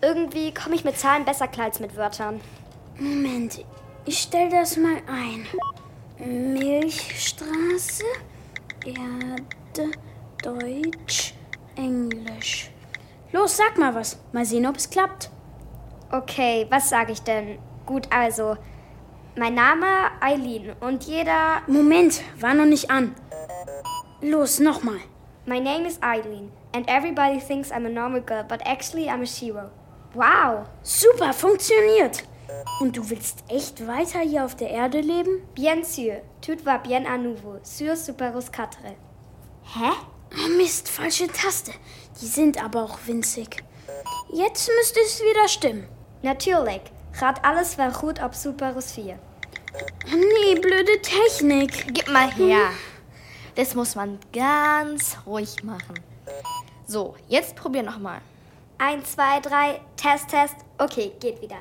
Irgendwie 0.02 0.52
komme 0.52 0.74
ich 0.74 0.84
mit 0.84 0.98
Zahlen 0.98 1.24
besser 1.24 1.46
klar 1.46 1.66
als 1.66 1.78
mit 1.78 1.96
Wörtern. 1.96 2.40
Moment, 2.98 3.64
ich 4.06 4.18
stelle 4.18 4.50
das 4.50 4.76
mal 4.76 4.96
ein. 5.06 5.46
Milchstraße, 6.18 8.02
Erde, 8.84 9.92
Deutsch, 10.42 11.32
Englisch. 11.76 12.70
Los, 13.30 13.56
sag 13.56 13.78
mal 13.78 13.94
was. 13.94 14.18
Mal 14.32 14.44
sehen, 14.44 14.66
ob 14.66 14.76
es 14.76 14.90
klappt. 14.90 15.30
Okay, 16.10 16.66
was 16.70 16.88
sage 16.88 17.12
ich 17.12 17.22
denn? 17.22 17.60
Gut, 17.84 18.08
also. 18.10 18.56
Mein 19.38 19.52
Name 19.52 19.86
Eileen 20.22 20.72
und 20.80 21.04
jeder. 21.04 21.60
Moment, 21.66 22.22
war 22.40 22.54
noch 22.54 22.64
nicht 22.64 22.90
an. 22.90 23.14
Los, 24.22 24.60
nochmal. 24.60 24.98
My 25.44 25.60
name 25.60 25.86
is 25.86 25.98
Eileen 26.02 26.50
and 26.74 26.88
everybody 26.88 27.38
thinks 27.38 27.70
I'm 27.70 27.84
a 27.84 27.90
normal 27.90 28.22
girl, 28.22 28.44
but 28.48 28.62
actually 28.64 29.10
I'm 29.10 29.20
a 29.20 29.26
shiro. 29.26 29.70
Wow. 30.14 30.66
Super, 30.82 31.34
funktioniert. 31.34 32.24
Und 32.80 32.96
du 32.96 33.10
willst 33.10 33.44
echt 33.48 33.86
weiter 33.86 34.20
hier 34.20 34.42
auf 34.42 34.54
der 34.54 34.70
Erde 34.70 35.00
leben? 35.00 35.42
Bien 35.54 35.84
sûr. 35.84 36.22
Tout 36.40 36.64
va 36.64 36.78
bien 36.78 37.04
à 37.04 37.18
nouveau. 37.18 37.58
Sur 37.62 37.94
Superus 37.94 38.48
4. 38.48 38.96
Hä? 39.64 39.92
Oh 40.32 40.48
Mist, 40.56 40.88
falsche 40.88 41.26
Taste. 41.26 41.72
Die 42.22 42.26
sind 42.26 42.64
aber 42.64 42.84
auch 42.84 42.98
winzig. 43.04 43.62
Jetzt 44.32 44.70
müsste 44.78 45.00
es 45.00 45.20
wieder 45.20 45.46
stimmen. 45.46 45.86
Natürlich. 46.22 46.80
Gaat 47.18 47.44
alles 47.44 47.76
wel 47.78 47.92
gut 47.92 48.22
auf 48.22 48.34
Superus 48.34 48.92
4. 48.92 49.18
Nee, 50.06 50.54
blöde 50.60 51.00
Technik. 51.02 51.94
Gib 51.94 52.08
mal 52.08 52.30
her. 52.32 52.70
Das 53.54 53.74
muss 53.74 53.94
man 53.94 54.18
ganz 54.32 55.16
ruhig 55.26 55.62
machen. 55.62 55.94
So, 56.86 57.16
jetzt 57.28 57.56
probier 57.56 57.82
nochmal. 57.82 58.20
Eins, 58.78 59.12
zwei, 59.12 59.40
drei, 59.40 59.80
Test, 59.96 60.28
Test. 60.28 60.56
Okay, 60.78 61.12
geht 61.20 61.40
wieder. 61.40 61.56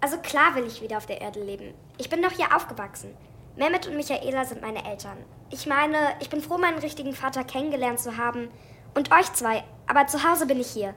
Also 0.00 0.18
klar 0.18 0.54
will 0.54 0.66
ich 0.66 0.80
wieder 0.80 0.96
auf 0.96 1.06
der 1.06 1.20
Erde 1.20 1.42
leben. 1.42 1.74
Ich 1.98 2.08
bin 2.08 2.22
doch 2.22 2.32
hier 2.32 2.54
aufgewachsen. 2.56 3.14
Mehmet 3.56 3.86
und 3.86 3.96
Michaela 3.96 4.44
sind 4.44 4.62
meine 4.62 4.84
Eltern. 4.84 5.18
Ich 5.50 5.66
meine, 5.66 5.96
ich 6.20 6.30
bin 6.30 6.40
froh, 6.40 6.58
meinen 6.58 6.78
richtigen 6.78 7.14
Vater 7.14 7.44
kennengelernt 7.44 8.00
zu 8.00 8.16
haben. 8.16 8.48
Und 8.94 9.12
euch 9.12 9.32
zwei. 9.32 9.64
Aber 9.86 10.06
zu 10.06 10.22
Hause 10.28 10.46
bin 10.46 10.60
ich 10.60 10.70
hier. 10.70 10.94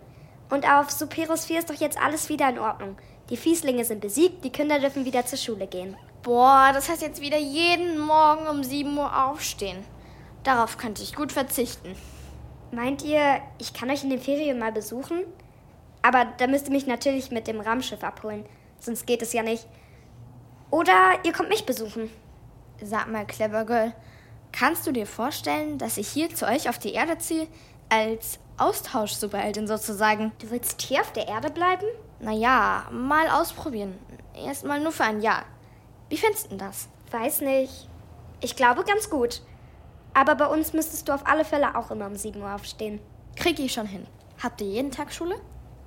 Und 0.49 0.69
auf 0.69 0.91
Superos 0.91 1.45
4 1.45 1.59
ist 1.59 1.69
doch 1.69 1.75
jetzt 1.75 1.99
alles 1.99 2.29
wieder 2.29 2.49
in 2.49 2.59
Ordnung. 2.59 2.97
Die 3.32 3.38
Fieslinge 3.38 3.86
sind 3.86 4.01
besiegt, 4.01 4.43
die 4.43 4.49
Kinder 4.49 4.77
dürfen 4.77 5.05
wieder 5.05 5.25
zur 5.25 5.38
Schule 5.38 5.65
gehen. 5.65 5.95
Boah, 6.21 6.71
das 6.73 6.89
heißt 6.89 7.01
jetzt 7.01 7.21
wieder 7.21 7.38
jeden 7.38 7.97
Morgen 7.97 8.45
um 8.49 8.61
7 8.61 8.95
Uhr 8.97 9.25
aufstehen. 9.25 9.86
Darauf 10.43 10.77
könnte 10.77 11.01
ich 11.01 11.15
gut 11.15 11.32
verzichten. 11.32 11.95
Meint 12.73 13.05
ihr, 13.05 13.39
ich 13.57 13.73
kann 13.73 13.89
euch 13.89 14.03
in 14.03 14.09
den 14.09 14.19
Ferien 14.19 14.59
mal 14.59 14.73
besuchen? 14.73 15.23
Aber 16.01 16.25
da 16.39 16.47
müsst 16.47 16.65
ihr 16.65 16.73
mich 16.73 16.88
natürlich 16.88 17.32
mit 17.32 17.47
dem 17.47 17.61
Raumschiff 17.61 18.03
abholen. 18.03 18.45
Sonst 18.82 19.07
geht 19.07 19.21
es 19.21 19.32
ja 19.32 19.43
nicht. 19.43 19.65
Oder 20.69 20.93
ihr 21.23 21.32
kommt 21.32 21.47
mich 21.47 21.65
besuchen. 21.65 22.09
Sag 22.84 23.09
mal, 23.09 23.25
Clever 23.25 23.63
Girl, 23.63 23.93
kannst 24.51 24.86
du 24.86 24.91
dir 24.91 25.07
vorstellen, 25.07 25.77
dass 25.77 25.97
ich 25.97 26.09
hier 26.09 26.36
zu 26.36 26.47
euch 26.47 26.67
auf 26.67 26.79
die 26.79 26.93
Erde 26.93 27.17
ziehe? 27.17 27.47
Als 27.88 28.39
Austausch-Superheldin 28.57 29.67
sozusagen. 29.67 30.34
Du 30.39 30.51
willst 30.51 30.82
hier 30.82 30.99
auf 30.99 31.13
der 31.13 31.29
Erde 31.29 31.49
bleiben? 31.49 31.86
Naja, 32.22 32.86
mal 32.91 33.28
ausprobieren. 33.30 33.97
Erstmal 34.36 34.80
nur 34.80 34.91
für 34.91 35.03
ein 35.03 35.22
Jahr. 35.22 35.43
Wie 36.09 36.17
findest 36.17 36.51
du 36.51 36.55
das? 36.55 36.88
Weiß 37.09 37.41
nicht. 37.41 37.88
Ich 38.41 38.55
glaube 38.55 38.84
ganz 38.84 39.09
gut. 39.09 39.41
Aber 40.13 40.36
bei 40.36 40.45
uns 40.45 40.74
müsstest 40.74 41.07
du 41.07 41.13
auf 41.13 41.26
alle 41.26 41.45
Fälle 41.45 41.76
auch 41.76 41.89
immer 41.89 42.05
um 42.05 42.15
7 42.15 42.41
Uhr 42.41 42.53
aufstehen. 42.53 42.99
Krieg 43.36 43.59
ich 43.59 43.74
schon 43.74 43.88
hin. 43.88 44.05
Habt 44.41 44.61
ihr 44.61 44.67
jeden 44.67 44.91
Tag 44.91 45.11
Schule? 45.11 45.36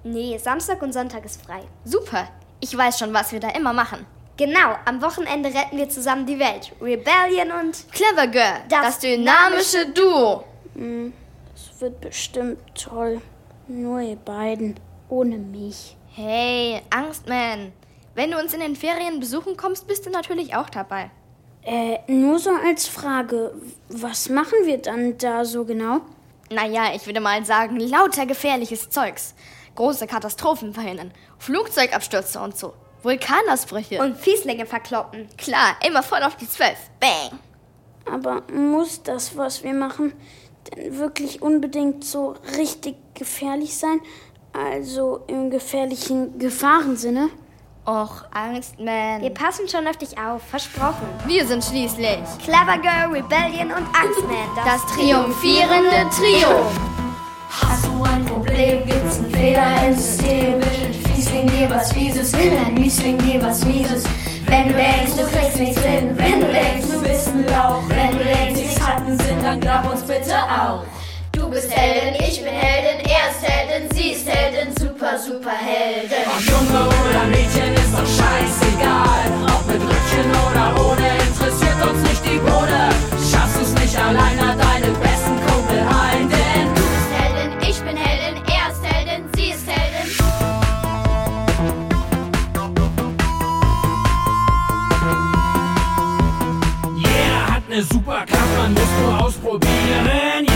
Nee, 0.03 0.37
Samstag 0.39 0.83
und 0.83 0.93
Sonntag 0.93 1.25
ist 1.25 1.43
frei. 1.43 1.63
Super. 1.85 2.29
Ich 2.61 2.77
weiß 2.77 2.99
schon, 2.99 3.15
was 3.15 3.33
wir 3.33 3.41
da 3.41 3.51
immer 3.51 3.73
machen. 3.73 4.07
Genau, 4.37 4.75
am 4.85 5.01
Wochenende 5.01 5.49
retten 5.51 5.77
wir 5.77 5.89
zusammen 5.89 6.27
die 6.27 6.39
Welt. 6.39 6.73
Rebellion 6.81 7.53
und 7.61 7.87
Clever 7.93 8.27
Girl, 8.27 8.63
das, 8.69 8.83
das 8.83 8.99
dynamische 8.99 9.87
Duo. 9.95 10.45
Hm, 10.75 11.13
es 11.55 11.81
wird 11.81 12.01
bestimmt 12.01 12.59
toll. 12.75 13.21
Nur 13.69 14.01
ihr 14.01 14.17
beiden, 14.17 14.81
ohne 15.09 15.39
mich. 15.39 15.97
Hey, 16.17 16.81
Angstman. 16.91 17.73
Wenn 18.15 18.31
du 18.31 18.39
uns 18.39 18.55
in 18.55 18.61
den 18.61 18.77
Ferien 18.77 19.19
besuchen 19.19 19.57
kommst, 19.57 19.89
bist 19.89 20.07
du 20.07 20.11
natürlich 20.11 20.55
auch 20.55 20.71
dabei. 20.71 21.11
Äh, 21.65 21.99
nur 22.07 22.39
so 22.39 22.51
als 22.51 22.87
Frage, 22.87 23.53
was 23.89 24.29
machen 24.29 24.59
wir 24.63 24.79
dann 24.79 25.19
da 25.19 25.45
so 25.45 25.65
genau? 25.65 26.03
Naja, 26.51 26.95
ich 26.95 27.05
würde 27.07 27.19
mal 27.19 27.45
sagen, 27.45 27.81
lauter 27.81 28.27
gefährliches 28.27 28.91
Zeugs. 28.91 29.35
Große 29.75 30.07
Katastrophen 30.07 30.73
verhindern, 30.73 31.11
Flugzeugabstürze 31.39 32.39
und 32.39 32.57
so. 32.57 32.75
Vulkanausbrüche. 33.03 34.01
Und 34.01 34.17
Fieslinge 34.17 34.67
verkloppen. 34.67 35.27
Klar, 35.37 35.77
immer 35.85 36.05
voll 36.05 36.23
auf 36.23 36.37
die 36.37 36.49
Zwölf. 36.49 36.79
Bang. 37.01 37.41
Aber 38.09 38.43
muss 38.53 39.03
das, 39.03 39.37
was 39.37 39.65
wir 39.65 39.75
machen, 39.75 40.13
denn 40.71 40.97
wirklich 40.97 41.43
unbedingt 41.43 42.05
so 42.05 42.37
richtig 42.57 42.95
gefährlich 43.15 43.77
sein? 43.77 43.99
Also 44.57 45.25
im 45.27 45.51
gefährlichen 45.51 46.39
Gefahrensinne? 46.39 47.29
Och, 47.87 48.23
Angstman. 48.33 49.21
Wir 49.21 49.31
passen 49.31 49.69
schon 49.69 49.85
auf 49.89 49.97
dich 49.97 50.17
auf, 50.17 50.43
versprochen. 50.43 51.09
Wir 51.27 51.45
sind 51.45 51.65
schließlich 51.65 52.21
Clever 52.45 52.79
Girl, 52.79 53.13
Rebellion 53.13 53.73
und 53.73 53.85
Angstman. 53.93 54.47
Das, 54.55 54.81
das 54.81 54.95
triumphierende 54.95 56.09
Trio. 56.17 56.49
Hast 57.51 57.85
du 57.85 58.05
ein 58.05 58.25
Problem, 58.27 58.87
gibt's 58.87 59.19
einen 59.19 59.31
Fehler 59.33 59.89
im 59.89 59.95
System? 59.97 60.55
Will 60.55 60.95
Fiesling 61.15 61.47
dir 61.49 61.71
was 61.71 61.93
Fieses, 61.93 62.33
will 62.33 62.57
ein 62.65 62.75
Miesling 62.75 63.19
dir 63.19 63.43
was 63.43 63.65
Mieses? 63.65 64.05
Wenn 64.47 64.69
du 64.69 64.75
denkst, 64.75 65.17
du 65.17 65.27
kriegst 65.37 65.59
nichts 65.59 65.83
hin, 65.83 66.17
wenn 66.17 66.41
du 66.41 66.47
denkst, 66.47 66.87
du 66.93 67.03
bist 67.03 67.29
ein 67.29 67.45
Lauch, 67.47 67.83
wenn 67.89 68.17
du 68.17 68.25
denkst, 68.25 68.61
die 68.61 68.81
Schatten 68.81 69.19
sind, 69.19 69.43
dann 69.43 69.61
glaub 69.61 69.91
uns 69.91 70.03
bitte 70.03 70.37
auch. 70.37 70.85
Du 71.55 71.61
bist 71.61 71.71
Heldin, 71.71 72.15
ich 72.19 72.43
bin 72.43 72.53
Heldin, 72.53 72.99
er 73.07 73.31
ist 73.31 73.41
Heldin, 73.41 73.89
sie 73.95 74.11
ist 74.11 74.27
Heldin, 74.27 74.75
super, 74.77 75.17
super 75.17 75.53
Heldin. 75.53 76.27
Ob 76.27 76.41
Junge 76.43 76.89
oder 76.89 77.27
Mädchen 77.27 77.73
ist 77.75 77.93
doch 77.93 78.05
scheißegal. 78.05 79.31
Ob 79.47 79.65
mit 79.69 79.81
Rückchen 79.81 80.33
oder 80.51 80.75
ohne, 80.85 81.07
interessiert 81.15 81.81
uns 81.89 82.03
nicht 82.09 82.25
die 82.25 82.39
Bohne. 82.39 82.91
Schaffst 83.31 83.61
du's 83.61 83.73
nicht 83.81 83.97
allein, 83.97 84.37
hat 84.41 84.59
deinen 84.59 84.99
besten 84.99 85.39
Kumpel 85.47 85.79
ein, 85.79 86.29
denn 86.29 86.75
du 86.75 86.83
bist 86.83 87.11
Heldin, 87.21 87.53
ich 87.61 87.81
bin 87.83 87.97
Heldin, 87.97 88.43
er 88.49 88.73
ist 88.73 88.83
Heldin, 88.83 89.25
sie 89.37 89.51
ist 89.51 89.69
Heldin. 89.69 90.11
Jeder 96.97 97.55
hat 97.55 97.69
ne 97.69 97.81
Superkraft, 97.81 98.57
man 98.59 98.75
muss 98.75 98.91
nur 99.01 99.25
ausprobieren. 99.25 100.54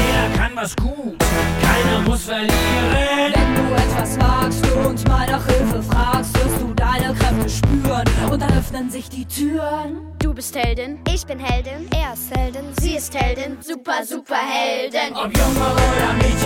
Was 0.60 0.74
gut, 0.74 1.16
keiner 1.62 2.00
muss 2.00 2.24
verlieren. 2.24 2.50
Wenn 2.50 3.54
du 3.54 3.74
etwas 3.74 4.16
magst 4.16 4.66
und 4.84 5.06
mal 5.06 5.24
nach 5.30 5.46
Hilfe 5.46 5.80
fragst, 5.84 6.34
wirst 6.34 6.60
du 6.60 6.74
deine 6.74 7.14
Kräfte 7.14 7.48
spüren 7.48 8.04
und 8.28 8.42
deine 8.42 8.58
öffnen 8.58 8.90
sich 8.90 9.08
die 9.08 9.24
Türen. 9.24 10.16
Du 10.18 10.34
bist 10.34 10.56
Heldin. 10.56 10.98
Ich 11.14 11.24
bin 11.24 11.38
Heldin. 11.38 11.88
Er 11.94 12.14
ist 12.14 12.36
Heldin. 12.36 12.64
Sie 12.80 12.96
ist 12.96 13.14
Heldin. 13.14 13.58
Super, 13.60 14.04
super 14.04 14.34
Heldin. 14.36 15.14
Ob 15.14 15.36
Junge 15.36 15.60
oder 15.60 16.12
Mädchen 16.14 16.37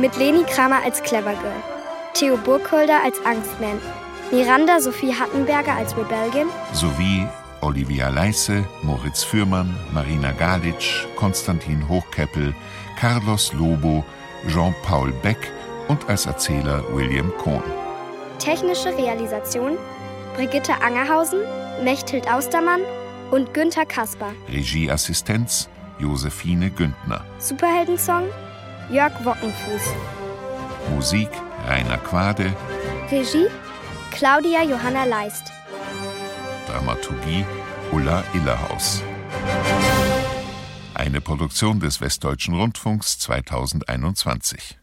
Mit 0.00 0.16
Leni 0.16 0.44
Kramer 0.44 0.82
als 0.82 1.02
Clever 1.02 1.34
Girl. 1.34 1.62
Theo 2.14 2.38
Burkholder 2.38 3.04
als 3.04 3.18
Angstman. 3.26 3.78
Miranda 4.30 4.80
Sophie 4.80 5.12
Hattenberger 5.12 5.74
als 5.74 5.94
Rebellion. 5.94 6.48
sowie 6.72 7.26
Olivia 7.60 8.08
Leisse, 8.08 8.64
Moritz 8.82 9.22
Fürmann, 9.22 9.76
Marina 9.92 10.32
Galitsch, 10.32 11.06
Konstantin 11.16 11.86
Hochkeppel, 11.86 12.54
Carlos 12.98 13.52
Lobo, 13.52 14.02
Jean-Paul 14.48 15.12
Beck 15.22 15.52
und 15.88 16.08
als 16.08 16.24
Erzähler 16.24 16.82
William 16.94 17.30
Kohn. 17.36 17.62
Technische 18.38 18.96
Realisation 18.96 19.76
Brigitte 20.34 20.80
Angerhausen, 20.80 21.40
Mechthild 21.84 22.26
Austermann 22.32 22.80
und 23.30 23.52
Günther 23.52 23.84
Kasper. 23.84 24.32
Regieassistenz 24.48 25.68
Josephine 25.98 26.70
Güntner. 26.70 27.22
Superheldensong 27.38 28.24
Jörg 28.90 29.12
Wockenfuß. 29.24 29.82
Musik 30.94 31.28
Rainer 31.68 31.98
Quade. 31.98 32.52
Regie 33.08 33.46
Claudia 34.10 34.64
Johanna 34.64 35.04
Leist. 35.04 35.52
Dramaturgie 36.66 37.44
Ulla 37.92 38.24
Illerhaus. 38.34 39.02
Eine 40.94 41.20
Produktion 41.20 41.78
des 41.78 42.00
Westdeutschen 42.00 42.54
Rundfunks 42.54 43.20
2021. 43.20 44.78